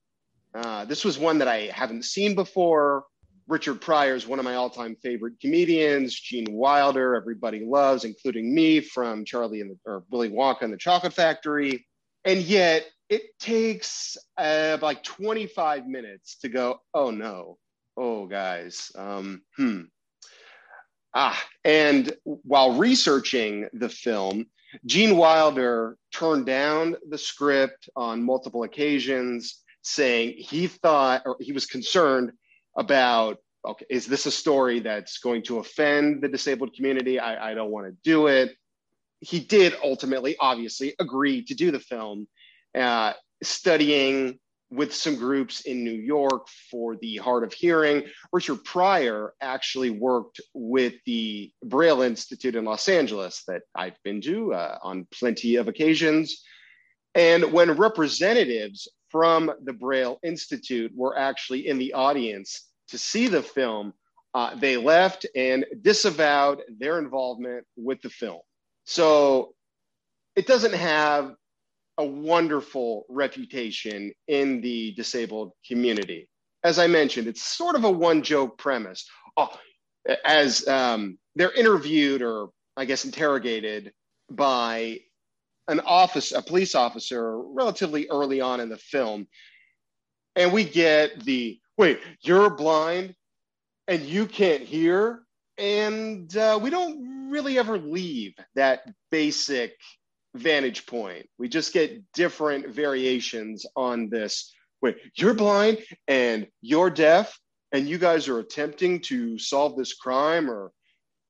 Uh, 0.55 0.85
this 0.85 1.05
was 1.05 1.19
one 1.19 1.39
that 1.39 1.49
I 1.49 1.71
haven't 1.73 2.05
seen 2.05 2.35
before. 2.35 3.05
Richard 3.47 3.81
Pryor 3.81 4.15
is 4.15 4.27
one 4.27 4.39
of 4.39 4.45
my 4.45 4.55
all 4.57 4.71
time 4.71 4.97
favorite 5.03 5.41
comedians. 5.41 6.19
Gene 6.19 6.53
Wilder, 6.53 7.15
everybody 7.15 7.65
loves, 7.65 8.05
including 8.05 8.55
me 8.55 8.81
from 8.81 9.25
Charlie 9.25 9.61
and 9.61 9.71
the, 9.71 9.79
or 9.87 10.05
Willy 10.11 10.31
Wonka 10.31 10.63
and 10.63 10.73
the 10.73 10.77
Chocolate 10.77 11.15
Factory. 11.15 11.87
And 12.25 12.41
yet 12.41 12.87
it 13.09 13.39
takes 13.39 14.19
uh, 14.37 14.77
like 14.83 15.03
25 15.03 15.87
minutes 15.87 16.37
to 16.39 16.49
go, 16.49 16.81
oh 16.93 17.11
no, 17.11 17.57
oh 17.97 18.27
guys, 18.27 18.93
um, 18.97 19.43
hmm, 19.57 19.83
Ah, 21.15 21.43
and 21.65 22.13
while 22.25 22.73
researching 22.75 23.67
the 23.73 23.89
film, 23.89 24.47
Gene 24.85 25.17
Wilder 25.17 25.97
turned 26.13 26.45
down 26.45 26.97
the 27.09 27.17
script 27.17 27.89
on 27.97 28.23
multiple 28.23 28.65
occasions, 28.65 29.63
saying 29.89 30.35
he 30.39 30.67
thought 30.67 31.23
or 31.25 31.37
he 31.41 31.53
was 31.53 31.67
concerned 31.67 32.33
about 32.77 33.39
okay, 33.67 33.87
is 33.91 34.07
this 34.07 34.27
a 34.27 34.31
story 34.31 34.81
that's 34.81 35.19
going 35.19 35.43
to 35.43 35.59
offend 35.59 36.23
the 36.23 36.29
disabled 36.29 36.75
community? 36.75 37.19
I, 37.19 37.51
I 37.51 37.55
don't 37.55 37.71
want 37.71 37.87
to 37.87 37.97
do 38.05 38.29
it. 38.29 38.57
He 39.21 39.41
did 39.41 39.75
ultimately, 39.83 40.37
obviously, 40.39 40.95
agree 41.01 41.43
to 41.45 41.55
do 41.55 41.71
the 41.71 41.81
film, 41.81 42.29
uh, 42.77 43.15
studying 43.43 44.39
with 44.71 44.95
some 44.95 45.17
groups 45.17 45.63
in 45.63 45.83
New 45.83 45.91
York 45.91 46.47
for 46.71 46.97
the 46.97 47.17
hard 47.17 47.43
of 47.43 47.53
hearing. 47.53 48.05
Richard 48.33 48.63
Pryor 48.65 49.33
actually 49.41 49.91
worked 49.91 50.41
with 50.55 50.95
the 51.07 51.51
Braille 51.65 52.03
Institute 52.03 52.55
in 52.55 52.65
Los 52.65 52.89
Angeles 52.89 53.43
that 53.49 53.63
I've 53.75 53.97
been 54.05 54.21
to 54.23 54.53
uh, 54.53 54.79
on 54.83 55.07
plenty 55.11 55.57
of 55.57 55.69
occasions. 55.69 56.45
And 57.15 57.53
when 57.53 57.73
representatives 57.73 58.89
from 59.11 59.51
the 59.65 59.73
Braille 59.73 60.19
Institute 60.23 60.93
were 60.95 61.19
actually 61.19 61.67
in 61.67 61.79
the 61.79 61.93
audience 61.95 62.69
to 62.89 62.99
see 62.99 63.29
the 63.29 63.43
film, 63.43 63.93
uh, 64.35 64.55
they 64.55 64.77
left 64.77 65.27
and 65.35 65.65
disavowed 65.83 66.63
their 66.79 66.99
involvement 66.99 67.65
with 67.77 68.01
the 68.03 68.11
film. 68.11 68.41
So 68.85 69.55
it 70.37 70.47
doesn't 70.47 70.75
have 70.75 71.35
a 71.99 72.05
wonderful 72.05 73.05
reputation 73.09 74.13
in 74.29 74.61
the 74.61 74.93
disabled 74.93 75.53
community. 75.67 76.29
As 76.63 76.79
I 76.79 76.87
mentioned, 76.87 77.27
it's 77.27 77.43
sort 77.43 77.75
of 77.75 77.85
a 77.85 77.91
one 77.91 78.23
joke 78.23 78.59
premise. 78.59 79.09
Oh, 79.37 79.51
as 80.25 80.67
um, 80.69 81.19
they're 81.35 81.53
interviewed 81.53 82.23
or 82.23 82.49
I 82.77 82.85
guess 82.85 83.05
interrogated 83.05 83.93
by 84.31 85.01
an 85.69 85.81
office, 85.81 86.33
a 86.33 86.43
police 86.43 86.75
officer, 86.75 87.39
relatively 87.39 88.09
early 88.11 88.41
on 88.41 88.61
in 88.61 88.69
the 88.69 88.77
film, 88.79 89.29
and 90.35 90.53
we 90.53 90.65
get 90.65 91.25
the 91.25 91.61
wait, 91.77 92.01
you're 92.23 92.51
blind 92.51 93.15
and 93.87 94.03
you 94.03 94.27
can't 94.27 94.63
hear, 94.63 95.23
and 95.59 96.37
uh, 96.37 96.59
we 96.61 96.71
don't 96.71 97.31
really 97.31 97.59
ever 97.59 97.79
leave 97.79 98.35
that 98.55 98.83
basic 99.11 99.75
vantage 100.35 100.87
point. 100.87 101.27
We 101.39 101.49
just 101.49 101.73
get 101.73 102.03
different 102.13 102.69
variations 102.69 103.67
on 103.77 104.09
this. 104.09 104.55
Wait, 104.81 104.97
you're 105.17 105.35
blind 105.35 105.79
and 106.07 106.47
you're 106.61 106.91
deaf, 106.91 107.39
and 107.73 107.89
you 107.89 107.99
guys 107.99 108.29
are 108.29 108.39
attempting 108.39 109.01
to 109.03 109.39
solve 109.39 109.77
this 109.77 109.95
crime, 109.95 110.51
or 110.51 110.73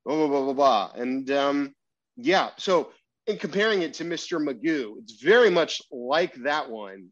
blah 0.04 0.16
blah 0.16 0.28
blah 0.28 0.44
blah 0.44 0.52
blah. 0.52 0.90
And 0.94 1.30
um, 1.30 1.74
yeah, 2.16 2.50
so 2.58 2.92
in 3.28 3.36
comparing 3.36 3.82
it 3.82 3.94
to 3.94 4.04
Mr. 4.04 4.42
Magoo, 4.42 4.94
it's 5.02 5.22
very 5.22 5.50
much 5.50 5.82
like 5.92 6.34
that 6.36 6.68
one, 6.68 7.08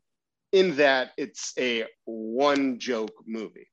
in 0.53 0.75
that 0.77 1.11
it's 1.19 1.53
a 1.59 1.85
one 2.07 2.79
joke 2.79 3.13
movie. 3.27 3.69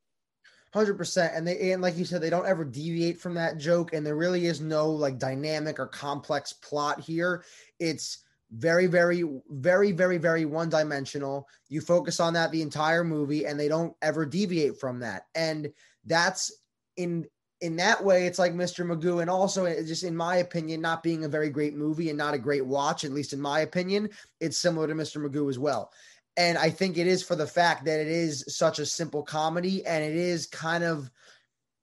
Hundred 0.73 0.97
percent, 0.97 1.33
and 1.35 1.47
they 1.47 1.71
and 1.71 1.81
like 1.81 1.97
you 1.97 2.03
said, 2.03 2.21
they 2.21 2.29
don't 2.29 2.47
ever 2.47 2.65
deviate 2.65 3.19
from 3.19 3.35
that 3.35 3.57
joke, 3.57 3.93
and 3.93 4.05
there 4.05 4.17
really 4.17 4.47
is 4.47 4.59
no 4.59 4.89
like 4.89 5.17
dynamic 5.17 5.79
or 5.79 5.87
complex 5.87 6.51
plot 6.51 6.99
here. 6.99 7.45
It's 7.79 8.23
very, 8.51 8.87
very, 8.87 9.23
very, 9.49 9.91
very, 9.91 10.17
very 10.17 10.45
one 10.45 10.69
dimensional. 10.69 11.47
You 11.69 11.79
focus 11.79 12.19
on 12.19 12.33
that 12.33 12.51
the 12.51 12.61
entire 12.61 13.03
movie, 13.03 13.45
and 13.45 13.59
they 13.59 13.67
don't 13.67 13.95
ever 14.01 14.25
deviate 14.25 14.79
from 14.79 14.99
that. 14.99 15.23
And 15.33 15.71
that's 16.05 16.51
in 16.97 17.25
in 17.63 17.77
that 17.77 18.03
way, 18.03 18.27
it's 18.27 18.39
like 18.39 18.53
Mr. 18.53 18.85
Magoo, 18.85 19.21
and 19.21 19.29
also 19.29 19.63
eh, 19.63 19.81
just 19.83 20.03
in 20.03 20.15
my 20.15 20.35
opinion, 20.37 20.81
not 20.81 21.01
being 21.01 21.23
a 21.23 21.29
very 21.29 21.49
great 21.49 21.75
movie 21.75 22.09
and 22.09 22.17
not 22.17 22.33
a 22.33 22.37
great 22.37 22.65
watch, 22.65 23.05
at 23.05 23.13
least 23.13 23.31
in 23.31 23.39
my 23.39 23.61
opinion, 23.61 24.09
it's 24.41 24.57
similar 24.57 24.85
to 24.85 24.93
Mr. 24.93 25.25
Magoo 25.25 25.49
as 25.49 25.57
well. 25.57 25.89
And 26.35 26.57
I 26.57 26.69
think 26.69 26.97
it 26.97 27.07
is 27.07 27.23
for 27.23 27.37
the 27.37 27.47
fact 27.47 27.85
that 27.85 28.01
it 28.01 28.09
is 28.09 28.43
such 28.49 28.79
a 28.79 28.85
simple 28.85 29.23
comedy, 29.23 29.85
and 29.85 30.03
it 30.03 30.13
is 30.13 30.45
kind 30.45 30.83
of 30.83 31.09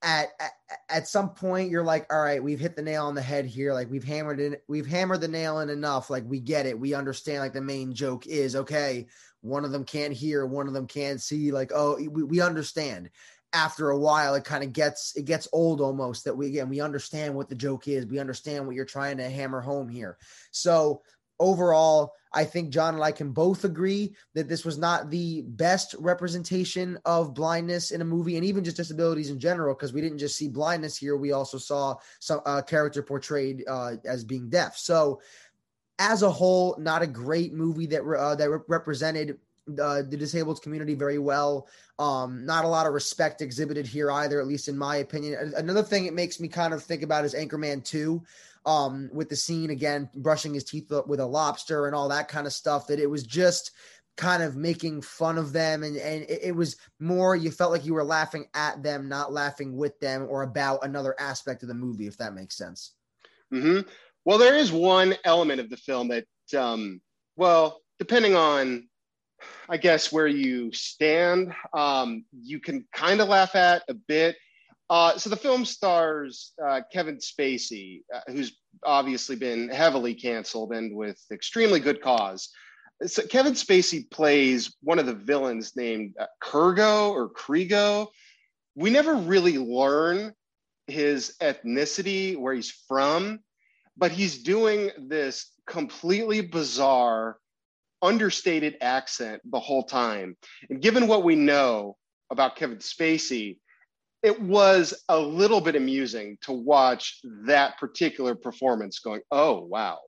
at, 0.03 0.29
at, 0.39 0.51
at 0.89 1.07
some 1.07 1.29
point 1.29 1.69
you're 1.69 1.83
like 1.83 2.11
all 2.11 2.21
right 2.21 2.41
we've 2.41 2.59
hit 2.59 2.75
the 2.75 2.81
nail 2.81 3.05
on 3.05 3.13
the 3.13 3.21
head 3.21 3.45
here 3.45 3.71
like 3.71 3.87
we've 3.91 4.03
hammered 4.03 4.39
it 4.39 4.63
we've 4.67 4.87
hammered 4.87 5.21
the 5.21 5.27
nail 5.27 5.59
in 5.59 5.69
enough 5.69 6.09
like 6.09 6.23
we 6.25 6.39
get 6.39 6.65
it 6.65 6.79
we 6.79 6.95
understand 6.95 7.37
like 7.37 7.53
the 7.53 7.61
main 7.61 7.93
joke 7.93 8.25
is 8.25 8.55
okay 8.55 9.05
one 9.41 9.63
of 9.63 9.71
them 9.71 9.83
can't 9.83 10.11
hear 10.11 10.43
one 10.43 10.67
of 10.67 10.73
them 10.73 10.87
can't 10.87 11.21
see 11.21 11.51
like 11.51 11.71
oh 11.75 11.97
we, 11.97 12.23
we 12.23 12.41
understand 12.41 13.11
after 13.53 13.89
a 13.89 13.97
while 13.97 14.35
it 14.35 14.43
kind 14.43 14.63
of 14.63 14.71
gets 14.73 15.15
it 15.15 15.25
gets 15.25 15.47
old 15.51 15.81
almost 15.81 16.23
that 16.23 16.35
we 16.35 16.47
again 16.47 16.69
we 16.69 16.79
understand 16.79 17.33
what 17.33 17.49
the 17.49 17.55
joke 17.55 17.87
is 17.87 18.05
we 18.05 18.19
understand 18.19 18.65
what 18.65 18.75
you're 18.75 18.85
trying 18.85 19.17
to 19.17 19.29
hammer 19.29 19.61
home 19.61 19.89
here 19.89 20.17
so 20.51 21.01
overall 21.39 22.13
I 22.33 22.45
think 22.45 22.69
John 22.69 22.95
and 22.95 23.03
I 23.03 23.11
can 23.11 23.31
both 23.31 23.65
agree 23.65 24.15
that 24.35 24.47
this 24.47 24.63
was 24.63 24.77
not 24.77 25.09
the 25.09 25.41
best 25.41 25.95
representation 25.99 26.97
of 27.03 27.33
blindness 27.33 27.91
in 27.91 28.01
a 28.01 28.05
movie 28.05 28.37
and 28.37 28.45
even 28.45 28.63
just 28.63 28.77
disabilities 28.77 29.29
in 29.29 29.39
general, 29.39 29.75
because 29.75 29.91
we 29.91 30.01
didn't 30.01 30.19
just 30.19 30.37
see 30.37 30.47
blindness 30.47 30.95
here. 30.95 31.17
We 31.17 31.33
also 31.33 31.57
saw 31.57 31.95
some 32.19 32.39
uh, 32.45 32.61
character 32.61 33.03
portrayed 33.03 33.65
uh, 33.67 33.97
as 34.05 34.23
being 34.23 34.49
deaf. 34.49 34.77
So, 34.77 35.21
as 35.99 36.23
a 36.23 36.31
whole, 36.31 36.77
not 36.79 37.01
a 37.01 37.07
great 37.07 37.53
movie 37.53 37.85
that 37.87 38.03
uh, 38.03 38.35
that 38.35 38.49
re- 38.49 38.59
represented 38.67 39.37
uh, 39.79 40.01
the 40.03 40.17
disabled 40.17 40.61
community 40.61 40.93
very 40.93 41.17
well. 41.17 41.67
Um, 41.99 42.45
not 42.45 42.65
a 42.65 42.67
lot 42.67 42.87
of 42.87 42.93
respect 42.93 43.41
exhibited 43.41 43.85
here 43.85 44.11
either, 44.11 44.39
at 44.39 44.47
least 44.47 44.67
in 44.67 44.77
my 44.77 44.97
opinion. 44.97 45.53
Another 45.55 45.83
thing 45.83 46.05
it 46.05 46.13
makes 46.13 46.39
me 46.39 46.47
kind 46.47 46.73
of 46.73 46.83
think 46.83 47.03
about 47.03 47.25
is 47.25 47.35
Anchorman 47.35 47.83
2 47.83 48.21
um, 48.65 49.09
with 49.13 49.29
the 49.29 49.35
scene 49.35 49.69
again, 49.69 50.09
brushing 50.15 50.53
his 50.53 50.63
teeth 50.63 50.91
with 51.07 51.19
a 51.19 51.25
lobster 51.25 51.87
and 51.87 51.95
all 51.95 52.09
that 52.09 52.27
kind 52.27 52.47
of 52.47 52.53
stuff. 52.53 52.87
That 52.87 52.99
it 52.99 53.09
was 53.09 53.23
just 53.23 53.71
kind 54.17 54.43
of 54.43 54.55
making 54.55 55.01
fun 55.01 55.37
of 55.37 55.53
them, 55.53 55.83
and 55.83 55.97
and 55.97 56.23
it, 56.23 56.39
it 56.43 56.55
was 56.55 56.77
more 56.99 57.35
you 57.35 57.51
felt 57.51 57.71
like 57.71 57.85
you 57.85 57.93
were 57.93 58.03
laughing 58.03 58.45
at 58.53 58.83
them, 58.83 59.09
not 59.09 59.33
laughing 59.33 59.75
with 59.75 59.99
them 59.99 60.27
or 60.29 60.43
about 60.43 60.83
another 60.83 61.15
aspect 61.19 61.63
of 61.63 61.69
the 61.69 61.73
movie, 61.73 62.07
if 62.07 62.17
that 62.17 62.33
makes 62.33 62.57
sense. 62.57 62.93
Mm-hmm. 63.53 63.87
Well, 64.25 64.37
there 64.37 64.55
is 64.55 64.71
one 64.71 65.15
element 65.23 65.59
of 65.59 65.69
the 65.69 65.77
film 65.77 66.09
that, 66.09 66.25
um, 66.55 67.01
well, 67.35 67.81
depending 67.97 68.35
on 68.35 68.87
I 69.69 69.77
guess 69.77 70.11
where 70.11 70.27
you 70.27 70.71
stand, 70.71 71.53
um, 71.73 72.25
you 72.31 72.59
can 72.59 72.85
kind 72.93 73.21
of 73.21 73.29
laugh 73.29 73.55
at 73.55 73.83
a 73.87 73.93
bit. 73.93 74.35
Uh, 74.89 75.17
so 75.17 75.29
the 75.29 75.37
film 75.37 75.63
stars 75.63 76.51
uh, 76.63 76.81
Kevin 76.91 77.17
Spacey, 77.17 78.03
uh, 78.13 78.19
who's 78.27 78.57
obviously 78.85 79.35
been 79.35 79.69
heavily 79.69 80.13
canceled 80.13 80.73
and 80.73 80.95
with 80.95 81.19
extremely 81.31 81.79
good 81.79 82.01
cause. 82.01 82.49
So 83.05 83.25
Kevin 83.25 83.53
Spacey 83.53 84.09
plays 84.11 84.75
one 84.81 84.99
of 84.99 85.05
the 85.05 85.13
villains 85.13 85.75
named 85.75 86.15
uh, 86.19 86.27
Kurgo 86.43 87.09
or 87.11 87.29
Krigo. 87.29 88.07
We 88.75 88.89
never 88.89 89.15
really 89.15 89.57
learn 89.57 90.33
his 90.87 91.35
ethnicity, 91.41 92.37
where 92.37 92.53
he's 92.53 92.71
from, 92.87 93.39
but 93.97 94.11
he's 94.11 94.43
doing 94.43 94.91
this 94.97 95.51
completely 95.65 96.41
bizarre, 96.41 97.37
understated 98.01 98.77
accent 98.81 99.41
the 99.45 99.59
whole 99.59 99.83
time. 99.83 100.35
And 100.69 100.81
given 100.81 101.07
what 101.07 101.23
we 101.23 101.35
know 101.35 101.97
about 102.29 102.55
Kevin 102.55 102.77
Spacey, 102.77 103.57
it 104.23 104.39
was 104.39 105.03
a 105.09 105.19
little 105.19 105.61
bit 105.61 105.75
amusing 105.75 106.37
to 106.41 106.51
watch 106.51 107.19
that 107.45 107.77
particular 107.79 108.35
performance 108.35 108.99
going, 108.99 109.21
oh, 109.31 109.61
wow, 109.61 109.99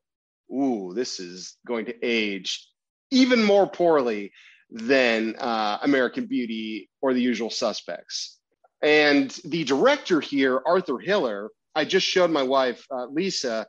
ooh, 0.52 0.94
this 0.94 1.20
is 1.20 1.58
going 1.66 1.86
to 1.86 1.96
age 2.04 2.68
even 3.12 3.44
more 3.44 3.68
poorly 3.68 4.32
than 4.70 5.36
uh, 5.38 5.80
American 5.82 6.26
Beauty 6.26 6.90
or 7.02 7.14
The 7.14 7.22
Usual 7.22 7.50
Suspects. 7.50 8.40
And 8.82 9.30
the 9.46 9.64
director 9.64 10.20
here, 10.20 10.62
Arthur 10.66 11.00
Hiller, 11.00 11.50
I 11.76 11.86
just 11.86 12.06
showed 12.06 12.32
my 12.32 12.44
wife, 12.44 12.86
uh, 12.92 13.06
Lisa, 13.06 13.66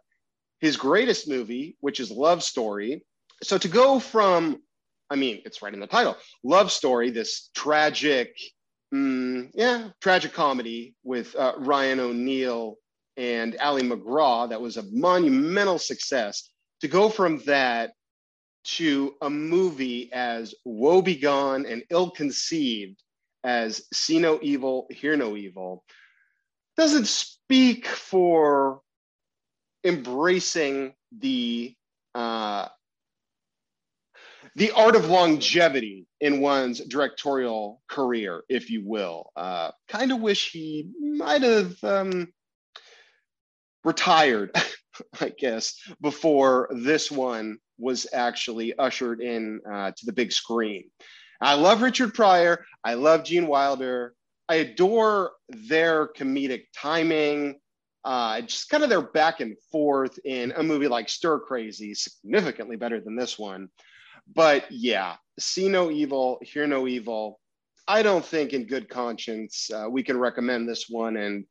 his 0.61 0.77
greatest 0.77 1.29
movie, 1.29 1.77
which 1.81 2.01
is 2.01 2.11
Love 2.11 2.43
Story. 2.43 3.05
So 3.43 3.59
to 3.59 3.69
go 3.69 3.99
from, 3.99 4.63
I 5.11 5.17
mean, 5.17 5.43
it's 5.45 5.63
right 5.63 5.75
in 5.75 5.81
the 5.81 5.87
title, 5.87 6.17
Love 6.43 6.71
Story, 6.71 7.11
this 7.11 7.51
tragic, 7.55 8.37
mm, 8.95 9.51
yeah, 9.55 9.89
tragic 10.01 10.33
comedy 10.33 10.95
with 11.03 11.35
uh, 11.37 11.55
Ryan 11.59 12.01
O'Neal 12.01 12.77
and 13.17 13.57
Ali 13.61 13.83
MacGraw 13.83 14.49
that 14.49 14.61
was 14.61 14.77
a 14.77 14.85
monumental 14.91 15.79
success. 15.79 16.51
To 16.81 16.89
go 16.89 17.09
from 17.09 17.39
that 17.47 17.93
to 18.65 19.15
a 19.21 19.31
movie 19.31 20.11
as 20.13 20.55
woebegone 20.67 21.71
and 21.71 21.85
ill-conceived 21.91 23.01
as 23.45 23.87
see 23.93 24.19
no 24.19 24.39
evil, 24.43 24.87
hear 24.91 25.17
no 25.17 25.37
evil, 25.37 25.85
doesn't 26.77 27.07
speak 27.07 27.87
for 27.87 28.81
embracing 29.85 30.95
the 31.13 31.75
uh, 32.15 32.69
the 34.57 34.71
art 34.73 34.97
of 34.97 35.07
longevity 35.07 36.07
in 36.21 36.41
one's 36.41 36.81
directorial 36.81 37.83
career, 37.89 38.43
if 38.49 38.71
you 38.71 38.83
will. 38.87 39.31
Uh, 39.35 39.71
kind 39.89 40.13
of 40.13 40.21
wish 40.21 40.51
he 40.53 40.91
might 41.01 41.43
have 41.43 41.83
um, 41.83 42.33
retired, 43.83 44.51
I 45.21 45.31
guess, 45.37 45.77
before 46.01 46.69
this 46.71 47.11
one 47.11 47.59
was 47.79 48.07
actually 48.13 48.77
ushered 48.79 49.21
in 49.21 49.61
uh, 49.71 49.91
to 49.91 50.07
the 50.07 50.13
big 50.13 50.33
screen. 50.33 50.85
I 51.41 51.55
love 51.55 51.83
Richard 51.83 52.15
Pryor. 52.15 52.65
I 52.85 52.95
love 52.95 53.25
Gene 53.25 53.49
Wilder. 53.49 54.15
I 54.49 54.57
adore 54.57 55.33
their 55.49 56.09
comedic 56.09 56.65
timing, 56.77 57.59
uh, 58.05 58.43
just 58.43 58.69
kind 58.69 58.85
of 58.85 58.91
their 58.91 59.03
back 59.03 59.41
and 59.41 59.57
forth 59.73 60.19
in 60.25 60.53
a 60.53 60.63
movie 60.63 60.89
like 60.89 61.09
Stir 61.09 61.41
Crazy, 61.41 61.95
significantly 61.95 62.77
better 62.77 63.01
than 63.01 63.17
this 63.17 63.39
one. 63.39 63.69
But 64.33 64.71
yeah, 64.71 65.17
see 65.39 65.69
no 65.69 65.91
evil, 65.91 66.39
hear 66.43 66.67
no 66.67 66.87
evil. 66.87 67.41
I 67.87 68.03
don't 68.03 68.25
think, 68.25 68.53
in 68.53 68.67
good 68.67 68.89
conscience, 68.89 69.71
uh, 69.71 69.87
we 69.91 70.03
can 70.03 70.19
recommend 70.19 70.69
this 70.69 70.87
one. 70.89 71.17
And 71.17 71.45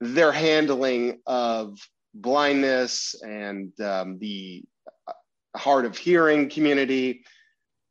their 0.00 0.32
handling 0.32 1.20
of 1.26 1.78
blindness 2.14 3.14
and 3.22 3.78
um, 3.80 4.18
the 4.18 4.64
uh, 5.06 5.12
hard 5.56 5.84
of 5.84 5.96
hearing 5.96 6.48
community, 6.48 7.22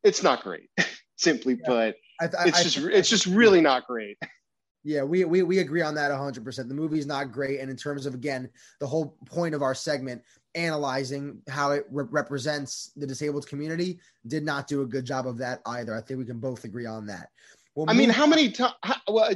it's 0.02 0.22
not 0.22 0.42
great. 0.42 0.68
Simply 1.16 1.58
yeah. 1.60 1.68
put, 1.68 1.94
I, 2.20 2.24
I, 2.24 2.48
it's 2.48 2.62
just 2.62 2.78
it's 2.78 3.08
just 3.08 3.26
really 3.26 3.60
not 3.60 3.86
great. 3.86 4.18
Yeah, 4.82 5.02
we, 5.02 5.26
we 5.26 5.42
we 5.42 5.58
agree 5.58 5.82
on 5.82 5.94
that 5.96 6.10
100%. 6.10 6.68
The 6.68 6.74
movie's 6.74 7.04
not 7.04 7.32
great 7.32 7.60
and 7.60 7.70
in 7.70 7.76
terms 7.76 8.06
of 8.06 8.14
again, 8.14 8.48
the 8.80 8.86
whole 8.86 9.14
point 9.26 9.54
of 9.54 9.60
our 9.60 9.74
segment 9.74 10.22
analyzing 10.54 11.40
how 11.48 11.72
it 11.72 11.84
re- 11.90 12.06
represents 12.10 12.92
the 12.96 13.06
disabled 13.06 13.46
community 13.46 13.98
did 14.26 14.44
not 14.44 14.66
do 14.66 14.82
a 14.82 14.86
good 14.86 15.04
job 15.04 15.26
of 15.26 15.38
that 15.38 15.60
either. 15.66 15.94
I 15.94 16.00
think 16.00 16.18
we 16.18 16.26
can 16.26 16.40
both 16.40 16.64
agree 16.64 16.86
on 16.86 17.06
that. 17.06 17.28
Well, 17.74 17.86
I 17.88 17.92
mean, 17.92 18.10
how 18.10 18.26
many 18.26 18.50
times? 18.50 18.74
Well, 19.08 19.32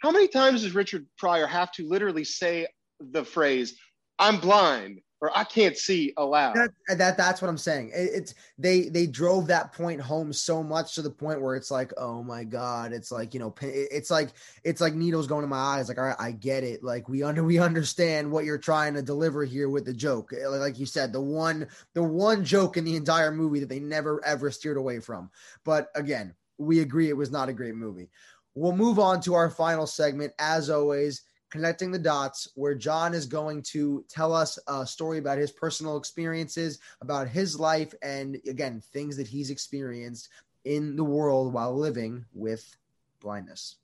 how 0.00 0.10
many 0.10 0.28
times 0.28 0.62
does 0.62 0.74
Richard 0.74 1.06
Pryor 1.16 1.46
have 1.46 1.72
to 1.72 1.88
literally 1.88 2.24
say 2.24 2.66
the 3.00 3.24
phrase 3.24 3.76
"I'm 4.18 4.38
blind" 4.38 5.00
or 5.20 5.36
I 5.36 5.44
can't 5.44 5.76
see 5.76 6.14
aloud. 6.16 6.56
That, 6.56 6.98
that 6.98 7.16
that's 7.16 7.42
what 7.42 7.48
I'm 7.48 7.58
saying. 7.58 7.90
It, 7.94 8.10
it's 8.14 8.34
they 8.58 8.88
they 8.88 9.06
drove 9.06 9.46
that 9.48 9.72
point 9.72 10.00
home 10.00 10.32
so 10.32 10.62
much 10.62 10.94
to 10.94 11.02
the 11.02 11.10
point 11.10 11.42
where 11.42 11.56
it's 11.56 11.70
like, 11.70 11.92
oh 11.98 12.22
my 12.22 12.44
god, 12.44 12.92
it's 12.92 13.12
like 13.12 13.34
you 13.34 13.40
know, 13.40 13.54
it's 13.60 14.10
like 14.10 14.30
it's 14.64 14.80
like 14.80 14.94
needles 14.94 15.26
going 15.26 15.44
in 15.44 15.50
my 15.50 15.58
eyes. 15.58 15.88
Like, 15.88 15.98
all 15.98 16.04
right, 16.04 16.16
I 16.18 16.32
get 16.32 16.64
it. 16.64 16.82
Like 16.82 17.08
we 17.08 17.22
under 17.22 17.44
we 17.44 17.58
understand 17.58 18.30
what 18.30 18.44
you're 18.44 18.58
trying 18.58 18.94
to 18.94 19.02
deliver 19.02 19.44
here 19.44 19.68
with 19.68 19.84
the 19.84 19.94
joke. 19.94 20.32
Eh, 20.32 20.46
like 20.46 20.78
you 20.78 20.86
said, 20.86 21.12
the 21.12 21.20
one 21.20 21.68
the 21.94 22.02
one 22.02 22.44
joke 22.44 22.76
in 22.76 22.84
the 22.84 22.96
entire 22.96 23.30
movie 23.30 23.60
that 23.60 23.68
they 23.68 23.80
never 23.80 24.24
ever 24.24 24.50
steered 24.50 24.78
away 24.78 25.00
from. 25.00 25.30
But 25.64 25.88
again, 25.94 26.34
we 26.56 26.80
agree 26.80 27.08
it 27.08 27.16
was 27.16 27.30
not 27.30 27.48
a 27.48 27.54
great 27.54 27.74
movie. 27.74 28.08
We'll 28.54 28.76
move 28.76 28.98
on 28.98 29.20
to 29.22 29.34
our 29.34 29.50
final 29.50 29.86
segment. 29.86 30.32
As 30.38 30.70
always, 30.70 31.22
connecting 31.50 31.90
the 31.90 31.98
dots 31.98 32.48
where 32.54 32.74
John 32.74 33.12
is 33.12 33.26
going 33.26 33.62
to 33.64 34.04
tell 34.08 34.32
us 34.32 34.58
a 34.66 34.86
story 34.86 35.18
about 35.18 35.38
his 35.38 35.50
personal 35.50 35.96
experiences, 35.96 36.78
about 37.00 37.28
his 37.28 37.58
life, 37.58 37.92
and 38.02 38.36
again, 38.48 38.82
things 38.92 39.16
that 39.16 39.26
he's 39.26 39.50
experienced 39.50 40.28
in 40.64 40.96
the 40.96 41.04
world 41.04 41.52
while 41.52 41.76
living 41.76 42.24
with 42.32 42.76
blindness. 43.20 43.76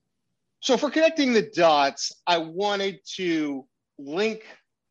So, 0.60 0.76
for 0.76 0.90
connecting 0.90 1.32
the 1.32 1.42
dots, 1.42 2.12
I 2.26 2.38
wanted 2.38 3.00
to 3.16 3.66
link 3.98 4.42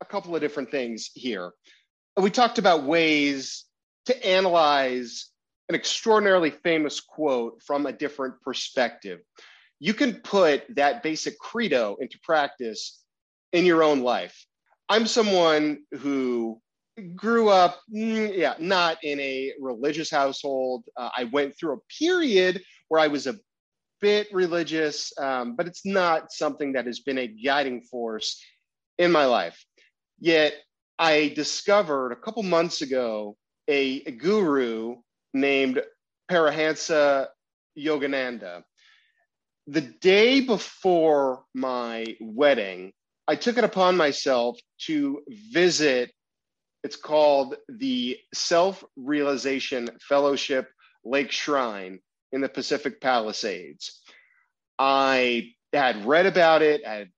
a 0.02 0.06
couple 0.06 0.36
of 0.36 0.42
different 0.42 0.72
things 0.72 1.10
here. 1.14 1.52
We 2.18 2.30
talked 2.30 2.60
about 2.60 2.84
ways 2.84 3.66
to 4.06 4.26
analyze 4.26 5.28
an 5.68 5.76
extraordinarily 5.76 6.52
famous 6.52 7.00
quote 7.00 7.62
from 7.64 7.86
a 7.86 7.92
different 7.92 8.42
perspective 8.42 9.20
you 9.80 9.94
can 9.94 10.16
put 10.16 10.64
that 10.76 11.04
basic 11.04 11.38
credo 11.40 11.98
into 12.00 12.20
practice 12.24 13.02
in 13.54 13.66
your 13.66 13.84
own 13.84 14.02
life. 14.02 14.46
I'm 14.90 15.08
someone 15.08 15.80
who 16.00 16.62
grew 17.16 17.50
up, 17.50 17.80
mm, 17.94 18.36
yeah, 18.36 18.56
not 18.60 18.98
in 19.04 19.20
a 19.20 19.54
religious 19.60 20.10
household. 20.10 20.86
Uh, 20.96 21.10
I 21.16 21.26
went 21.26 21.58
through 21.58 21.74
a 21.74 21.94
period 22.00 22.62
where 22.88 23.02
I 23.02 23.08
was 23.08 23.28
a 23.28 23.36
bit 24.02 24.28
religious, 24.32 25.12
um, 25.20 25.56
but 25.56 25.68
it's 25.68 25.86
not 25.86 26.32
something 26.32 26.74
that 26.74 26.86
has 26.86 27.00
been 27.00 27.18
a 27.18 27.28
guiding 27.28 27.82
force 27.82 28.42
in 28.98 29.12
my 29.12 29.26
life. 29.26 29.64
Yet 30.20 30.54
I 30.98 31.34
discovered 31.36 32.12
a 32.12 32.16
couple 32.16 32.44
months 32.44 32.82
ago 32.82 33.36
a, 33.68 34.04
a 34.06 34.12
guru 34.12 34.98
named 35.34 35.82
Paramahansa 36.32 37.28
Yogananda 37.78 38.64
the 39.68 39.82
day 39.82 40.42
before 40.42 41.44
my 41.54 42.16
wedding, 42.20 42.94
I 43.28 43.36
took 43.36 43.58
it 43.58 43.64
upon 43.64 43.98
myself 43.98 44.60
to 44.82 45.22
visit. 45.52 46.12
It's 46.84 46.96
called 46.96 47.56
the 47.68 48.18
Self 48.34 48.84
Realization 48.96 49.90
Fellowship 50.08 50.70
Lake 51.04 51.32
Shrine 51.32 52.00
in 52.32 52.42
the 52.42 52.50
Pacific 52.50 53.02
Palisades. 53.02 54.02
I 54.78 55.54
had 55.74 56.06
read 56.06 56.28
about 56.28 56.62
it, 56.62 56.86
I 56.86 56.94
had 56.94 57.10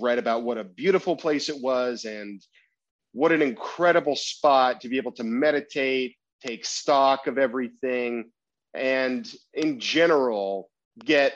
read 0.00 0.18
about 0.18 0.42
what 0.42 0.58
a 0.58 0.64
beautiful 0.64 1.14
place 1.14 1.48
it 1.48 1.60
was, 1.60 2.04
and 2.04 2.42
what 3.12 3.30
an 3.30 3.42
incredible 3.42 4.16
spot 4.16 4.80
to 4.80 4.88
be 4.88 4.96
able 4.96 5.12
to 5.12 5.24
meditate, 5.24 6.16
take 6.44 6.64
stock 6.64 7.26
of 7.28 7.38
everything, 7.38 8.30
and 8.74 9.32
in 9.54 9.78
general, 9.78 10.70
get 11.04 11.34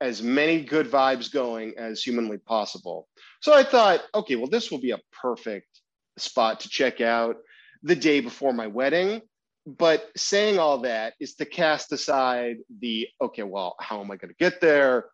as 0.00 0.22
many 0.22 0.62
good 0.62 0.90
vibes 0.90 1.30
going 1.32 1.74
as 1.76 2.02
humanly 2.02 2.38
possible. 2.38 3.06
So 3.40 3.52
I 3.52 3.62
thought, 3.62 4.00
okay, 4.14 4.36
well, 4.36 4.48
this 4.48 4.70
will 4.70 4.80
be 4.80 4.92
a 4.92 5.00
perfect 5.20 5.80
spot 6.16 6.60
to 6.60 6.68
check 6.68 7.00
out 7.00 7.36
the 7.82 7.96
day 7.96 8.20
before 8.20 8.52
my 8.52 8.66
wedding. 8.66 9.22
But 9.66 10.08
saying 10.16 10.58
all 10.58 10.78
that 10.78 11.14
is 11.20 11.34
to 11.34 11.44
cast 11.44 11.92
aside 11.92 12.56
the, 12.80 13.08
okay, 13.20 13.42
well, 13.42 13.76
how 13.78 14.00
am 14.00 14.10
I 14.10 14.16
going 14.16 14.30
to 14.30 14.36
get 14.38 14.60
there? 14.60 15.06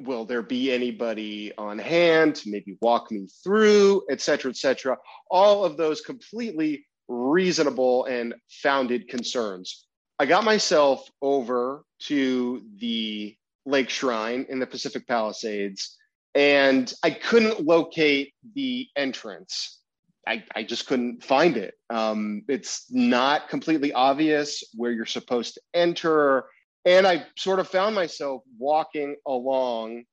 Will 0.00 0.24
there 0.24 0.42
be 0.42 0.72
anybody 0.72 1.52
on 1.58 1.78
hand 1.78 2.36
to 2.36 2.50
maybe 2.50 2.78
walk 2.80 3.10
me 3.10 3.28
through, 3.44 4.02
et 4.10 4.22
cetera, 4.22 4.50
et 4.50 4.56
cetera? 4.56 4.96
All 5.30 5.64
of 5.66 5.76
those 5.76 6.00
completely 6.00 6.86
reasonable 7.08 8.06
and 8.06 8.34
founded 8.48 9.08
concerns. 9.08 9.86
I 10.18 10.24
got 10.24 10.44
myself 10.44 11.06
over 11.20 11.84
to 12.04 12.62
the 12.78 13.36
Lake 13.66 13.90
Shrine 13.90 14.46
in 14.48 14.58
the 14.58 14.66
Pacific 14.66 15.06
Palisades. 15.06 15.96
and 16.34 16.92
I 17.02 17.10
couldn't 17.10 17.66
locate 17.66 18.34
the 18.54 18.86
entrance. 18.96 19.80
I, 20.26 20.44
I 20.54 20.62
just 20.62 20.86
couldn't 20.86 21.24
find 21.24 21.56
it. 21.56 21.74
Um, 21.88 22.42
it's 22.48 22.86
not 22.90 23.48
completely 23.48 23.92
obvious 23.92 24.62
where 24.74 24.92
you're 24.92 25.06
supposed 25.06 25.54
to 25.54 25.60
enter. 25.74 26.44
And 26.84 27.06
I 27.06 27.26
sort 27.36 27.58
of 27.58 27.68
found 27.68 27.94
myself 27.94 28.42
walking 28.58 29.16
along 29.26 30.04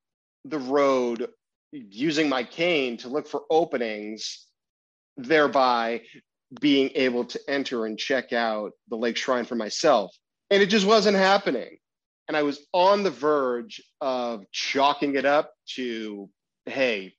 the 0.45 0.59
road 0.59 1.29
using 1.71 2.29
my 2.29 2.43
cane 2.43 2.97
to 2.97 3.09
look 3.09 3.27
for 3.27 3.43
openings, 3.49 4.47
thereby 5.17 6.01
being 6.61 6.89
able 6.95 7.25
to 7.25 7.39
enter 7.47 7.85
and 7.85 7.97
check 7.97 8.33
out 8.33 8.71
the 8.89 8.95
lake 8.95 9.17
shrine 9.17 9.45
for 9.45 9.55
myself. 9.55 10.15
And 10.49 10.63
it 10.63 10.67
just 10.67 10.85
wasn't 10.85 11.17
happening. 11.17 11.77
And 12.27 12.35
I 12.35 12.43
was 12.43 12.65
on 12.73 13.03
the 13.03 13.11
verge 13.11 13.81
of 14.01 14.43
chalking 14.51 15.15
it 15.15 15.25
up 15.25 15.53
to, 15.75 16.29
hey, 16.65 17.13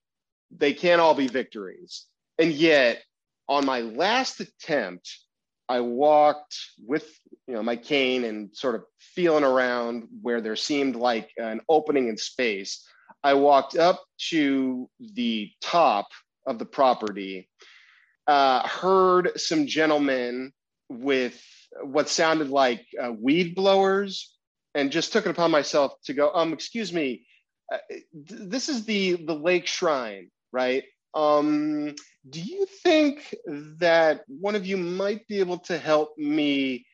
they 0.50 0.74
can't 0.74 1.00
all 1.00 1.14
be 1.14 1.28
victories. 1.28 2.06
And 2.38 2.52
yet, 2.52 3.02
on 3.48 3.64
my 3.64 3.80
last 3.80 4.40
attempt, 4.40 5.10
I 5.68 5.80
walked 5.80 6.56
with 6.86 7.06
you 7.46 7.54
know 7.54 7.62
my 7.62 7.76
cane 7.76 8.24
and 8.24 8.54
sort 8.54 8.74
of 8.74 8.84
feeling 8.98 9.44
around 9.44 10.08
where 10.22 10.40
there 10.40 10.56
seemed 10.56 10.96
like 10.96 11.30
an 11.36 11.60
opening 11.68 12.08
in 12.08 12.16
space. 12.16 12.86
I 13.22 13.34
walked 13.34 13.76
up 13.76 14.02
to 14.30 14.88
the 15.00 15.50
top 15.60 16.08
of 16.46 16.58
the 16.58 16.64
property, 16.64 17.48
uh, 18.26 18.66
heard 18.66 19.32
some 19.36 19.66
gentlemen 19.66 20.52
with 20.88 21.42
what 21.82 22.08
sounded 22.08 22.48
like 22.48 22.86
uh, 23.02 23.12
weed 23.12 23.54
blowers, 23.54 24.30
and 24.74 24.92
just 24.92 25.12
took 25.12 25.26
it 25.26 25.30
upon 25.30 25.50
myself 25.50 25.92
to 26.04 26.14
go, 26.14 26.30
um, 26.32 26.52
excuse 26.52 26.92
me, 26.92 27.26
uh, 27.72 27.78
this 28.14 28.68
is 28.68 28.84
the 28.84 29.14
the 29.14 29.34
lake 29.34 29.66
shrine, 29.66 30.30
right? 30.52 30.84
Um, 31.14 31.94
do 32.28 32.40
you 32.40 32.66
think 32.82 33.34
that 33.78 34.22
one 34.28 34.54
of 34.54 34.66
you 34.66 34.76
might 34.76 35.26
be 35.26 35.40
able 35.40 35.58
to 35.60 35.78
help 35.78 36.16
me 36.16 36.86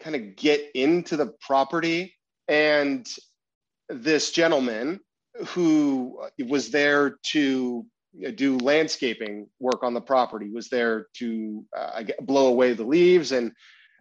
kind 0.00 0.16
of 0.16 0.36
get 0.36 0.62
into 0.74 1.16
the 1.16 1.32
property? 1.46 2.16
And 2.48 3.08
this 3.88 4.30
gentleman 4.30 5.00
who 5.48 6.20
was 6.46 6.70
there 6.70 7.16
to 7.22 7.86
do 8.34 8.58
landscaping 8.58 9.46
work 9.60 9.82
on 9.82 9.94
the 9.94 10.00
property 10.00 10.50
was 10.50 10.68
there 10.68 11.06
to 11.14 11.64
uh, 11.76 12.02
blow 12.20 12.48
away 12.48 12.72
the 12.72 12.84
leaves 12.84 13.30
and 13.32 13.52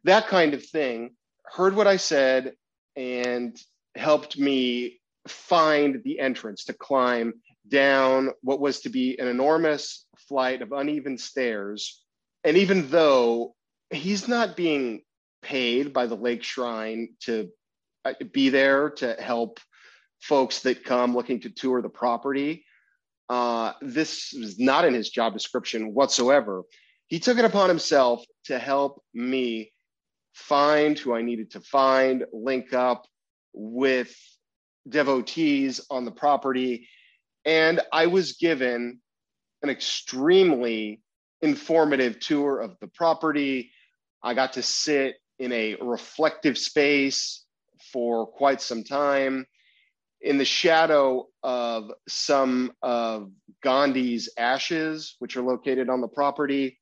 that 0.04 0.28
kind 0.28 0.54
of 0.54 0.66
thing 0.66 1.12
heard 1.46 1.76
what 1.76 1.86
i 1.86 1.96
said 1.96 2.54
and 3.00 3.58
helped 3.96 4.38
me 4.38 5.00
find 5.26 6.04
the 6.04 6.20
entrance 6.20 6.66
to 6.66 6.74
climb 6.74 7.34
down 7.66 8.32
what 8.42 8.60
was 8.60 8.82
to 8.82 8.90
be 8.90 9.18
an 9.20 9.28
enormous 9.28 10.06
flight 10.28 10.62
of 10.62 10.74
uneven 10.74 11.18
stairs. 11.18 12.04
And 12.44 12.58
even 12.58 12.90
though 12.90 13.56
he's 13.90 14.28
not 14.28 14.58
being 14.58 15.02
paid 15.42 15.94
by 15.94 16.08
the 16.08 16.16
Lake 16.16 16.44
Shrine 16.44 17.16
to 17.22 17.50
uh, 18.04 18.14
be 18.34 18.50
there 18.50 18.90
to 18.90 19.14
help 19.14 19.60
folks 20.20 20.62
that 20.64 20.84
come 20.84 21.16
looking 21.16 21.40
to 21.42 21.50
tour 21.50 21.82
the 21.82 21.90
property, 21.90 22.66
uh, 23.30 23.74
this 23.82 24.34
is 24.34 24.60
not 24.60 24.84
in 24.84 24.94
his 24.94 25.10
job 25.10 25.32
description 25.32 25.94
whatsoever. 25.94 26.64
He 27.08 27.20
took 27.20 27.38
it 27.38 27.46
upon 27.46 27.70
himself 27.70 28.26
to 28.46 28.60
help 28.60 29.02
me 29.14 29.72
find 30.40 30.98
who 30.98 31.14
I 31.14 31.22
needed 31.22 31.52
to 31.52 31.62
find, 31.62 32.26
link 32.34 32.74
up 32.74 33.06
with 33.54 34.16
devotees 34.88 35.82
on 35.90 36.06
the 36.06 36.12
property. 36.12 36.88
And 37.46 37.82
I 37.92 38.08
was 38.08 38.34
given 38.34 39.00
an 39.62 39.70
extremely 39.70 41.02
informative 41.42 42.20
tour 42.20 42.60
of 42.60 42.78
the 42.80 42.88
property. 42.88 43.72
I 44.24 44.34
got 44.34 44.54
to 44.54 44.64
sit 44.64 45.16
in 45.38 45.52
a 45.52 45.76
reflective 45.76 46.58
space 46.58 47.46
for 47.94 48.28
quite 48.28 48.62
some 48.62 48.84
time 48.84 49.46
in 50.22 50.38
the 50.38 50.46
shadow 50.46 51.28
of 51.44 51.92
some 52.08 52.74
of 52.82 53.32
Gandhi's 53.64 54.30
ashes, 54.38 55.16
which 55.20 55.38
are 55.38 55.42
located 55.42 55.90
on 55.90 56.02
the 56.02 56.08
property. 56.08 56.79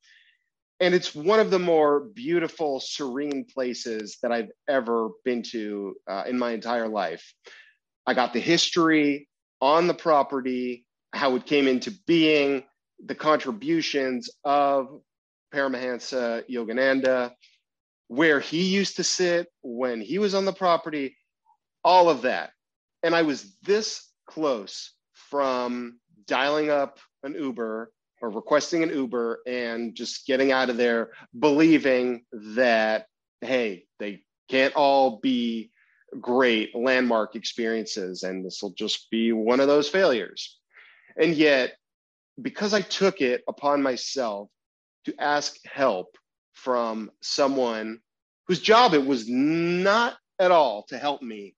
And 0.79 0.93
it's 0.93 1.15
one 1.15 1.39
of 1.39 1.49
the 1.49 1.59
more 1.59 2.01
beautiful, 2.01 2.79
serene 2.79 3.45
places 3.45 4.17
that 4.21 4.31
I've 4.31 4.51
ever 4.67 5.09
been 5.25 5.41
to 5.51 5.95
uh, 6.07 6.23
in 6.27 6.37
my 6.37 6.51
entire 6.51 6.87
life. 6.87 7.33
I 8.05 8.13
got 8.13 8.33
the 8.33 8.39
history 8.39 9.27
on 9.59 9.87
the 9.87 9.93
property, 9.93 10.85
how 11.13 11.35
it 11.35 11.45
came 11.45 11.67
into 11.67 11.91
being, 12.05 12.63
the 13.03 13.15
contributions 13.15 14.29
of 14.43 15.01
Paramahansa 15.53 16.43
Yogananda, 16.49 17.31
where 18.07 18.39
he 18.39 18.63
used 18.63 18.97
to 18.97 19.03
sit 19.03 19.47
when 19.61 19.99
he 19.99 20.19
was 20.19 20.35
on 20.35 20.45
the 20.45 20.53
property, 20.53 21.17
all 21.83 22.09
of 22.09 22.21
that. 22.21 22.51
And 23.03 23.15
I 23.15 23.23
was 23.23 23.55
this 23.63 24.11
close 24.27 24.93
from 25.29 25.99
dialing 26.27 26.69
up 26.69 26.99
an 27.23 27.33
Uber 27.33 27.91
or 28.21 28.29
requesting 28.29 28.83
an 28.83 28.89
Uber 28.89 29.39
and 29.45 29.95
just 29.95 30.25
getting 30.25 30.51
out 30.51 30.69
of 30.69 30.77
there, 30.77 31.11
believing 31.37 32.23
that, 32.31 33.07
hey, 33.41 33.85
they 33.99 34.23
can't 34.49 34.75
all 34.75 35.19
be 35.19 35.71
great 36.19 36.75
landmark 36.75 37.35
experiences 37.35 38.23
and 38.23 38.45
this 38.45 38.61
will 38.61 38.71
just 38.71 39.09
be 39.11 39.31
one 39.33 39.59
of 39.59 39.67
those 39.67 39.89
failures. 39.89 40.57
And 41.19 41.35
yet, 41.35 41.75
because 42.41 42.73
I 42.73 42.81
took 42.81 43.21
it 43.21 43.43
upon 43.47 43.81
myself 43.81 44.49
to 45.05 45.13
ask 45.19 45.55
help 45.65 46.17
from 46.53 47.11
someone 47.21 47.99
whose 48.47 48.61
job 48.61 48.93
it 48.93 49.05
was 49.05 49.27
not 49.27 50.17
at 50.39 50.51
all 50.51 50.83
to 50.89 50.97
help 50.97 51.21
me, 51.21 51.55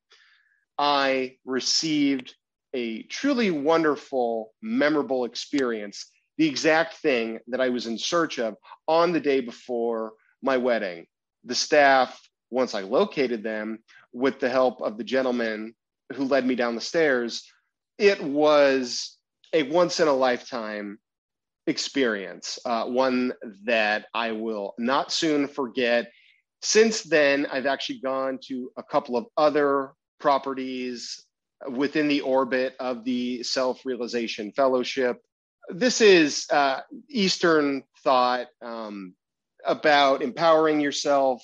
I 0.77 1.35
received 1.45 2.35
a 2.73 3.03
truly 3.03 3.51
wonderful, 3.51 4.53
memorable 4.61 5.25
experience, 5.25 6.09
the 6.39 6.47
exact 6.47 6.95
thing 6.95 7.37
that 7.47 7.59
I 7.59 7.67
was 7.67 7.85
in 7.85 7.97
search 7.97 8.39
of 8.39 8.55
on 8.87 9.11
the 9.11 9.19
day 9.19 9.41
before 9.41 10.13
my 10.41 10.55
wedding. 10.55 11.05
The 11.43 11.53
staff, 11.53 12.17
once 12.49 12.73
I 12.73 12.81
located 12.81 13.43
them, 13.43 13.79
with 14.13 14.39
the 14.39 14.49
help 14.49 14.81
of 14.81 14.97
the 14.97 15.03
gentleman 15.03 15.75
who 16.13 16.23
led 16.23 16.45
me 16.45 16.55
down 16.55 16.75
the 16.75 16.81
stairs, 16.81 17.43
it 17.97 18.23
was 18.23 19.17
a 19.53 19.63
once 19.63 19.99
in 19.99 20.07
a 20.07 20.13
lifetime 20.13 20.97
experience, 21.67 22.57
uh, 22.65 22.85
one 22.85 23.33
that 23.65 24.05
I 24.13 24.31
will 24.31 24.73
not 24.77 25.11
soon 25.11 25.45
forget. 25.45 26.09
Since 26.61 27.03
then, 27.03 27.47
I've 27.51 27.65
actually 27.65 27.99
gone 27.99 28.39
to 28.47 28.71
a 28.77 28.83
couple 28.83 29.17
of 29.17 29.25
other 29.35 29.91
properties 30.21 31.21
within 31.69 32.07
the 32.07 32.21
orbit 32.21 32.75
of 32.79 33.03
the 33.03 33.43
Self 33.43 33.85
Realization 33.85 34.53
Fellowship. 34.53 35.21
This 35.69 36.01
is 36.01 36.47
uh, 36.51 36.81
Eastern 37.09 37.83
thought 38.03 38.47
um, 38.61 39.13
about 39.65 40.21
empowering 40.21 40.79
yourself, 40.79 41.43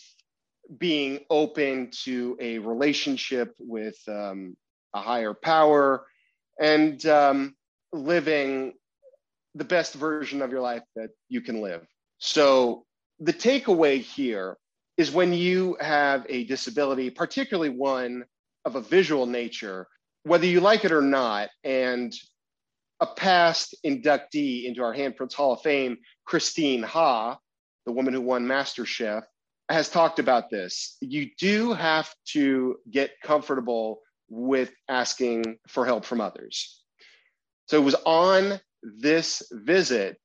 being 0.78 1.20
open 1.30 1.92
to 2.04 2.36
a 2.40 2.58
relationship 2.58 3.56
with 3.60 3.98
um, 4.08 4.58
a 4.96 5.02
higher 5.02 5.34
power, 5.34 6.08
and 6.60 7.06
um, 7.06 7.56
living 7.94 8.74
the 9.54 9.64
best 9.64 9.94
version 9.94 10.42
of 10.42 10.52
your 10.52 10.62
life 10.62 10.84
that 10.96 11.12
you 11.30 11.42
can 11.42 11.62
live. 11.62 11.86
So, 12.18 12.86
the 13.20 13.34
takeaway 13.34 14.00
here 14.02 14.58
is 14.98 15.12
when 15.12 15.34
you 15.34 15.78
have 15.80 16.26
a 16.30 16.46
disability, 16.46 17.10
particularly 17.10 17.70
one 17.70 18.26
of 18.66 18.76
a 18.76 18.82
visual 18.82 19.26
nature, 19.26 19.88
whether 20.24 20.46
you 20.46 20.62
like 20.62 20.84
it 20.84 20.92
or 20.92 21.02
not, 21.02 21.50
and 21.64 22.14
a 23.00 23.06
past 23.06 23.76
inductee 23.86 24.66
into 24.66 24.84
our 24.84 24.94
Handprints 24.94 25.34
Hall 25.34 25.54
of 25.54 25.62
Fame, 25.62 25.98
Christine 26.26 26.84
Ha, 26.84 27.38
the 27.86 27.92
woman 27.92 28.14
who 28.14 28.22
won 28.22 28.46
MasterChef, 28.46 29.24
has 29.70 29.90
talked 29.90 30.20
about 30.20 30.50
this. 30.50 30.98
You 31.02 31.30
do 31.38 31.74
have 31.74 32.14
to 32.30 32.78
get 32.90 33.20
comfortable 33.22 34.02
with 34.30 34.72
asking 34.88 35.58
for 35.68 35.86
help 35.86 36.06
from 36.06 36.22
others. 36.22 36.82
So 37.68 37.78
it 37.78 37.84
was 37.84 37.96
on 38.06 38.60
this 38.82 39.44
visit 39.52 40.20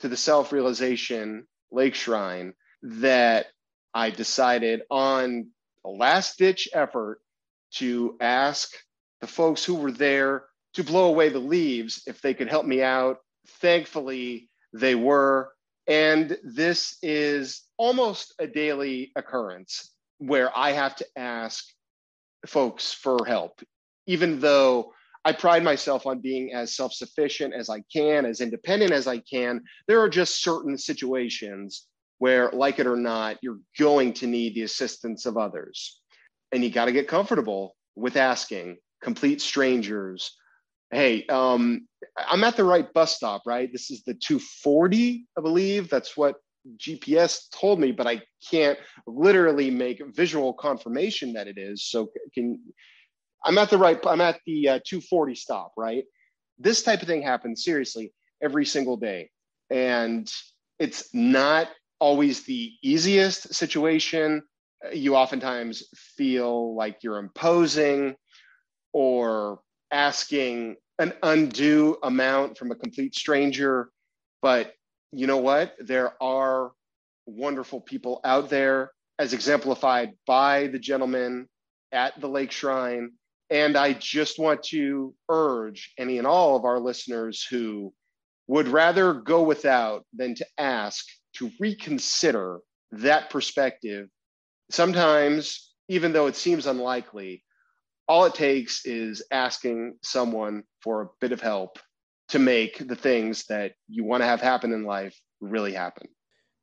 to 0.00 0.08
the 0.08 0.16
self 0.16 0.52
realization 0.52 1.46
lake 1.70 1.94
shrine 1.94 2.54
that 2.82 3.46
I 3.92 4.10
decided 4.10 4.82
on 4.90 5.48
a 5.84 5.90
last 5.90 6.38
ditch 6.38 6.68
effort 6.72 7.20
to 7.74 8.16
ask 8.20 8.70
the 9.20 9.26
folks 9.26 9.64
who 9.64 9.74
were 9.74 9.92
there 9.92 10.44
to 10.78 10.84
blow 10.84 11.06
away 11.06 11.28
the 11.28 11.40
leaves 11.40 12.04
if 12.06 12.22
they 12.22 12.32
could 12.32 12.48
help 12.48 12.64
me 12.64 12.84
out. 12.84 13.18
Thankfully, 13.60 14.48
they 14.72 14.94
were. 14.94 15.50
And 15.88 16.38
this 16.44 16.98
is 17.02 17.62
almost 17.78 18.32
a 18.38 18.46
daily 18.46 19.10
occurrence 19.16 19.92
where 20.18 20.56
I 20.56 20.70
have 20.70 20.94
to 20.96 21.06
ask 21.16 21.64
folks 22.46 22.92
for 22.92 23.24
help, 23.26 23.60
even 24.06 24.38
though 24.38 24.92
I 25.24 25.32
pride 25.32 25.64
myself 25.64 26.06
on 26.06 26.20
being 26.20 26.52
as 26.54 26.76
self 26.76 26.92
sufficient 26.92 27.54
as 27.54 27.68
I 27.68 27.82
can, 27.92 28.24
as 28.24 28.40
independent 28.40 28.92
as 28.92 29.08
I 29.08 29.18
can. 29.18 29.64
There 29.88 30.00
are 30.00 30.08
just 30.08 30.44
certain 30.44 30.78
situations 30.78 31.88
where, 32.18 32.50
like 32.52 32.78
it 32.78 32.86
or 32.86 32.96
not, 32.96 33.38
you're 33.42 33.58
going 33.80 34.12
to 34.14 34.28
need 34.28 34.54
the 34.54 34.62
assistance 34.62 35.26
of 35.26 35.36
others. 35.36 36.00
And 36.52 36.62
you 36.62 36.70
got 36.70 36.84
to 36.84 36.92
get 36.92 37.08
comfortable 37.08 37.74
with 37.96 38.16
asking 38.16 38.76
complete 39.02 39.40
strangers, 39.40 40.36
hey, 40.90 41.26
um, 41.26 41.86
I'm 42.16 42.44
at 42.44 42.56
the 42.56 42.64
right 42.64 42.92
bus 42.92 43.16
stop, 43.16 43.42
right? 43.46 43.70
This 43.70 43.90
is 43.90 44.02
the 44.04 44.14
240, 44.14 45.26
I 45.36 45.40
believe. 45.40 45.90
That's 45.90 46.16
what 46.16 46.36
GPS 46.76 47.50
told 47.52 47.80
me, 47.80 47.92
but 47.92 48.06
I 48.06 48.22
can't 48.50 48.78
literally 49.06 49.70
make 49.70 50.02
visual 50.14 50.52
confirmation 50.52 51.32
that 51.34 51.46
it 51.46 51.58
is. 51.58 51.84
So 51.84 52.10
can 52.34 52.60
I'm 53.44 53.58
at 53.58 53.70
the 53.70 53.78
right, 53.78 53.98
I'm 54.06 54.20
at 54.20 54.40
the 54.46 54.68
uh, 54.68 54.80
240 54.84 55.34
stop, 55.34 55.72
right? 55.76 56.04
This 56.58 56.82
type 56.82 57.02
of 57.02 57.08
thing 57.08 57.22
happens 57.22 57.64
seriously 57.64 58.12
every 58.42 58.66
single 58.66 58.96
day. 58.96 59.30
And 59.70 60.30
it's 60.78 61.14
not 61.14 61.68
always 62.00 62.44
the 62.44 62.72
easiest 62.82 63.54
situation. 63.54 64.42
You 64.92 65.16
oftentimes 65.16 65.84
feel 66.16 66.74
like 66.76 66.98
you're 67.02 67.18
imposing 67.18 68.16
or 68.92 69.60
asking 69.90 70.76
an 70.98 71.12
undue 71.22 71.96
amount 72.02 72.58
from 72.58 72.70
a 72.70 72.76
complete 72.76 73.14
stranger. 73.14 73.90
But 74.42 74.72
you 75.12 75.26
know 75.26 75.38
what? 75.38 75.74
There 75.78 76.12
are 76.22 76.72
wonderful 77.26 77.80
people 77.80 78.20
out 78.24 78.50
there, 78.50 78.90
as 79.18 79.32
exemplified 79.32 80.12
by 80.26 80.68
the 80.68 80.78
gentleman 80.78 81.48
at 81.92 82.20
the 82.20 82.28
Lake 82.28 82.52
Shrine. 82.52 83.12
And 83.50 83.76
I 83.76 83.94
just 83.94 84.38
want 84.38 84.62
to 84.64 85.14
urge 85.28 85.92
any 85.98 86.18
and 86.18 86.26
all 86.26 86.56
of 86.56 86.64
our 86.64 86.78
listeners 86.78 87.46
who 87.48 87.92
would 88.46 88.68
rather 88.68 89.14
go 89.14 89.42
without 89.42 90.04
than 90.14 90.34
to 90.34 90.46
ask 90.58 91.04
to 91.36 91.50
reconsider 91.60 92.60
that 92.92 93.30
perspective. 93.30 94.08
Sometimes, 94.70 95.72
even 95.88 96.12
though 96.12 96.26
it 96.26 96.36
seems 96.36 96.66
unlikely, 96.66 97.42
all 98.08 98.24
it 98.24 98.34
takes 98.34 98.86
is 98.86 99.22
asking 99.30 99.96
someone 100.02 100.64
for 100.80 101.02
a 101.02 101.08
bit 101.20 101.32
of 101.32 101.40
help 101.40 101.78
to 102.28 102.38
make 102.38 102.86
the 102.86 102.96
things 102.96 103.44
that 103.46 103.72
you 103.88 104.04
want 104.04 104.22
to 104.22 104.26
have 104.26 104.40
happen 104.40 104.72
in 104.72 104.84
life 104.84 105.18
really 105.40 105.72
happen. 105.72 106.08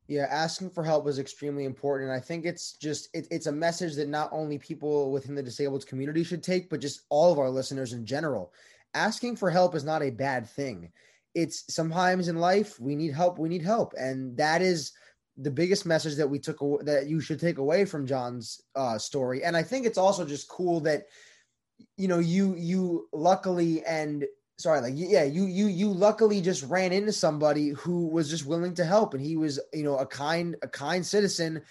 Yeah, 0.08 0.26
asking 0.30 0.70
for 0.70 0.84
help 0.84 1.08
is 1.08 1.18
extremely 1.18 1.64
important. 1.64 2.10
And 2.10 2.16
I 2.16 2.22
think 2.22 2.44
it's 2.44 2.76
just 2.76 3.08
it, 3.12 3.26
it's 3.30 3.46
a 3.46 3.52
message 3.52 3.96
that 3.96 4.08
not 4.08 4.30
only 4.32 4.58
people 4.58 5.10
within 5.10 5.34
the 5.34 5.42
disabled 5.42 5.86
community 5.86 6.22
should 6.22 6.42
take, 6.42 6.70
but 6.70 6.80
just 6.80 7.02
all 7.08 7.32
of 7.32 7.38
our 7.38 7.50
listeners 7.50 7.92
in 7.92 8.06
general. 8.06 8.52
Asking 8.94 9.34
for 9.34 9.50
help 9.50 9.74
is 9.74 9.84
not 9.84 10.02
a 10.02 10.10
bad 10.10 10.48
thing. 10.48 10.92
It's 11.34 11.72
sometimes 11.74 12.28
in 12.28 12.36
life 12.36 12.78
we 12.78 12.94
need 12.94 13.12
help, 13.12 13.38
we 13.38 13.48
need 13.48 13.62
help. 13.62 13.94
And 13.98 14.36
that 14.36 14.62
is 14.62 14.92
the 15.36 15.50
biggest 15.50 15.84
message 15.84 16.14
that 16.16 16.30
we 16.30 16.38
took 16.38 16.58
that 16.84 17.06
you 17.08 17.20
should 17.20 17.40
take 17.40 17.58
away 17.58 17.84
from 17.84 18.06
John's 18.06 18.62
uh, 18.74 18.98
story. 18.98 19.44
And 19.44 19.56
I 19.56 19.62
think 19.62 19.84
it's 19.84 19.98
also 19.98 20.24
just 20.24 20.48
cool 20.48 20.80
that 20.80 21.06
you 21.96 22.08
know 22.08 22.18
you 22.18 22.54
you 22.56 23.08
luckily 23.12 23.84
and 23.84 24.24
sorry 24.58 24.80
like 24.80 24.94
yeah 24.96 25.24
you 25.24 25.44
you 25.44 25.66
you 25.66 25.88
luckily 25.88 26.40
just 26.40 26.62
ran 26.64 26.92
into 26.92 27.12
somebody 27.12 27.70
who 27.70 28.06
was 28.06 28.30
just 28.30 28.46
willing 28.46 28.74
to 28.74 28.84
help 28.84 29.14
and 29.14 29.22
he 29.22 29.36
was 29.36 29.60
you 29.72 29.82
know 29.82 29.98
a 29.98 30.06
kind 30.06 30.56
a 30.62 30.68
kind 30.68 31.04
citizen 31.04 31.62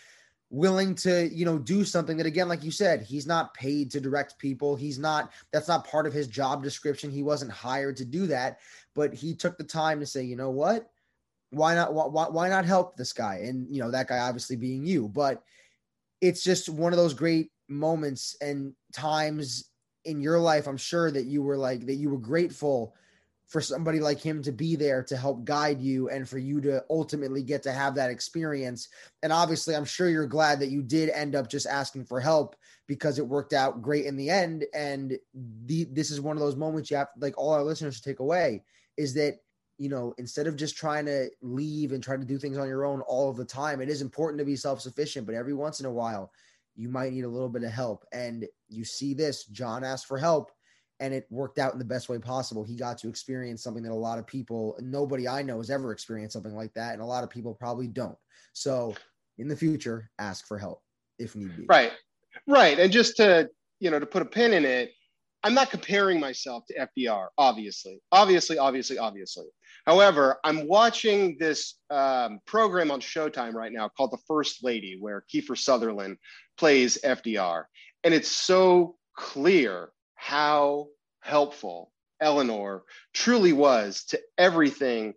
willing 0.51 0.93
to 0.93 1.28
you 1.34 1.43
know 1.43 1.58
do 1.58 1.84
something 1.84 2.18
that 2.18 2.26
again 2.26 2.47
like 2.47 2.64
you 2.64 2.72
said 2.72 3.01
he's 3.01 3.26
not 3.26 3.53
paid 3.53 3.91
to 3.91 3.99
direct 3.99 4.38
people. 4.38 4.76
He's 4.76 4.99
not 4.99 5.32
that's 5.51 5.68
not 5.68 5.88
part 5.88 6.06
of 6.06 6.14
his 6.14 6.28
job 6.28 6.64
description. 6.64 7.10
He 7.10 7.24
wasn't 7.24 7.51
hired 7.51 7.97
to 7.97 8.06
do 8.06 8.28
that 8.28 8.60
but 8.93 9.14
he 9.14 9.36
took 9.36 9.58
the 9.58 9.64
time 9.64 9.99
to 9.99 10.06
say 10.06 10.24
you 10.24 10.36
know 10.36 10.51
what? 10.51 10.89
Why 11.49 11.74
not 11.74 11.93
why, 11.93 12.28
why 12.28 12.49
not 12.49 12.66
help 12.66 12.95
this 12.95 13.14
guy? 13.14 13.41
And 13.45 13.68
you 13.74 13.82
know 13.82 13.91
that 13.91 14.08
guy 14.08 14.20
obviously 14.20 14.56
being 14.56 14.86
you 14.86 15.08
but 15.08 15.41
it's 16.22 16.43
just 16.43 16.70
one 16.70 16.93
of 16.93 16.97
those 16.97 17.14
great 17.14 17.51
moments 17.68 18.38
and 18.39 18.74
times 18.93 19.72
in 20.06 20.22
your 20.22 20.39
life, 20.39 20.68
I'm 20.68 20.78
sure 20.78 21.12
that 21.12 21.26
you 21.26 21.41
were 21.41 21.58
like 21.58 21.86
that 21.88 21.95
you 21.95 22.10
were 22.10 22.20
grateful 22.20 22.95
for 23.47 23.62
somebody 23.62 23.99
like 23.99 24.20
him 24.20 24.41
to 24.41 24.51
be 24.51 24.76
there 24.76 25.03
to 25.03 25.16
help 25.16 25.45
guide 25.45 25.80
you 25.80 26.10
and 26.10 26.28
for 26.28 26.39
you 26.39 26.60
to 26.62 26.84
ultimately 26.89 27.43
get 27.43 27.62
to 27.64 27.72
have 27.72 27.93
that 27.95 28.10
experience. 28.10 28.89
And 29.22 29.32
obviously, 29.32 29.76
I'm 29.76 29.86
sure 29.86 30.10
you're 30.10 30.26
glad 30.26 30.60
that 30.60 30.72
you 30.72 30.82
did 30.82 31.10
end 31.10 31.36
up 31.36 31.47
just 31.47 31.68
asking 31.68 32.06
for 32.06 32.20
help 32.20 32.56
because 32.88 33.20
it 33.20 33.28
worked 33.28 33.53
out 33.53 33.82
great 33.82 34.06
in 34.06 34.18
the 34.18 34.30
end. 34.30 34.66
And 34.74 35.18
the, 35.66 35.86
this 35.91 36.10
is 36.10 36.22
one 36.22 36.38
of 36.38 36.41
those 36.41 36.56
moments 36.56 36.89
you 36.89 36.97
have, 36.97 37.10
like 37.20 37.38
all 37.38 37.53
our 37.53 37.64
listeners 37.64 37.95
should 37.95 38.03
take 38.03 38.20
away 38.20 38.64
is 38.97 39.14
that, 39.14 39.36
you 39.78 39.89
know, 39.89 40.14
instead 40.18 40.47
of 40.47 40.56
just 40.56 40.76
trying 40.76 41.06
to 41.06 41.30
leave 41.41 41.91
and 41.91 42.01
try 42.01 42.18
to 42.18 42.26
do 42.26 42.39
things 42.39 42.58
on 42.58 42.68
your 42.68 42.86
own 42.86 43.01
all 43.01 43.30
of 43.30 43.38
the 43.38 43.45
time, 43.45 43.80
it 43.80 43.89
is 43.89 44.01
important 44.01 44.39
to 44.39 44.45
be 44.45 44.56
self 44.56 44.82
sufficient, 44.82 45.28
but 45.28 45.36
every 45.36 45.53
once 45.53 45.80
in 45.80 45.86
a 45.86 45.91
while, 45.91 46.32
you 46.76 46.89
might 46.89 47.14
need 47.14 47.26
a 47.26 47.30
little 47.30 47.49
bit 47.49 47.64
of 47.64 47.72
help. 47.72 48.06
And 48.12 48.47
you 48.76 48.86
see 48.86 49.13
this, 49.13 49.45
John 49.45 49.84
asked 49.84 50.07
for 50.07 50.17
help 50.17 50.51
and 50.99 51.13
it 51.13 51.28
worked 51.30 51.59
out 51.59 51.73
in 51.73 51.80
the 51.80 51.86
best 51.86 52.07
way 52.09 52.17
possible. 52.19 52.63
He 52.63 52.76
got 52.76 52.97
to 52.99 53.09
experience 53.09 53.63
something 53.63 53.84
that 53.84 53.91
a 53.91 53.95
lot 53.95 54.19
of 54.19 54.26
people, 54.26 54.78
nobody 54.82 55.28
I 55.28 55.41
know 55.41 55.57
has 55.57 55.69
ever 55.69 55.91
experienced 55.91 56.34
something 56.34 56.55
like 56.55 56.73
that. 56.73 56.93
And 56.93 57.01
a 57.01 57.05
lot 57.05 57.23
of 57.23 57.30
people 57.30 57.53
probably 57.53 57.88
don't. 57.88 58.17
So 58.53 58.95
in 59.38 59.47
the 59.47 59.55
future, 59.55 60.09
ask 60.19 60.47
for 60.47 60.57
help 60.57 60.82
if 61.19 61.36
need 61.36 61.55
be. 61.55 61.65
Right. 61.67 61.91
Right. 62.47 62.80
And 62.80 62.91
just 62.91 63.17
to, 63.17 63.49
you 63.80 63.91
know, 63.91 63.99
to 63.99 64.05
put 64.05 64.21
a 64.21 64.26
pin 64.26 64.53
in 64.53 64.65
it, 64.65 64.91
I'm 65.43 65.53
not 65.53 65.69
comparing 65.69 66.19
myself 66.19 66.63
to 66.67 66.88
FDR, 66.97 67.28
obviously, 67.38 68.01
obviously, 68.11 68.57
obviously, 68.57 68.97
obviously. 68.97 69.45
However, 69.86 70.39
I'm 70.43 70.67
watching 70.67 71.38
this 71.39 71.76
um, 71.91 72.39
program 72.47 72.89
on 72.89 72.99
Showtime 72.99 73.53
right 73.53 73.71
now 73.71 73.88
called 73.88 74.11
The 74.11 74.17
First 74.28 74.63
Lady, 74.63 74.97
where 74.99 75.23
Kiefer 75.32 75.55
Sutherland 75.55 76.17
plays 76.57 76.97
FDR. 77.03 77.65
And 78.06 78.14
it's 78.14 78.32
so 78.32 78.95
clear 79.16 79.89
how 80.14 80.89
helpful 81.22 81.91
Eleanor 82.22 82.84
truly 83.14 83.51
was 83.51 84.03
to 84.06 84.20
everything 84.38 85.16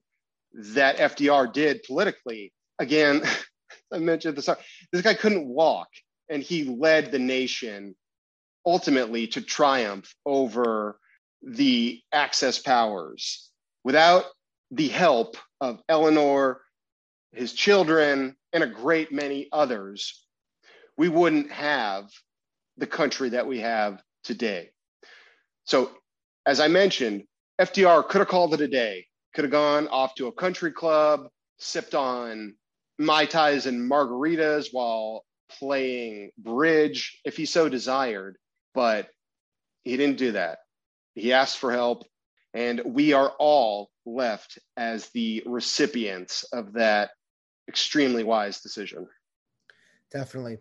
that 0.54 0.96
FDR 0.96 1.52
did 1.52 1.82
politically. 1.82 2.50
Again, 2.78 3.22
I 3.92 3.98
mentioned 3.98 4.36
this, 4.36 4.48
this 4.90 5.02
guy 5.02 5.12
couldn't 5.12 5.46
walk, 5.46 5.88
and 6.30 6.42
he 6.42 6.64
led 6.64 7.12
the 7.12 7.18
nation 7.18 7.94
ultimately 8.64 9.26
to 9.28 9.42
triumph 9.42 10.14
over 10.24 10.98
the 11.42 12.00
Axis 12.10 12.58
powers. 12.58 13.50
Without 13.84 14.24
the 14.70 14.88
help 14.88 15.36
of 15.60 15.82
Eleanor, 15.90 16.62
his 17.32 17.52
children, 17.52 18.34
and 18.54 18.64
a 18.64 18.66
great 18.66 19.12
many 19.12 19.46
others, 19.52 20.24
we 20.96 21.10
wouldn't 21.10 21.52
have 21.52 22.10
the 22.78 22.86
country 22.86 23.30
that 23.30 23.46
we 23.46 23.60
have 23.60 24.02
today. 24.24 24.70
So, 25.64 25.90
as 26.46 26.60
I 26.60 26.68
mentioned, 26.68 27.24
FDR 27.60 28.08
could 28.08 28.20
have 28.20 28.28
called 28.28 28.54
it 28.54 28.60
a 28.60 28.68
day, 28.68 29.06
could 29.34 29.44
have 29.44 29.52
gone 29.52 29.88
off 29.88 30.14
to 30.14 30.28
a 30.28 30.32
country 30.32 30.72
club, 30.72 31.28
sipped 31.58 31.94
on 31.94 32.54
Mai 32.98 33.26
Tais 33.26 33.66
and 33.66 33.90
margaritas 33.90 34.68
while 34.72 35.24
playing 35.48 36.30
bridge 36.38 37.20
if 37.24 37.36
he 37.36 37.46
so 37.46 37.68
desired, 37.68 38.36
but 38.74 39.08
he 39.82 39.96
didn't 39.96 40.18
do 40.18 40.32
that. 40.32 40.58
He 41.14 41.32
asked 41.32 41.58
for 41.58 41.72
help, 41.72 42.04
and 42.54 42.80
we 42.84 43.12
are 43.12 43.32
all 43.38 43.90
left 44.06 44.58
as 44.76 45.08
the 45.10 45.42
recipients 45.46 46.44
of 46.44 46.74
that 46.74 47.10
extremely 47.68 48.24
wise 48.24 48.60
decision. 48.60 49.06
Definitely. 50.10 50.58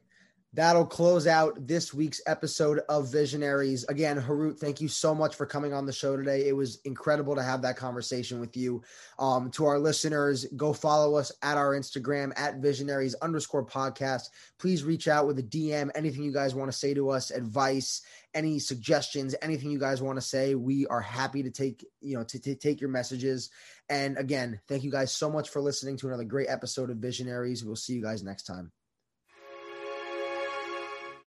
That'll 0.57 0.87
close 0.87 1.27
out 1.27 1.67
this 1.67 1.93
week's 1.93 2.19
episode 2.25 2.79
of 2.89 3.11
Visionaries. 3.11 3.83
Again, 3.89 4.19
Harout, 4.19 4.57
thank 4.57 4.81
you 4.81 4.87
so 4.87 5.13
much 5.13 5.35
for 5.35 5.45
coming 5.45 5.71
on 5.71 5.85
the 5.85 5.93
show 5.93 6.17
today. 6.17 6.47
It 6.47 6.55
was 6.55 6.79
incredible 6.83 7.35
to 7.35 7.43
have 7.43 7.61
that 7.61 7.77
conversation 7.77 8.39
with 8.39 8.57
you. 8.57 8.81
Um, 9.19 9.51
to 9.51 9.67
our 9.67 9.77
listeners, 9.77 10.47
go 10.55 10.73
follow 10.73 11.15
us 11.15 11.31
at 11.43 11.57
our 11.57 11.75
Instagram 11.75 12.33
at 12.39 12.55
visionaries 12.55 13.13
underscore 13.21 13.67
podcast. 13.67 14.29
Please 14.57 14.83
reach 14.83 15.07
out 15.07 15.27
with 15.27 15.37
a 15.37 15.43
DM, 15.43 15.91
anything 15.93 16.23
you 16.23 16.33
guys 16.33 16.55
want 16.55 16.71
to 16.71 16.77
say 16.77 16.95
to 16.95 17.11
us, 17.11 17.29
advice, 17.29 18.01
any 18.33 18.57
suggestions, 18.57 19.35
anything 19.43 19.69
you 19.69 19.77
guys 19.77 20.01
want 20.01 20.17
to 20.17 20.25
say. 20.25 20.55
We 20.55 20.87
are 20.87 21.01
happy 21.01 21.43
to 21.43 21.51
take, 21.51 21.85
you 22.01 22.17
know, 22.17 22.23
to, 22.23 22.39
to 22.39 22.55
take 22.55 22.81
your 22.81 22.89
messages. 22.89 23.51
And 23.89 24.17
again, 24.17 24.59
thank 24.67 24.83
you 24.83 24.89
guys 24.89 25.13
so 25.13 25.29
much 25.29 25.49
for 25.49 25.61
listening 25.61 25.97
to 25.97 26.07
another 26.07 26.23
great 26.23 26.49
episode 26.49 26.89
of 26.89 26.97
Visionaries. 26.97 27.63
We'll 27.63 27.75
see 27.75 27.93
you 27.93 28.01
guys 28.01 28.23
next 28.23 28.45
time. 28.45 28.71